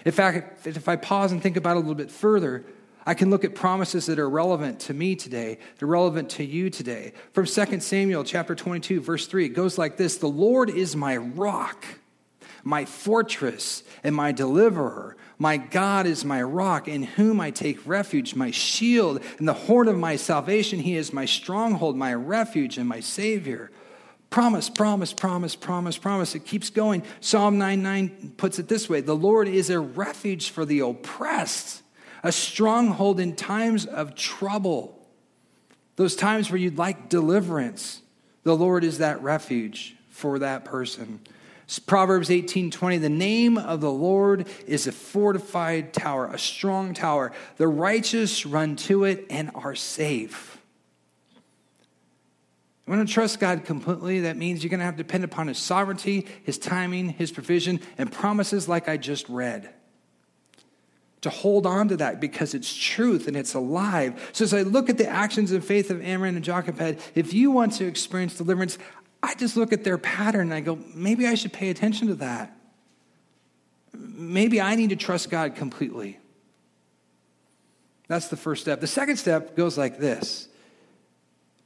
In 0.06 0.12
fact, 0.12 0.66
if 0.68 0.88
I 0.88 0.96
pause 0.96 1.32
and 1.32 1.42
think 1.42 1.58
about 1.58 1.72
it 1.72 1.78
a 1.78 1.80
little 1.80 1.96
bit 1.96 2.12
further, 2.12 2.66
I 3.06 3.14
can 3.14 3.30
look 3.30 3.44
at 3.44 3.56
promises 3.56 4.06
that 4.06 4.20
are 4.20 4.30
relevant 4.30 4.80
to 4.82 4.94
me 4.94 5.16
today, 5.16 5.58
they're 5.78 5.88
relevant 5.88 6.30
to 6.32 6.44
you 6.44 6.70
today. 6.70 7.14
From 7.34 7.46
2 7.46 7.80
Samuel 7.80 8.24
chapter 8.24 8.56
22, 8.56 9.02
verse 9.02 9.26
3, 9.28 9.46
it 9.46 9.50
goes 9.50 9.78
like 9.78 9.98
this 9.98 10.18
The 10.18 10.28
Lord 10.28 10.70
is 10.70 10.96
my 10.96 11.18
rock 11.18 11.86
my 12.64 12.86
fortress 12.86 13.84
and 14.04 14.16
my 14.16 14.32
deliverer. 14.32 15.16
My 15.38 15.58
God 15.58 16.06
is 16.06 16.26
my 16.26 16.42
rock 16.42 16.88
in 16.88 17.04
whom 17.04 17.40
I 17.40 17.52
take 17.52 17.86
refuge, 17.88 18.36
my 18.36 18.52
shield 18.52 19.22
and 19.38 19.48
the 19.48 19.54
horn 19.54 19.88
of 19.88 19.98
my 19.98 20.16
salvation. 20.16 20.80
He 20.80 20.96
is 20.96 21.14
my 21.14 21.26
stronghold, 21.26 21.96
my 21.96 22.14
refuge, 22.14 22.78
and 22.78 22.88
my 22.88 23.00
Savior. 23.00 23.72
Promise, 24.30 24.70
promise, 24.70 25.12
promise, 25.12 25.56
promise, 25.56 25.98
promise. 25.98 26.36
It 26.36 26.46
keeps 26.46 26.70
going. 26.70 27.04
Psalm 27.20 27.58
99 27.58 28.34
puts 28.38 28.60
it 28.60 28.68
this 28.68 28.88
way 28.88 29.02
The 29.02 29.16
Lord 29.16 29.48
is 29.48 29.70
a 29.70 29.80
refuge 29.80 30.50
for 30.50 30.66
the 30.66 30.82
oppressed, 30.82 31.82
a 32.24 32.32
stronghold 32.32 33.20
in 33.20 33.36
times 33.36 33.86
of 33.86 34.16
trouble. 34.16 34.96
Those 35.96 36.16
times 36.16 36.50
where 36.50 36.60
you'd 36.60 36.78
like 36.78 37.10
deliverance, 37.10 38.02
the 38.44 38.56
Lord 38.56 38.84
is 38.84 39.00
that 39.00 39.22
refuge 39.22 39.96
for 40.10 40.40
that 40.40 40.64
person. 40.64 41.20
Proverbs 41.86 42.30
18:20 42.30 43.00
The 43.00 43.10
name 43.10 43.58
of 43.58 43.82
the 43.82 43.92
Lord 43.92 44.48
is 44.68 44.86
a 44.86 44.92
fortified 44.92 45.92
tower, 45.92 46.28
a 46.28 46.38
strong 46.38 46.94
tower. 46.94 47.32
The 47.58 47.68
righteous 47.68 48.46
run 48.46 48.76
to 48.78 49.04
it 49.06 49.26
and 49.30 49.50
are 49.56 49.76
safe. 49.76 50.59
You 52.90 52.96
want 52.96 53.08
to 53.08 53.14
trust 53.14 53.40
God 53.40 53.66
completely? 53.66 54.22
That 54.22 54.36
means 54.36 54.64
you're 54.64 54.72
going 54.72 54.80
to 54.80 54.86
have 54.86 54.96
to 54.96 55.04
depend 55.04 55.24
upon 55.24 55.48
His 55.48 55.60
sovereignty, 55.60 56.26
His 56.42 56.58
timing, 56.58 57.10
His 57.10 57.32
provision, 57.32 57.82
and 58.00 58.12
promises 58.12 58.68
like 58.68 58.90
I 58.90 58.98
just 58.98 59.30
read. 59.30 59.70
To 61.22 61.30
hold 61.30 61.68
on 61.68 61.90
to 61.90 61.98
that 61.98 62.20
because 62.20 62.56
it's 62.56 62.76
truth 62.76 63.28
and 63.28 63.38
it's 63.38 63.54
alive. 63.54 64.32
So, 64.34 64.44
as 64.44 64.56
I 64.56 64.64
look 64.64 64.90
at 64.90 64.98
the 64.98 65.08
actions 65.08 65.52
and 65.52 65.64
faith 65.64 65.92
of 65.92 66.02
Amram 66.02 66.36
and 66.36 66.44
Jochebed, 66.44 67.00
if 67.14 67.32
you 67.32 67.52
want 67.52 67.74
to 67.74 67.86
experience 67.86 68.36
deliverance, 68.36 68.80
I 69.22 69.36
just 69.36 69.56
look 69.56 69.72
at 69.72 69.84
their 69.84 70.00
pattern 70.00 70.48
and 70.48 70.54
I 70.56 70.62
go, 70.62 70.80
maybe 70.96 71.28
I 71.28 71.36
should 71.36 71.54
pay 71.54 71.70
attention 71.70 72.08
to 72.08 72.16
that. 72.16 72.58
Maybe 73.94 74.60
I 74.60 74.74
need 74.74 74.90
to 74.90 74.96
trust 74.96 75.30
God 75.30 75.54
completely. 75.54 76.18
That's 78.08 78.30
the 78.30 78.38
first 78.38 78.64
step. 78.64 78.82
The 78.82 78.88
second 78.88 79.18
step 79.18 79.56
goes 79.56 79.78
like 79.78 80.00
this 80.00 80.49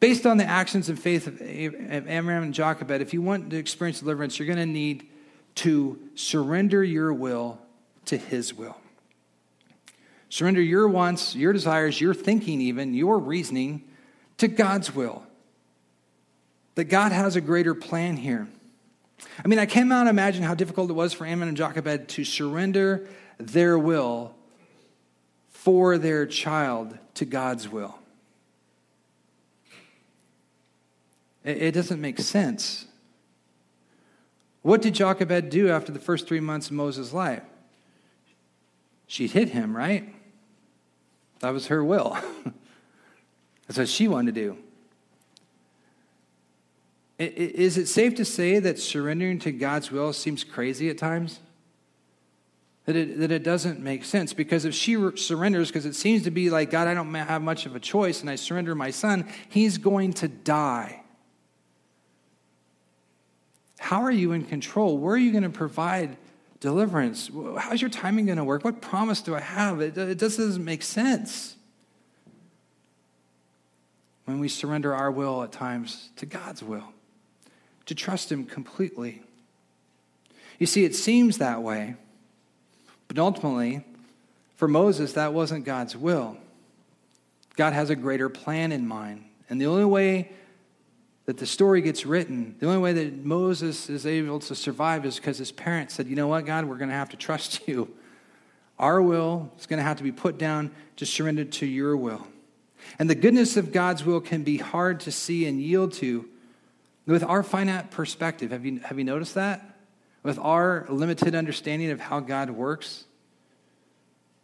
Based 0.03 0.25
on 0.25 0.35
the 0.35 0.43
actions 0.43 0.89
and 0.89 0.99
faith 0.99 1.27
of 1.27 1.41
Amram 1.41 2.43
and 2.43 2.53
Jochebed, 2.53 3.01
if 3.01 3.13
you 3.13 3.21
want 3.21 3.51
to 3.51 3.55
experience 3.55 4.01
deliverance, 4.01 4.37
you're 4.37 4.45
going 4.45 4.59
to 4.59 4.65
need 4.65 5.07
to 5.55 5.97
surrender 6.13 6.83
your 6.83 7.13
will 7.13 7.57
to 8.07 8.17
his 8.17 8.53
will. 8.53 8.75
Surrender 10.27 10.61
your 10.61 10.89
wants, 10.89 11.37
your 11.37 11.53
desires, 11.53 12.01
your 12.01 12.13
thinking, 12.13 12.59
even 12.59 12.93
your 12.93 13.17
reasoning 13.17 13.81
to 14.39 14.49
God's 14.49 14.93
will. 14.93 15.23
That 16.75 16.89
God 16.89 17.13
has 17.13 17.37
a 17.37 17.41
greater 17.41 17.73
plan 17.73 18.17
here. 18.17 18.49
I 19.41 19.47
mean, 19.47 19.57
I 19.57 19.65
cannot 19.65 20.07
imagine 20.07 20.43
how 20.43 20.53
difficult 20.53 20.89
it 20.89 20.93
was 20.95 21.13
for 21.13 21.25
Amram 21.25 21.47
and 21.47 21.57
Jochebed 21.57 22.09
to 22.09 22.25
surrender 22.25 23.07
their 23.37 23.79
will 23.79 24.35
for 25.49 25.97
their 25.97 26.25
child 26.25 26.97
to 27.13 27.23
God's 27.23 27.69
will. 27.69 27.99
It 31.43 31.71
doesn't 31.71 31.99
make 31.99 32.19
sense. 32.19 32.85
What 34.61 34.81
did 34.81 34.95
Jochebed 34.95 35.49
do 35.49 35.69
after 35.69 35.91
the 35.91 35.99
first 35.99 36.27
three 36.27 36.39
months 36.39 36.67
of 36.67 36.73
Moses' 36.73 37.11
life? 37.11 37.43
She 39.07 39.27
hid 39.27 39.49
him, 39.49 39.75
right? 39.75 40.13
That 41.39 41.51
was 41.51 41.67
her 41.67 41.83
will. 41.83 42.17
That's 43.67 43.77
what 43.77 43.89
she 43.89 44.07
wanted 44.07 44.33
to 44.33 44.41
do. 44.41 44.57
Is 47.19 47.77
it 47.77 47.87
safe 47.87 48.15
to 48.15 48.25
say 48.25 48.59
that 48.59 48.79
surrendering 48.79 49.39
to 49.39 49.51
God's 49.51 49.91
will 49.91 50.13
seems 50.13 50.43
crazy 50.43 50.89
at 50.89 50.97
times? 50.97 51.39
That 52.85 52.95
it, 52.95 53.19
that 53.19 53.31
it 53.31 53.43
doesn't 53.43 53.79
make 53.79 54.03
sense? 54.03 54.33
Because 54.33 54.65
if 54.65 54.73
she 54.73 54.97
surrenders, 55.15 55.69
because 55.69 55.85
it 55.85 55.95
seems 55.95 56.23
to 56.23 56.31
be 56.31 56.49
like, 56.49 56.71
God, 56.71 56.87
I 56.87 56.93
don't 56.93 57.13
have 57.13 57.41
much 57.41 57.65
of 57.65 57.75
a 57.75 57.79
choice, 57.79 58.21
and 58.21 58.29
I 58.29 58.35
surrender 58.35 58.75
my 58.75 58.89
son, 58.91 59.27
he's 59.49 59.77
going 59.77 60.13
to 60.13 60.27
die. 60.27 61.02
How 63.93 64.01
are 64.01 64.11
you 64.11 64.31
in 64.31 64.43
control? 64.45 64.97
Where 64.97 65.13
are 65.13 65.19
you 65.19 65.31
going 65.31 65.43
to 65.43 65.51
provide 65.51 66.17
deliverance? 66.59 67.29
How's 67.59 67.79
your 67.79 67.91
timing 67.91 68.25
going 68.25 68.39
to 68.39 68.43
work? 68.43 68.63
What 68.63 68.81
promise 68.81 69.21
do 69.21 69.35
I 69.35 69.39
have? 69.39 69.81
It, 69.81 69.95
it 69.95 70.17
just 70.17 70.39
doesn't 70.39 70.65
make 70.65 70.81
sense. 70.81 71.55
When 74.25 74.39
we 74.39 74.47
surrender 74.47 74.95
our 74.95 75.11
will 75.11 75.43
at 75.43 75.51
times 75.51 76.09
to 76.15 76.25
God's 76.25 76.63
will, 76.63 76.91
to 77.85 77.93
trust 77.93 78.31
Him 78.31 78.45
completely. 78.45 79.21
You 80.57 80.65
see, 80.65 80.85
it 80.85 80.95
seems 80.95 81.37
that 81.37 81.61
way, 81.61 81.93
but 83.07 83.19
ultimately, 83.19 83.85
for 84.55 84.67
Moses, 84.67 85.13
that 85.13 85.35
wasn't 85.35 85.65
God's 85.65 85.95
will. 85.95 86.37
God 87.57 87.73
has 87.73 87.91
a 87.91 87.95
greater 87.95 88.27
plan 88.27 88.71
in 88.71 88.87
mind. 88.87 89.23
And 89.51 89.61
the 89.61 89.67
only 89.67 89.85
way 89.85 90.31
that 91.25 91.37
the 91.37 91.45
story 91.45 91.81
gets 91.81 92.05
written, 92.05 92.55
the 92.59 92.67
only 92.67 92.79
way 92.79 92.93
that 92.93 93.23
Moses 93.25 93.89
is 93.89 94.05
able 94.05 94.39
to 94.39 94.55
survive 94.55 95.05
is 95.05 95.15
because 95.15 95.37
his 95.37 95.51
parents 95.51 95.93
said, 95.93 96.07
You 96.07 96.15
know 96.15 96.27
what, 96.27 96.45
God, 96.45 96.65
we're 96.65 96.77
going 96.77 96.89
to 96.89 96.95
have 96.95 97.09
to 97.09 97.17
trust 97.17 97.61
you. 97.67 97.93
Our 98.77 99.01
will 99.01 99.51
is 99.57 99.65
going 99.65 99.77
to 99.77 99.83
have 99.83 99.97
to 99.97 100.03
be 100.03 100.11
put 100.11 100.37
down 100.37 100.71
to 100.97 101.05
surrender 101.05 101.45
to 101.45 101.65
your 101.65 101.95
will. 101.95 102.27
And 102.99 103.09
the 103.09 103.15
goodness 103.15 103.55
of 103.55 103.71
God's 103.71 104.03
will 104.03 104.19
can 104.19 104.43
be 104.43 104.57
hard 104.57 104.99
to 105.01 105.11
see 105.11 105.45
and 105.45 105.61
yield 105.61 105.93
to 105.93 106.27
with 107.05 107.23
our 107.23 107.43
finite 107.43 107.91
perspective. 107.91 108.51
Have 108.51 108.65
you, 108.65 108.79
have 108.79 108.97
you 108.97 109.05
noticed 109.05 109.35
that? 109.35 109.77
With 110.21 110.39
our 110.39 110.85
limited 110.89 111.35
understanding 111.35 111.91
of 111.91 111.99
how 111.99 112.19
God 112.19 112.49
works? 112.49 113.05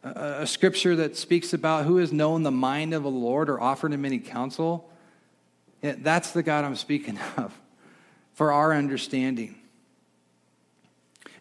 A, 0.04 0.42
a 0.42 0.48
scripture 0.48 0.96
that 0.98 1.18
speaks 1.18 1.54
about 1.54 1.86
who 1.86 1.98
has 1.98 2.14
known 2.14 2.44
the 2.44 2.52
mind 2.52 2.94
of 2.94 3.04
the 3.04 3.10
Lord 3.10 3.50
or 3.50 3.60
offered 3.60 3.92
him 3.92 4.06
any 4.06 4.20
counsel 4.20 4.89
that's 5.82 6.32
the 6.32 6.44
God 6.44 6.66
I'm 6.66 6.76
speaking 6.76 7.20
of 7.38 7.58
for 8.34 8.52
our 8.52 8.74
understanding. 8.74 9.56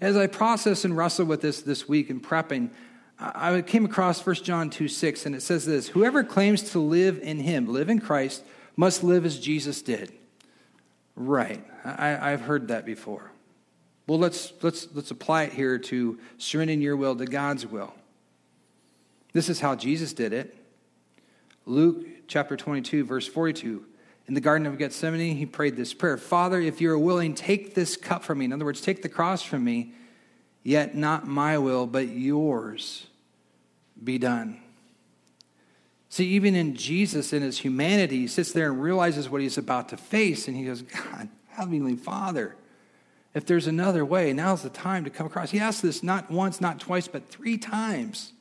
As 0.00 0.16
I 0.16 0.26
process 0.26 0.84
and 0.84 0.96
wrestle 0.96 1.26
with 1.26 1.40
this 1.40 1.62
this 1.62 1.88
week 1.88 2.10
in 2.10 2.20
prepping, 2.20 2.70
I 3.18 3.62
came 3.62 3.84
across 3.84 4.24
1 4.24 4.36
John 4.36 4.70
2 4.70 4.86
6, 4.86 5.26
and 5.26 5.34
it 5.34 5.42
says 5.42 5.66
this 5.66 5.88
Whoever 5.88 6.22
claims 6.22 6.70
to 6.70 6.78
live 6.78 7.18
in 7.20 7.40
him, 7.40 7.66
live 7.66 7.88
in 7.88 8.00
Christ, 8.00 8.44
must 8.76 9.02
live 9.02 9.26
as 9.26 9.38
Jesus 9.40 9.82
did. 9.82 10.12
Right. 11.16 11.64
I, 11.84 12.30
have 12.30 12.42
heard 12.42 12.68
that 12.68 12.86
before. 12.86 13.32
Well, 14.06 14.20
let's, 14.20 14.52
let's, 14.62 14.86
let's 14.94 15.10
apply 15.10 15.44
it 15.44 15.52
here 15.52 15.78
to 15.78 16.18
surrendering 16.38 16.80
your 16.80 16.96
will 16.96 17.16
to 17.16 17.26
God's 17.26 17.66
will. 17.66 17.92
This 19.32 19.48
is 19.48 19.58
how 19.58 19.74
Jesus 19.74 20.12
did 20.12 20.32
it. 20.32 20.56
Luke 21.66 22.06
chapter 22.28 22.56
22, 22.56 23.04
verse 23.04 23.26
42 23.26 23.84
in 24.28 24.34
the 24.34 24.40
Garden 24.42 24.66
of 24.66 24.76
Gethsemane, 24.76 25.36
he 25.36 25.46
prayed 25.46 25.74
this 25.74 25.94
prayer 25.94 26.18
Father, 26.18 26.60
if 26.60 26.80
you 26.80 26.90
are 26.92 26.98
willing, 26.98 27.34
take 27.34 27.74
this 27.74 27.96
cup 27.96 28.22
from 28.22 28.38
me. 28.38 28.44
In 28.44 28.52
other 28.52 28.66
words, 28.66 28.82
take 28.82 29.02
the 29.02 29.08
cross 29.08 29.42
from 29.42 29.64
me, 29.64 29.94
yet 30.62 30.94
not 30.94 31.26
my 31.26 31.56
will, 31.56 31.86
but 31.86 32.08
yours 32.08 33.06
be 34.02 34.18
done. 34.18 34.60
See, 36.10 36.26
even 36.28 36.54
in 36.54 36.74
Jesus, 36.74 37.32
in 37.32 37.42
his 37.42 37.58
humanity, 37.58 38.18
he 38.18 38.26
sits 38.26 38.52
there 38.52 38.70
and 38.70 38.82
realizes 38.82 39.28
what 39.28 39.40
he's 39.40 39.58
about 39.58 39.88
to 39.90 39.96
face, 39.96 40.46
and 40.46 40.56
he 40.56 40.64
goes, 40.64 40.82
God, 40.82 41.28
Heavenly 41.48 41.96
Father, 41.96 42.54
if 43.34 43.46
there's 43.46 43.66
another 43.66 44.04
way, 44.04 44.32
now's 44.32 44.62
the 44.62 44.70
time 44.70 45.04
to 45.04 45.10
come 45.10 45.26
across. 45.26 45.50
He 45.50 45.60
asked 45.60 45.82
this 45.82 46.02
not 46.02 46.30
once, 46.30 46.60
not 46.60 46.80
twice, 46.80 47.08
but 47.08 47.28
three 47.28 47.58
times, 47.58 48.32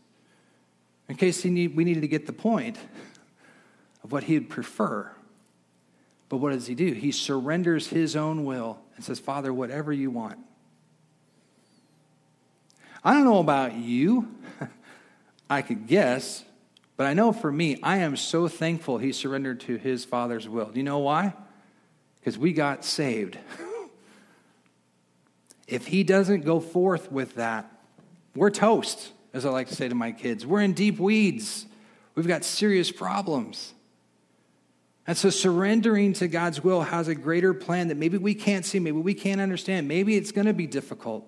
in 1.08 1.16
case 1.16 1.44
need, 1.46 1.76
we 1.76 1.84
needed 1.84 2.02
to 2.02 2.08
get 2.08 2.26
the 2.26 2.34
point 2.34 2.78
of 4.04 4.12
what 4.12 4.26
he'd 4.26 4.50
prefer. 4.50 5.12
But 6.30 6.38
what 6.38 6.52
does 6.52 6.68
he 6.68 6.76
do? 6.76 6.92
He 6.92 7.12
surrenders 7.12 7.88
his 7.88 8.16
own 8.16 8.44
will 8.44 8.80
and 8.96 9.06
says, 9.06 9.20
Father, 9.20 9.54
whatever 9.54 9.94
you 9.94 10.12
want. 10.12 10.40
I 13.04 13.14
don't 13.14 13.24
know 13.24 13.40
about 13.40 13.76
you. 13.76 14.36
I 15.50 15.62
could 15.62 15.88
guess, 15.88 16.44
but 16.98 17.06
I 17.06 17.14
know 17.14 17.32
for 17.32 17.52
me, 17.52 17.80
I 17.82 17.98
am 17.98 18.18
so 18.18 18.48
thankful 18.48 18.98
he 18.98 19.14
surrendered 19.14 19.62
to 19.62 19.78
his 19.78 20.04
Father's 20.04 20.50
will. 20.50 20.66
Do 20.66 20.78
you 20.78 20.84
know 20.84 21.00
why? 21.00 21.34
Because 22.20 22.38
we 22.38 22.52
got 22.52 22.84
saved. 22.84 23.38
if 25.68 25.88
he 25.88 26.04
doesn't 26.04 26.42
go 26.42 26.60
forth 26.60 27.12
with 27.12 27.36
that, 27.36 27.72
we're 28.36 28.50
toast, 28.50 29.12
as 29.34 29.46
I 29.46 29.50
like 29.50 29.70
to 29.70 29.76
say 29.76 29.88
to 29.88 29.96
my 29.96 30.12
kids. 30.12 30.46
We're 30.46 30.62
in 30.62 30.74
deep 30.74 31.00
weeds. 31.00 31.66
We've 32.16 32.28
got 32.28 32.44
serious 32.44 32.92
problems. 32.92 33.74
And 35.08 35.18
so 35.18 35.30
surrendering 35.30 36.12
to 36.14 36.28
God's 36.28 36.62
will 36.62 36.82
has 36.82 37.08
a 37.08 37.16
greater 37.16 37.54
plan 37.54 37.88
that 37.88 37.96
maybe 37.96 38.18
we 38.18 38.36
can't 38.36 38.66
see, 38.66 38.78
maybe 38.78 39.00
we 39.00 39.14
can't 39.14 39.40
understand. 39.40 39.88
Maybe 39.88 40.18
it's 40.18 40.34
going 40.34 40.48
to 40.48 40.54
be 40.54 40.68
difficult. 40.68 41.26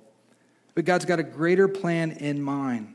But 0.76 0.84
God's 0.84 1.06
got 1.06 1.20
a 1.20 1.24
greater 1.24 1.70
plan 1.70 2.12
in 2.12 2.42
mind. 2.42 2.94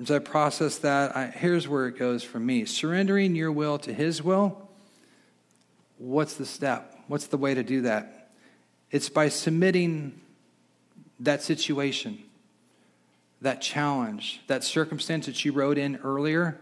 As 0.00 0.10
I 0.10 0.18
process 0.18 0.78
that, 0.78 1.16
I, 1.16 1.28
here's 1.28 1.68
where 1.68 1.86
it 1.86 1.96
goes 1.96 2.22
for 2.22 2.38
me 2.38 2.64
surrendering 2.66 3.34
your 3.34 3.50
will 3.52 3.78
to 3.78 3.94
His 3.94 4.22
will. 4.22 4.68
What's 5.98 6.34
the 6.34 6.44
step? 6.44 6.98
What's 7.06 7.28
the 7.28 7.38
way 7.38 7.54
to 7.54 7.62
do 7.62 7.82
that? 7.82 8.30
It's 8.90 9.08
by 9.08 9.28
submitting 9.28 10.20
that 11.20 11.42
situation, 11.42 12.22
that 13.40 13.62
challenge, 13.62 14.42
that 14.48 14.64
circumstance 14.64 15.26
that 15.26 15.44
you 15.44 15.52
wrote 15.52 15.78
in 15.78 15.96
earlier. 15.96 16.60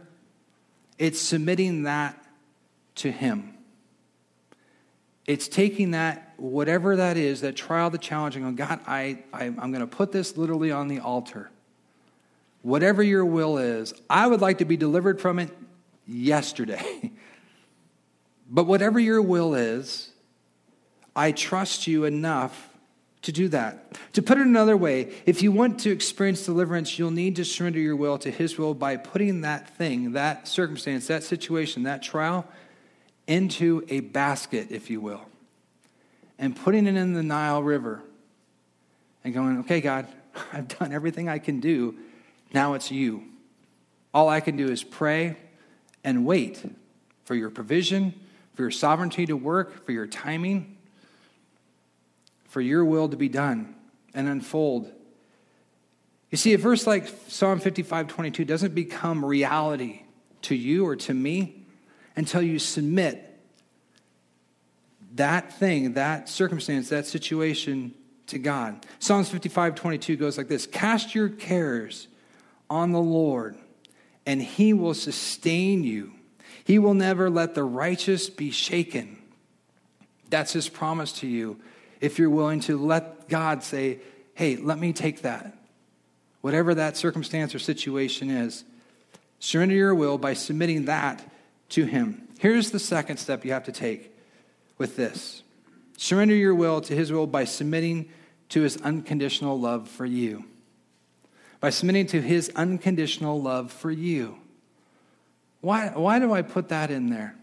It's 0.99 1.21
submitting 1.21 1.85
that 1.85 2.23
to 2.97 3.11
Him. 3.11 3.55
It's 5.27 5.49
taking 5.49 5.93
that, 5.93 6.35
whatever 6.37 6.97
that 6.97 7.17
is, 7.17 7.41
that 7.41 7.57
trial, 7.57 7.91
the 7.91 7.99
challenge, 7.99 8.37
and 8.37 8.45
going, 8.45 8.57
God, 8.57 8.81
I, 8.87 9.23
I, 9.33 9.45
I'm 9.45 9.73
going 9.73 9.81
to 9.81 9.87
put 9.87 10.13
this 10.13 10.37
literally 10.37 10.71
on 10.71 10.89
the 10.89 11.01
altar. 11.01 11.51
Whatever 12.63 13.03
your 13.03 13.25
will 13.25 13.59
is, 13.59 13.95
I 14.09 14.27
would 14.27 14.41
like 14.41 14.59
to 14.59 14.65
be 14.65 14.77
delivered 14.77 15.21
from 15.21 15.39
it 15.39 15.51
yesterday. 16.07 17.13
but 18.51 18.65
whatever 18.65 19.01
your 19.01 19.23
will 19.23 19.55
is, 19.55 20.11
I 21.17 21.33
trust 21.33 21.87
you 21.87 22.05
enough 22.05 22.74
to 23.25 23.33
do 23.33 23.49
that. 23.49 23.99
To 24.13 24.23
put 24.23 24.39
it 24.39 24.47
another 24.47 24.77
way, 24.77 25.13
if 25.27 25.43
you 25.43 25.51
want 25.51 25.81
to 25.81 25.91
experience 25.91 26.45
deliverance, 26.45 26.99
you'll 26.99 27.11
need 27.11 27.37
to 27.37 27.45
surrender 27.45 27.79
your 27.79 27.97
will 27.97 28.19
to 28.19 28.31
His 28.31 28.57
will 28.59 28.75
by 28.75 28.97
putting 28.97 29.41
that 29.41 29.69
thing, 29.77 30.13
that 30.13 30.47
circumstance, 30.47 31.07
that 31.09 31.25
situation, 31.25 31.85
that 31.85 32.03
trial 32.03 32.47
into 33.27 33.85
a 33.89 34.01
basket, 34.01 34.69
if 34.71 34.91
you 34.91 35.01
will, 35.01 35.23
and 36.39 36.55
putting 36.55 36.87
it 36.87 36.97
in 36.97 37.15
the 37.15 37.23
Nile 37.23 37.63
River 37.63 38.03
and 39.25 39.33
going, 39.33 39.59
okay, 39.61 39.81
God, 39.81 40.07
I've 40.53 40.69
done 40.69 40.93
everything 40.93 41.29
I 41.29 41.39
can 41.39 41.61
do. 41.61 41.97
Now 42.53 42.75
it's 42.75 42.91
you. 42.91 43.25
All 44.13 44.29
I 44.29 44.41
can 44.41 44.57
do 44.57 44.69
is 44.69 44.85
pray 44.85 45.37
and 46.05 46.27
wait 46.27 46.63
for 47.25 47.35
your 47.35 47.49
provision, 47.49 48.13
for 48.55 48.63
your 48.63 48.71
sovereignty 48.71 49.25
to 49.27 49.37
work, 49.37 49.87
for 49.87 49.93
your 49.93 50.07
timing, 50.07 50.74
for 52.55 52.61
your 52.61 52.85
will 52.85 53.09
to 53.09 53.17
be 53.17 53.29
done 53.29 53.75
and 54.15 54.29
unfold. 54.29 54.89
You 56.31 56.39
see, 56.39 56.53
a 56.53 56.59
verse 56.59 56.87
like 56.87 57.09
Psalm 57.27 57.59
55 57.59 58.07
22 58.07 58.45
doesn't 58.45 58.77
become 58.77 59.25
reality 59.25 60.03
to 60.43 60.55
you 60.55 60.87
or 60.87 60.95
to 60.95 61.13
me 61.13 61.67
until 62.15 62.41
you 62.41 62.61
submit 62.61 63.41
that 65.17 65.53
thing, 65.59 65.95
that 65.95 66.29
circumstance, 66.29 66.91
that 66.91 67.09
situation 67.09 67.93
to 68.29 68.39
God. 68.39 68.87
Psalms 69.01 69.31
55 69.31 69.75
22 69.75 70.15
goes 70.15 70.39
like 70.39 70.47
this 70.47 70.65
Cast 70.65 71.13
your 71.13 71.31
cares 71.31 72.07
on 72.71 72.93
the 72.93 73.01
Lord, 73.01 73.57
and 74.27 74.41
he 74.41 74.73
will 74.73 74.95
sustain 74.95 75.83
you. 75.83 76.13
He 76.63 76.79
will 76.79 76.95
never 76.95 77.29
let 77.29 77.57
the 77.57 77.65
righteous 77.65 78.31
be 78.31 78.53
shaken. 78.53 79.19
That's 80.31 80.53
his 80.53 80.69
promise 80.69 81.11
to 81.15 81.27
you. 81.27 81.59
If 82.05 82.19
you're 82.19 82.29
willing 82.29 82.61
to 82.61 82.77
let 82.77 83.31
God 83.31 83.63
say, 83.63 83.99
Hey, 84.35 84.57
let 84.57 84.79
me 84.79 84.93
take 84.93 85.23
that. 85.23 85.57
Whatever 86.43 86.75
that 86.75 86.99
circumstance 86.99 87.55
or 87.55 87.59
situation 87.59 88.29
is, 88.29 88.65
surrender 89.39 89.75
your 89.75 89.95
will 89.95 90.19
by 90.19 90.35
submitting 90.35 90.85
that 90.85 91.27
to 91.71 91.87
Him. 91.87 92.29
Here's 92.39 92.73
the 92.73 92.79
second 92.79 93.17
step 93.17 93.43
you 93.43 93.53
have 93.53 93.65
to 93.65 93.73
take 93.73 94.15
with 94.77 94.97
this 94.97 95.43
surrender 95.97 96.35
your 96.35 96.55
will 96.55 96.83
to 96.83 96.95
His 96.95 97.11
will 97.11 97.27
by 97.27 97.45
submitting 97.45 98.11
to 98.51 98.61
His 98.61 98.77
unconditional 98.83 99.59
love 99.59 99.89
for 99.89 100.05
you. 100.05 100.45
By 101.61 101.71
submitting 101.71 102.09
to 102.09 102.21
His 102.21 102.53
unconditional 102.55 103.41
love 103.41 103.73
for 103.73 103.91
you. 103.91 104.37
Why, 105.63 105.89
why 105.89 106.19
do 106.19 106.35
I 106.35 106.43
put 106.43 106.69
that 106.69 106.91
in 106.91 107.09
there? 107.09 107.35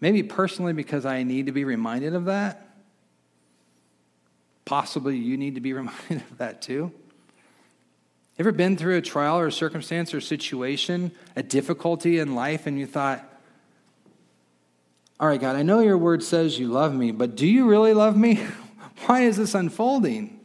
Maybe 0.00 0.22
personally 0.22 0.72
because 0.72 1.04
I 1.04 1.22
need 1.22 1.44
to 1.46 1.52
be 1.52 1.64
reminded 1.64 2.14
of 2.14 2.24
that. 2.24 2.71
Possibly 4.64 5.16
you 5.16 5.36
need 5.36 5.54
to 5.54 5.60
be 5.60 5.72
reminded 5.72 6.22
of 6.30 6.38
that 6.38 6.62
too. 6.62 6.92
Ever 8.38 8.52
been 8.52 8.76
through 8.76 8.96
a 8.96 9.02
trial 9.02 9.38
or 9.38 9.46
a 9.46 9.52
circumstance 9.52 10.14
or 10.14 10.20
situation, 10.20 11.12
a 11.36 11.42
difficulty 11.42 12.18
in 12.18 12.34
life, 12.34 12.66
and 12.66 12.78
you 12.78 12.86
thought, 12.86 13.28
all 15.20 15.28
right, 15.28 15.40
God, 15.40 15.54
I 15.54 15.62
know 15.62 15.80
your 15.80 15.98
word 15.98 16.22
says 16.22 16.58
you 16.58 16.68
love 16.68 16.94
me, 16.94 17.12
but 17.12 17.36
do 17.36 17.46
you 17.46 17.68
really 17.68 17.94
love 17.94 18.16
me? 18.16 18.36
Why 19.06 19.20
is 19.20 19.36
this 19.36 19.54
unfolding? 19.54 20.40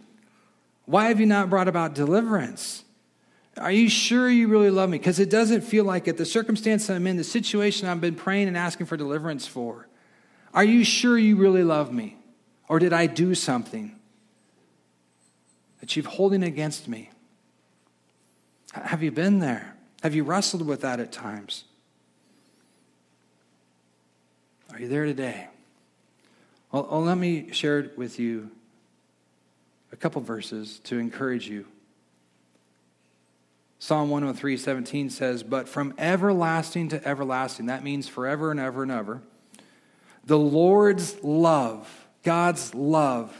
Why 0.85 1.05
have 1.05 1.19
you 1.19 1.25
not 1.25 1.49
brought 1.49 1.67
about 1.67 1.95
deliverance? 1.95 2.83
Are 3.57 3.71
you 3.71 3.89
sure 3.89 4.29
you 4.29 4.47
really 4.47 4.69
love 4.69 4.89
me? 4.89 4.99
Because 4.99 5.19
it 5.19 5.29
doesn't 5.29 5.61
feel 5.61 5.83
like 5.83 6.07
it. 6.07 6.17
The 6.17 6.25
circumstance 6.25 6.89
I'm 6.89 7.07
in, 7.07 7.17
the 7.17 7.23
situation 7.23 7.87
I've 7.87 8.01
been 8.01 8.15
praying 8.15 8.47
and 8.47 8.57
asking 8.57 8.85
for 8.85 8.97
deliverance 8.97 9.47
for. 9.47 9.87
Are 10.53 10.63
you 10.63 10.83
sure 10.83 11.17
you 11.17 11.37
really 11.37 11.63
love 11.63 11.91
me? 11.91 12.17
Or 12.69 12.79
did 12.79 12.93
I 12.93 13.07
do 13.07 13.33
something 13.33 13.96
that 15.79 15.95
you've 15.95 16.05
holding 16.05 16.43
against 16.43 16.87
me? 16.87 17.09
Have 18.73 19.01
you 19.03 19.11
been 19.11 19.39
there? 19.39 19.75
Have 20.03 20.13
you 20.13 20.23
wrestled 20.23 20.65
with 20.65 20.81
that 20.81 20.99
at 20.99 21.11
times? 21.11 21.63
Are 24.71 24.79
you 24.79 24.87
there 24.87 25.05
today? 25.05 25.47
Well, 26.71 26.87
well, 26.89 27.01
let 27.01 27.17
me 27.17 27.51
share 27.51 27.91
with 27.95 28.19
you 28.19 28.51
a 29.91 29.95
couple 29.95 30.21
verses 30.21 30.79
to 30.85 30.99
encourage 30.99 31.47
you. 31.47 31.65
Psalm 33.79 34.09
103, 34.09 34.57
17 34.57 35.09
says, 35.09 35.43
But 35.43 35.69
from 35.69 35.93
everlasting 35.97 36.89
to 36.89 37.07
everlasting, 37.07 37.67
that 37.67 37.83
means 37.83 38.07
forever 38.07 38.51
and 38.51 38.59
ever 38.59 38.83
and 38.83 38.91
ever, 38.91 39.21
the 40.25 40.37
Lord's 40.37 41.23
love, 41.23 42.07
God's 42.23 42.75
love, 42.75 43.35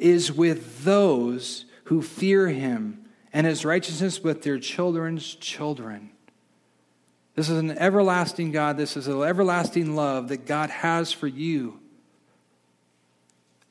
is 0.00 0.32
with 0.32 0.84
those 0.84 1.64
who 1.84 2.02
fear 2.02 2.48
him 2.48 3.04
and 3.32 3.46
his 3.46 3.64
righteousness 3.64 4.22
with 4.22 4.42
their 4.42 4.58
children's 4.58 5.34
children. 5.34 6.10
This 7.34 7.48
is 7.48 7.58
an 7.58 7.70
everlasting 7.78 8.52
God. 8.52 8.76
This 8.76 8.96
is 8.96 9.08
an 9.08 9.22
everlasting 9.22 9.96
love 9.96 10.28
that 10.28 10.46
God 10.46 10.70
has 10.70 11.12
for 11.12 11.26
you. 11.26 11.79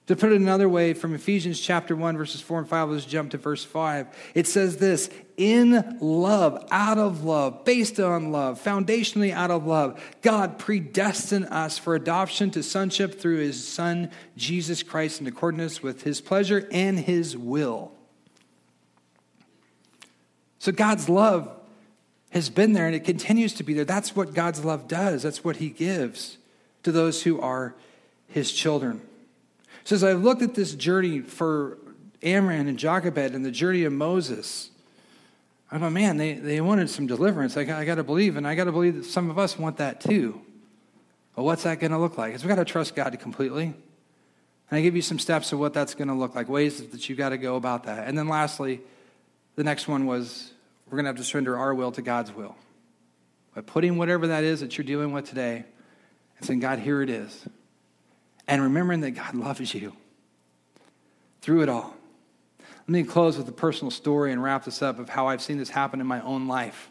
To 0.10 0.16
put 0.16 0.32
it 0.32 0.41
another 0.41 0.68
way, 0.68 0.93
from 0.93 1.14
Ephesians 1.14 1.60
chapter 1.60 1.95
1, 1.95 2.18
verses 2.18 2.41
4 2.41 2.60
and 2.60 2.68
5, 2.68 2.89
let's 2.89 3.05
jump 3.05 3.32
to 3.32 3.38
verse 3.38 3.64
5. 3.64 4.07
It 4.36 4.47
says 4.47 4.78
this 4.78 5.10
In 5.38 5.97
love, 6.01 6.68
out 6.72 6.97
of 6.97 7.24
love, 7.24 7.64
based 7.64 7.99
on 7.99 8.32
love, 8.32 8.62
foundationally 8.62 9.32
out 9.32 9.51
of 9.51 9.66
love, 9.66 10.03
God 10.22 10.60
predestined 10.60 11.45
us 11.45 11.78
for 11.78 11.95
adoption 11.95 12.51
to 12.51 12.64
sonship 12.64 13.20
through 13.20 13.38
his 13.38 13.66
Son, 13.66 14.12
Jesus 14.36 14.84
Christ, 14.84 15.22
in 15.22 15.28
accordance 15.28 15.82
with 15.82 16.01
his 16.01 16.20
pleasure 16.20 16.68
and 16.72 16.99
his 16.99 17.38
will 17.38 17.93
so 20.60 20.74
God's 20.74 21.07
love 21.10 21.49
has 22.32 22.49
been 22.49 22.74
there 22.74 22.86
and 22.86 22.95
it 22.95 23.05
continues 23.05 23.53
to 23.55 23.64
be 23.64 23.74
there. 23.74 23.86
That's 23.86 24.16
what 24.16 24.34
God's 24.34 24.64
love 24.64 24.88
does, 24.88 25.24
that's 25.24 25.43
what 25.43 25.55
He 25.55 25.70
gives 25.70 26.38
to 26.84 26.91
those 26.91 27.24
who 27.24 27.39
are 27.41 27.74
His 28.28 28.51
children. 28.51 29.01
So 29.89 29.95
as 29.95 30.03
I've 30.03 30.21
looked 30.21 30.43
at 30.43 30.53
this 30.53 30.75
journey 30.75 31.21
for 31.21 31.79
Amram 32.21 32.67
and 32.67 32.77
Jochebed 32.77 33.33
and 33.33 33.43
the 33.43 33.49
journey 33.49 33.85
of 33.85 33.91
Moses, 33.91 34.69
I 35.71 35.79
go, 35.79 35.89
man, 35.89 36.17
they, 36.17 36.33
they 36.33 36.61
wanted 36.61 36.91
some 36.91 37.07
deliverance. 37.07 37.57
I, 37.57 37.61
I 37.61 37.85
got 37.85 37.95
to 37.95 38.03
believe, 38.03 38.37
and 38.37 38.47
I 38.47 38.53
got 38.53 38.65
to 38.65 38.71
believe 38.71 38.97
that 38.97 39.05
some 39.05 39.31
of 39.31 39.39
us 39.39 39.57
want 39.57 39.77
that 39.77 39.99
too. 39.99 40.41
Well, 41.35 41.43
what's 41.43 41.63
that 41.63 41.79
going 41.79 41.89
to 41.89 41.97
look 41.97 42.19
like? 42.19 42.35
Is 42.35 42.43
we've 42.43 42.49
got 42.49 42.61
to 42.61 42.71
trust 42.71 42.95
God 42.95 43.19
completely. 43.19 43.63
And 43.63 43.73
I 44.77 44.81
give 44.81 44.95
you 44.95 45.01
some 45.01 45.17
steps 45.17 45.53
of 45.53 45.59
what 45.59 45.73
that's 45.73 45.95
going 45.95 46.09
to 46.09 46.13
look 46.13 46.35
like, 46.35 46.49
ways 46.49 46.87
that 46.87 47.09
you've 47.09 47.17
got 47.17 47.29
to 47.29 47.39
go 47.39 47.55
about 47.55 47.85
that. 47.85 48.07
And 48.07 48.15
then 48.15 48.27
lastly, 48.27 48.81
the 49.55 49.63
next 49.63 49.87
one 49.87 50.05
was 50.05 50.51
we're 50.85 50.97
going 50.97 51.05
to 51.05 51.09
have 51.09 51.17
to 51.17 51.23
surrender 51.23 51.57
our 51.57 51.73
will 51.73 51.91
to 51.93 52.03
God's 52.03 52.31
will. 52.31 52.55
By 53.55 53.61
putting 53.61 53.97
whatever 53.97 54.27
that 54.27 54.43
is 54.43 54.59
that 54.59 54.77
you're 54.77 54.85
dealing 54.85 55.13
with 55.13 55.27
today 55.27 55.63
and 56.37 56.45
saying, 56.45 56.59
God, 56.59 56.77
here 56.77 57.01
it 57.01 57.09
is. 57.09 57.43
And 58.50 58.64
remembering 58.64 59.02
that 59.02 59.12
God 59.12 59.36
loves 59.36 59.76
you 59.76 59.93
through 61.41 61.62
it 61.62 61.70
all. 61.70 61.93
Let 62.60 62.89
me 62.89 63.04
close 63.04 63.38
with 63.38 63.47
a 63.47 63.52
personal 63.52 63.91
story 63.91 64.32
and 64.32 64.41
wrap 64.41 64.66
this 64.66 64.82
up 64.82 64.97
of 64.97 65.08
how 65.08 65.28
I've 65.28 65.43
seen 65.43 65.60
this 65.60 65.70
happen 65.70 66.02
in 66.02 66.08
my 66.08 66.20
own 66.22 66.47
life. 66.47 66.89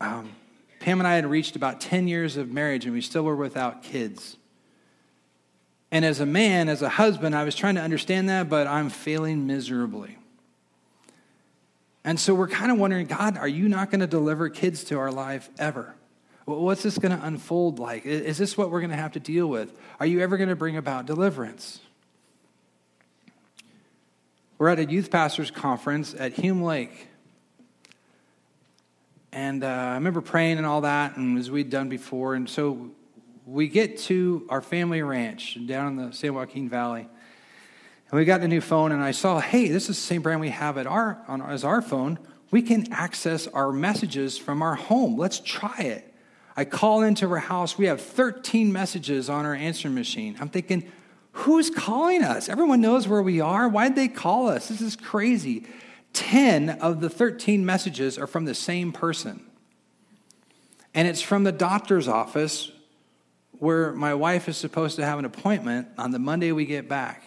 Um, 0.00 0.32
Pam 0.80 0.98
and 0.98 1.06
I 1.06 1.14
had 1.14 1.26
reached 1.26 1.54
about 1.54 1.80
10 1.80 2.08
years 2.08 2.36
of 2.36 2.50
marriage 2.50 2.86
and 2.86 2.92
we 2.92 3.02
still 3.02 3.22
were 3.22 3.36
without 3.36 3.84
kids. 3.84 4.36
And 5.92 6.04
as 6.04 6.18
a 6.18 6.26
man, 6.26 6.68
as 6.68 6.82
a 6.82 6.88
husband, 6.88 7.36
I 7.36 7.44
was 7.44 7.54
trying 7.54 7.76
to 7.76 7.80
understand 7.80 8.28
that, 8.28 8.48
but 8.48 8.66
I'm 8.66 8.90
failing 8.90 9.46
miserably. 9.46 10.18
And 12.02 12.18
so 12.18 12.34
we're 12.34 12.48
kind 12.48 12.72
of 12.72 12.78
wondering 12.78 13.06
God, 13.06 13.38
are 13.38 13.46
you 13.46 13.68
not 13.68 13.92
going 13.92 14.00
to 14.00 14.08
deliver 14.08 14.48
kids 14.48 14.82
to 14.84 14.98
our 14.98 15.12
life 15.12 15.48
ever? 15.56 15.94
What's 16.46 16.84
this 16.84 16.96
going 16.96 17.16
to 17.16 17.26
unfold 17.26 17.80
like? 17.80 18.06
Is 18.06 18.38
this 18.38 18.56
what 18.56 18.70
we're 18.70 18.80
going 18.80 18.90
to 18.90 18.96
have 18.96 19.12
to 19.12 19.20
deal 19.20 19.48
with? 19.48 19.76
Are 19.98 20.06
you 20.06 20.20
ever 20.20 20.36
going 20.36 20.48
to 20.48 20.54
bring 20.54 20.76
about 20.76 21.04
deliverance? 21.04 21.80
We're 24.56 24.68
at 24.68 24.78
a 24.78 24.84
youth 24.84 25.10
pastors 25.10 25.50
conference 25.50 26.14
at 26.16 26.34
Hume 26.34 26.62
Lake. 26.62 27.08
And 29.32 29.64
uh, 29.64 29.66
I 29.66 29.94
remember 29.94 30.20
praying 30.20 30.58
and 30.58 30.66
all 30.66 30.82
that, 30.82 31.16
and 31.16 31.36
as 31.36 31.50
we'd 31.50 31.68
done 31.68 31.88
before. 31.88 32.34
And 32.34 32.48
so 32.48 32.92
we 33.44 33.66
get 33.66 33.98
to 34.02 34.46
our 34.48 34.62
family 34.62 35.02
ranch 35.02 35.58
down 35.66 35.88
in 35.88 35.96
the 35.96 36.12
San 36.12 36.32
Joaquin 36.32 36.68
Valley. 36.68 37.08
And 38.10 38.18
we 38.18 38.24
got 38.24 38.40
the 38.40 38.46
new 38.48 38.60
phone, 38.60 38.92
and 38.92 39.02
I 39.02 39.10
saw, 39.10 39.40
hey, 39.40 39.66
this 39.66 39.90
is 39.90 39.96
the 39.96 40.02
same 40.02 40.22
brand 40.22 40.40
we 40.40 40.50
have 40.50 40.78
at 40.78 40.86
our, 40.86 41.18
on, 41.26 41.42
as 41.42 41.64
our 41.64 41.82
phone. 41.82 42.20
We 42.52 42.62
can 42.62 42.92
access 42.92 43.48
our 43.48 43.72
messages 43.72 44.38
from 44.38 44.62
our 44.62 44.76
home. 44.76 45.18
Let's 45.18 45.40
try 45.40 45.78
it. 45.80 46.05
I 46.56 46.64
call 46.64 47.02
into 47.02 47.28
her 47.28 47.38
house. 47.38 47.76
We 47.76 47.86
have 47.86 48.00
13 48.00 48.72
messages 48.72 49.28
on 49.28 49.44
our 49.44 49.54
answering 49.54 49.94
machine. 49.94 50.36
I'm 50.40 50.48
thinking, 50.48 50.90
who's 51.32 51.68
calling 51.68 52.22
us? 52.22 52.48
Everyone 52.48 52.80
knows 52.80 53.06
where 53.06 53.22
we 53.22 53.40
are. 53.40 53.68
Why'd 53.68 53.94
they 53.94 54.08
call 54.08 54.48
us? 54.48 54.68
This 54.68 54.80
is 54.80 54.96
crazy. 54.96 55.66
10 56.14 56.70
of 56.70 57.02
the 57.02 57.10
13 57.10 57.66
messages 57.66 58.16
are 58.18 58.26
from 58.26 58.46
the 58.46 58.54
same 58.54 58.90
person. 58.90 59.44
And 60.94 61.06
it's 61.06 61.20
from 61.20 61.44
the 61.44 61.52
doctor's 61.52 62.08
office 62.08 62.72
where 63.58 63.92
my 63.92 64.14
wife 64.14 64.48
is 64.48 64.56
supposed 64.56 64.96
to 64.96 65.04
have 65.04 65.18
an 65.18 65.26
appointment 65.26 65.88
on 65.98 66.10
the 66.10 66.18
Monday 66.18 66.52
we 66.52 66.64
get 66.64 66.88
back. 66.88 67.22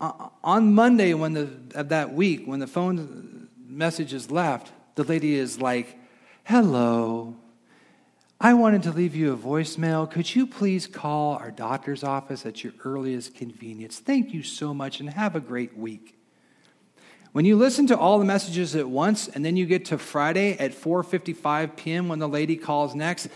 Uh, 0.00 0.28
on 0.42 0.74
Monday 0.74 1.14
when 1.14 1.32
the, 1.32 1.48
of 1.74 1.88
that 1.88 2.12
week, 2.12 2.44
when 2.44 2.60
the 2.60 2.66
phone 2.66 3.48
message 3.66 4.12
is 4.12 4.30
left, 4.30 4.70
the 4.96 5.04
lady 5.04 5.34
is 5.34 5.62
like, 5.62 5.98
Hello, 6.44 7.36
I 8.40 8.52
wanted 8.52 8.82
to 8.82 8.90
leave 8.90 9.14
you 9.14 9.32
a 9.32 9.36
voicemail. 9.36 10.10
Could 10.10 10.34
you 10.34 10.46
please 10.46 10.86
call 10.86 11.34
our 11.36 11.50
doctor's 11.50 12.02
office 12.02 12.44
at 12.44 12.64
your 12.64 12.72
earliest 12.84 13.34
convenience? 13.34 14.00
Thank 14.00 14.34
you 14.34 14.42
so 14.42 14.74
much 14.74 15.00
and 15.00 15.08
have 15.08 15.36
a 15.36 15.40
great 15.40 15.78
week. 15.78 16.18
When 17.32 17.44
you 17.44 17.56
listen 17.56 17.86
to 17.88 17.98
all 17.98 18.18
the 18.18 18.24
messages 18.24 18.76
at 18.76 18.88
once 18.88 19.28
and 19.28 19.44
then 19.44 19.56
you 19.56 19.66
get 19.66 19.86
to 19.86 19.98
Friday 19.98 20.58
at 20.58 20.72
4:55 20.72 21.76
p.m. 21.76 22.08
when 22.08 22.18
the 22.18 22.28
lady 22.28 22.56
calls 22.56 22.94
next, 22.94 23.28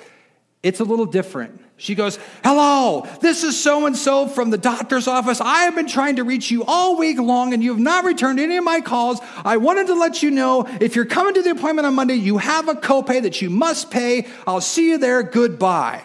it's 0.62 0.80
a 0.80 0.84
little 0.84 1.06
different. 1.06 1.60
She 1.76 1.94
goes, 1.94 2.18
Hello, 2.42 3.06
this 3.20 3.44
is 3.44 3.58
so 3.58 3.86
and 3.86 3.96
so 3.96 4.26
from 4.26 4.50
the 4.50 4.58
doctor's 4.58 5.06
office. 5.06 5.40
I 5.40 5.60
have 5.62 5.76
been 5.76 5.86
trying 5.86 6.16
to 6.16 6.24
reach 6.24 6.50
you 6.50 6.64
all 6.64 6.98
week 6.98 7.18
long 7.18 7.54
and 7.54 7.62
you 7.62 7.70
have 7.70 7.80
not 7.80 8.04
returned 8.04 8.40
any 8.40 8.56
of 8.56 8.64
my 8.64 8.80
calls. 8.80 9.20
I 9.44 9.58
wanted 9.58 9.86
to 9.86 9.94
let 9.94 10.20
you 10.20 10.32
know 10.32 10.66
if 10.80 10.96
you're 10.96 11.04
coming 11.04 11.34
to 11.34 11.42
the 11.42 11.50
appointment 11.50 11.86
on 11.86 11.94
Monday, 11.94 12.14
you 12.14 12.38
have 12.38 12.68
a 12.68 12.74
copay 12.74 13.22
that 13.22 13.40
you 13.40 13.50
must 13.50 13.92
pay. 13.92 14.26
I'll 14.46 14.60
see 14.60 14.90
you 14.90 14.98
there. 14.98 15.22
Goodbye. 15.22 16.04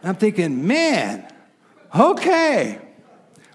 And 0.00 0.08
I'm 0.08 0.16
thinking, 0.16 0.66
Man, 0.66 1.30
okay. 1.94 2.78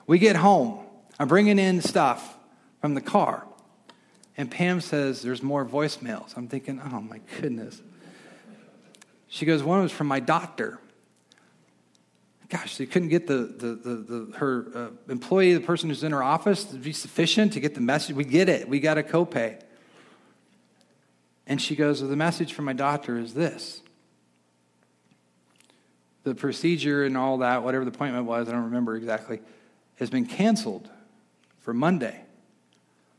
We 0.05 0.19
get 0.19 0.35
home. 0.35 0.85
I'm 1.17 1.27
bringing 1.27 1.57
in 1.57 1.81
stuff 1.81 2.37
from 2.81 2.93
the 2.93 3.01
car. 3.01 3.47
And 4.37 4.51
Pam 4.51 4.81
says, 4.81 5.23
There's 5.23 5.41
more 5.41 5.65
voicemails. 5.65 6.37
I'm 6.37 6.47
thinking, 6.47 6.79
Oh 6.79 7.01
my 7.01 7.21
goodness. 7.41 7.81
She 9.35 9.45
goes, 9.45 9.61
One 9.63 9.81
was 9.81 9.91
from 9.91 10.07
my 10.07 10.21
doctor. 10.21 10.79
Gosh, 12.47 12.77
they 12.77 12.85
couldn't 12.85 13.09
get 13.09 13.27
the, 13.27 13.33
the, 13.33 13.67
the, 13.75 13.95
the 13.95 14.37
her 14.37 14.65
uh, 14.73 15.11
employee, 15.11 15.53
the 15.53 15.59
person 15.59 15.89
who's 15.89 16.05
in 16.05 16.13
her 16.13 16.23
office, 16.23 16.63
to 16.63 16.77
be 16.77 16.93
sufficient 16.93 17.51
to 17.51 17.59
get 17.59 17.75
the 17.75 17.81
message. 17.81 18.15
We 18.15 18.23
get 18.23 18.47
it. 18.47 18.69
We 18.69 18.79
got 18.79 18.97
a 18.97 19.03
copay. 19.03 19.59
And 21.45 21.61
she 21.61 21.75
goes, 21.75 21.99
well, 21.99 22.09
The 22.09 22.15
message 22.15 22.53
from 22.53 22.63
my 22.63 22.71
doctor 22.71 23.19
is 23.19 23.33
this 23.33 23.81
the 26.23 26.33
procedure 26.33 27.03
and 27.03 27.17
all 27.17 27.39
that, 27.39 27.61
whatever 27.61 27.83
the 27.83 27.91
appointment 27.91 28.25
was, 28.25 28.47
I 28.47 28.53
don't 28.53 28.63
remember 28.63 28.95
exactly, 28.95 29.41
has 29.97 30.09
been 30.09 30.27
canceled 30.27 30.89
for 31.59 31.73
Monday. 31.73 32.21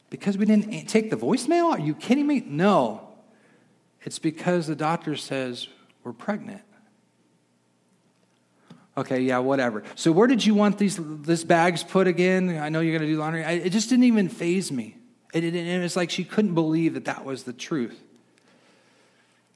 Because 0.09 0.39
we 0.39 0.47
didn't 0.47 0.87
take 0.87 1.11
the 1.11 1.17
voicemail? 1.17 1.73
Are 1.73 1.79
you 1.79 1.95
kidding 1.95 2.27
me? 2.27 2.43
No. 2.47 3.07
It's 4.01 4.19
because 4.19 4.67
the 4.67 4.77
doctor 4.77 5.15
says 5.15 5.69
we're 6.07 6.13
pregnant. 6.13 6.63
Okay, 8.97 9.23
yeah, 9.23 9.39
whatever. 9.39 9.83
So 9.97 10.13
where 10.13 10.29
did 10.29 10.47
you 10.47 10.55
want 10.55 10.79
these 10.79 10.99
this 11.03 11.43
bags 11.43 11.83
put 11.83 12.07
again? 12.07 12.59
I 12.59 12.69
know 12.69 12.79
you're 12.79 12.97
going 12.97 13.09
to 13.09 13.13
do 13.13 13.19
laundry. 13.19 13.45
I, 13.45 13.53
it 13.53 13.71
just 13.71 13.91
didn't 13.91 14.05
even 14.05 14.29
faze 14.29 14.71
me. 14.71 14.97
It, 15.35 15.43
it, 15.43 15.57
it 15.57 15.83
was 15.83 15.97
like 15.97 16.11
she 16.11 16.23
couldn't 16.23 16.55
believe 16.55 16.95
that 16.95 17.07
that 17.07 17.25
was 17.25 17.43
the 17.43 17.53
truth. 17.53 18.01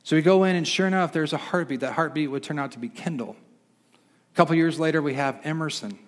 So 0.03 0.16
we 0.16 0.22
go 0.22 0.42
in, 0.42 0.57
and 0.57 0.66
sure 0.66 0.88
enough, 0.88 1.12
there's 1.12 1.32
a 1.32 1.38
heartbeat. 1.38 1.80
That 1.80 1.92
heartbeat 1.92 2.32
would 2.32 2.42
turn 2.42 2.59
out 2.59 2.72
to 2.72 2.80
be 2.80 2.88
Kendall. 2.88 3.36
A 4.34 4.36
couple 4.36 4.57
years 4.57 4.80
later, 4.80 5.01
we 5.01 5.14
have 5.14 5.38
Emerson, 5.44 6.01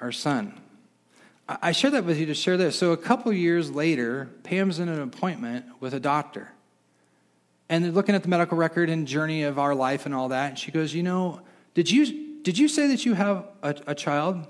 our 0.00 0.10
son. 0.10 0.58
I, 1.46 1.58
I 1.60 1.72
share 1.72 1.90
that 1.90 2.04
with 2.04 2.18
you 2.18 2.26
to 2.26 2.34
share 2.34 2.56
this. 2.56 2.78
So 2.78 2.92
a 2.92 2.96
couple 2.96 3.30
years 3.34 3.70
later, 3.70 4.30
Pam's 4.42 4.78
in 4.78 4.88
an 4.88 5.02
appointment 5.02 5.66
with 5.80 5.92
a 5.92 6.00
doctor. 6.00 6.48
And 7.68 7.84
they're 7.84 7.92
looking 7.92 8.14
at 8.14 8.22
the 8.22 8.28
medical 8.28 8.56
record 8.56 8.88
and 8.88 9.06
journey 9.06 9.42
of 9.42 9.58
our 9.58 9.74
life 9.74 10.06
and 10.06 10.14
all 10.14 10.28
that. 10.28 10.50
And 10.50 10.58
she 10.58 10.70
goes, 10.70 10.94
You 10.94 11.02
know, 11.02 11.40
did 11.74 11.90
you, 11.90 12.42
did 12.42 12.58
you 12.58 12.68
say 12.68 12.88
that 12.88 13.04
you 13.04 13.14
have 13.14 13.44
a, 13.62 13.76
a 13.88 13.94
child? 13.94 14.46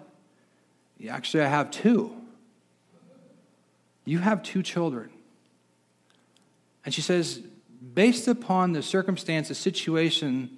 Yeah, 0.98 1.14
actually, 1.14 1.44
I 1.44 1.48
have 1.48 1.70
two. 1.70 2.14
You 4.04 4.18
have 4.18 4.42
two 4.42 4.62
children. 4.62 5.10
And 6.84 6.94
she 6.94 7.02
says, 7.02 7.42
based 7.94 8.28
upon 8.28 8.72
the 8.72 8.82
circumstance, 8.82 9.48
the 9.48 9.54
situation 9.54 10.56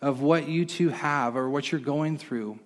of 0.00 0.20
what 0.20 0.48
you 0.48 0.64
two 0.64 0.90
have 0.90 1.36
or 1.36 1.48
what 1.48 1.72
you're 1.72 1.80
going 1.80 2.18
through, 2.18 2.58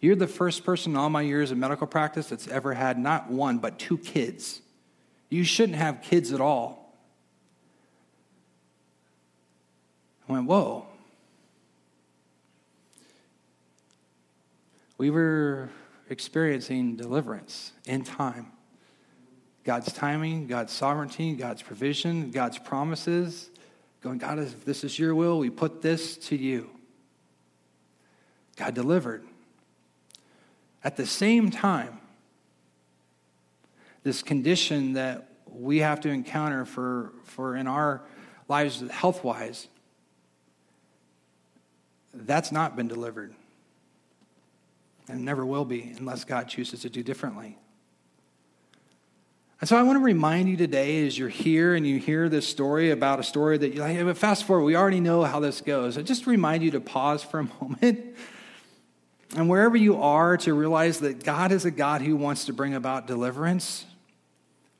you're 0.00 0.16
the 0.16 0.26
first 0.26 0.64
person 0.64 0.92
in 0.92 0.96
all 0.96 1.08
my 1.08 1.22
years 1.22 1.50
of 1.50 1.58
medical 1.58 1.86
practice 1.86 2.28
that's 2.28 2.46
ever 2.48 2.74
had 2.74 2.98
not 2.98 3.30
one, 3.30 3.58
but 3.58 3.78
two 3.78 3.96
kids. 3.96 4.60
You 5.30 5.44
shouldn't 5.44 5.78
have 5.78 6.02
kids 6.02 6.32
at 6.32 6.40
all. 6.40 6.85
I 10.28 10.32
went, 10.32 10.46
whoa. 10.46 10.86
we 14.98 15.10
were 15.10 15.68
experiencing 16.08 16.96
deliverance 16.96 17.72
in 17.86 18.04
time. 18.04 18.52
God's 19.64 19.92
timing, 19.92 20.46
God's 20.46 20.72
sovereignty, 20.72 21.34
God's 21.34 21.62
provision, 21.62 22.30
God's 22.30 22.58
promises. 22.58 23.50
Going, 24.00 24.18
God, 24.18 24.38
if 24.38 24.64
this 24.64 24.84
is 24.84 24.98
your 24.98 25.14
will, 25.14 25.38
we 25.38 25.50
put 25.50 25.82
this 25.82 26.16
to 26.28 26.36
you. 26.36 26.70
God 28.56 28.74
delivered. 28.74 29.24
At 30.84 30.96
the 30.96 31.06
same 31.06 31.50
time, 31.50 31.98
this 34.04 34.22
condition 34.22 34.92
that 34.92 35.28
we 35.46 35.78
have 35.78 36.00
to 36.02 36.08
encounter 36.08 36.64
for, 36.64 37.12
for 37.24 37.56
in 37.56 37.66
our 37.66 38.02
lives 38.48 38.88
health 38.88 39.24
wise, 39.24 39.66
that's 42.24 42.52
not 42.52 42.76
been 42.76 42.88
delivered 42.88 43.34
and 45.08 45.24
never 45.24 45.44
will 45.44 45.64
be 45.64 45.94
unless 45.98 46.24
God 46.24 46.48
chooses 46.48 46.80
to 46.82 46.90
do 46.90 47.02
differently. 47.02 47.58
And 49.60 49.68
so 49.68 49.76
I 49.76 49.82
want 49.82 49.98
to 49.98 50.04
remind 50.04 50.48
you 50.48 50.56
today 50.56 51.06
as 51.06 51.18
you're 51.18 51.30
here 51.30 51.74
and 51.74 51.86
you 51.86 51.98
hear 51.98 52.28
this 52.28 52.46
story 52.46 52.90
about 52.90 53.20
a 53.20 53.22
story 53.22 53.56
that 53.56 53.72
you 53.72 53.80
like, 53.80 53.98
but 54.04 54.18
fast 54.18 54.44
forward, 54.44 54.64
we 54.64 54.76
already 54.76 55.00
know 55.00 55.22
how 55.22 55.40
this 55.40 55.62
goes. 55.62 55.96
I 55.96 56.02
just 56.02 56.26
remind 56.26 56.62
you 56.62 56.72
to 56.72 56.80
pause 56.80 57.22
for 57.22 57.40
a 57.40 57.48
moment 57.62 58.16
and 59.34 59.48
wherever 59.48 59.76
you 59.76 60.00
are 60.00 60.36
to 60.38 60.52
realize 60.52 61.00
that 61.00 61.24
God 61.24 61.52
is 61.52 61.64
a 61.64 61.70
God 61.70 62.02
who 62.02 62.16
wants 62.16 62.44
to 62.44 62.52
bring 62.52 62.74
about 62.74 63.06
deliverance, 63.06 63.86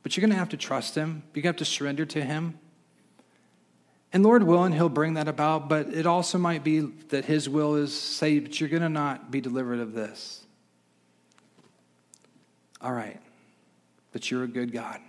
but 0.03 0.16
you're 0.16 0.22
going 0.22 0.30
to 0.30 0.39
have 0.39 0.51
to 0.51 0.57
trust 0.57 0.95
Him. 0.95 1.22
You're 1.32 1.43
going 1.43 1.55
to 1.55 1.59
have 1.61 1.68
to 1.68 1.72
surrender 1.72 2.05
to 2.07 2.22
Him. 2.22 2.59
And 4.13 4.23
Lord 4.23 4.43
willing, 4.43 4.73
He'll 4.73 4.89
bring 4.89 5.15
that 5.15 5.29
about, 5.29 5.69
but 5.69 5.89
it 5.89 6.07
also 6.07 6.39
might 6.39 6.65
be 6.65 6.81
that 6.81 7.25
His 7.25 7.49
will 7.49 7.75
is 7.75 7.99
say, 7.99 8.39
but 8.39 8.61
you're 8.61 8.69
going 8.69 8.83
to 8.83 8.89
not 8.89 9.31
be 9.31 9.41
delivered 9.41 9.81
of 9.81 9.93
this. 9.93 10.45
All 12.81 12.93
right, 12.93 13.21
but 14.13 14.31
you're 14.31 14.45
a 14.45 14.49
good 14.49 14.73
God. 14.73 15.01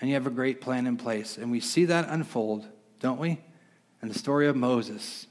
And 0.00 0.08
you 0.08 0.14
have 0.14 0.26
a 0.26 0.30
great 0.30 0.60
plan 0.60 0.86
in 0.86 0.96
place. 0.96 1.36
And 1.36 1.50
we 1.50 1.60
see 1.60 1.84
that 1.86 2.08
unfold, 2.08 2.66
don't 3.00 3.20
we? 3.20 3.38
In 4.02 4.08
the 4.08 4.18
story 4.18 4.46
of 4.46 4.56
Moses. 4.56 5.26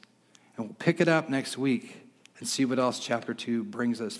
And 0.55 0.67
we'll 0.67 0.75
pick 0.75 1.01
it 1.01 1.07
up 1.07 1.27
next 1.27 1.57
week 1.57 2.05
and 2.37 2.47
see 2.47 2.65
what 2.65 2.77
else 2.77 2.99
chapter 2.99 3.33
2 3.33 3.63
brings 3.63 3.99
us. 3.99 4.19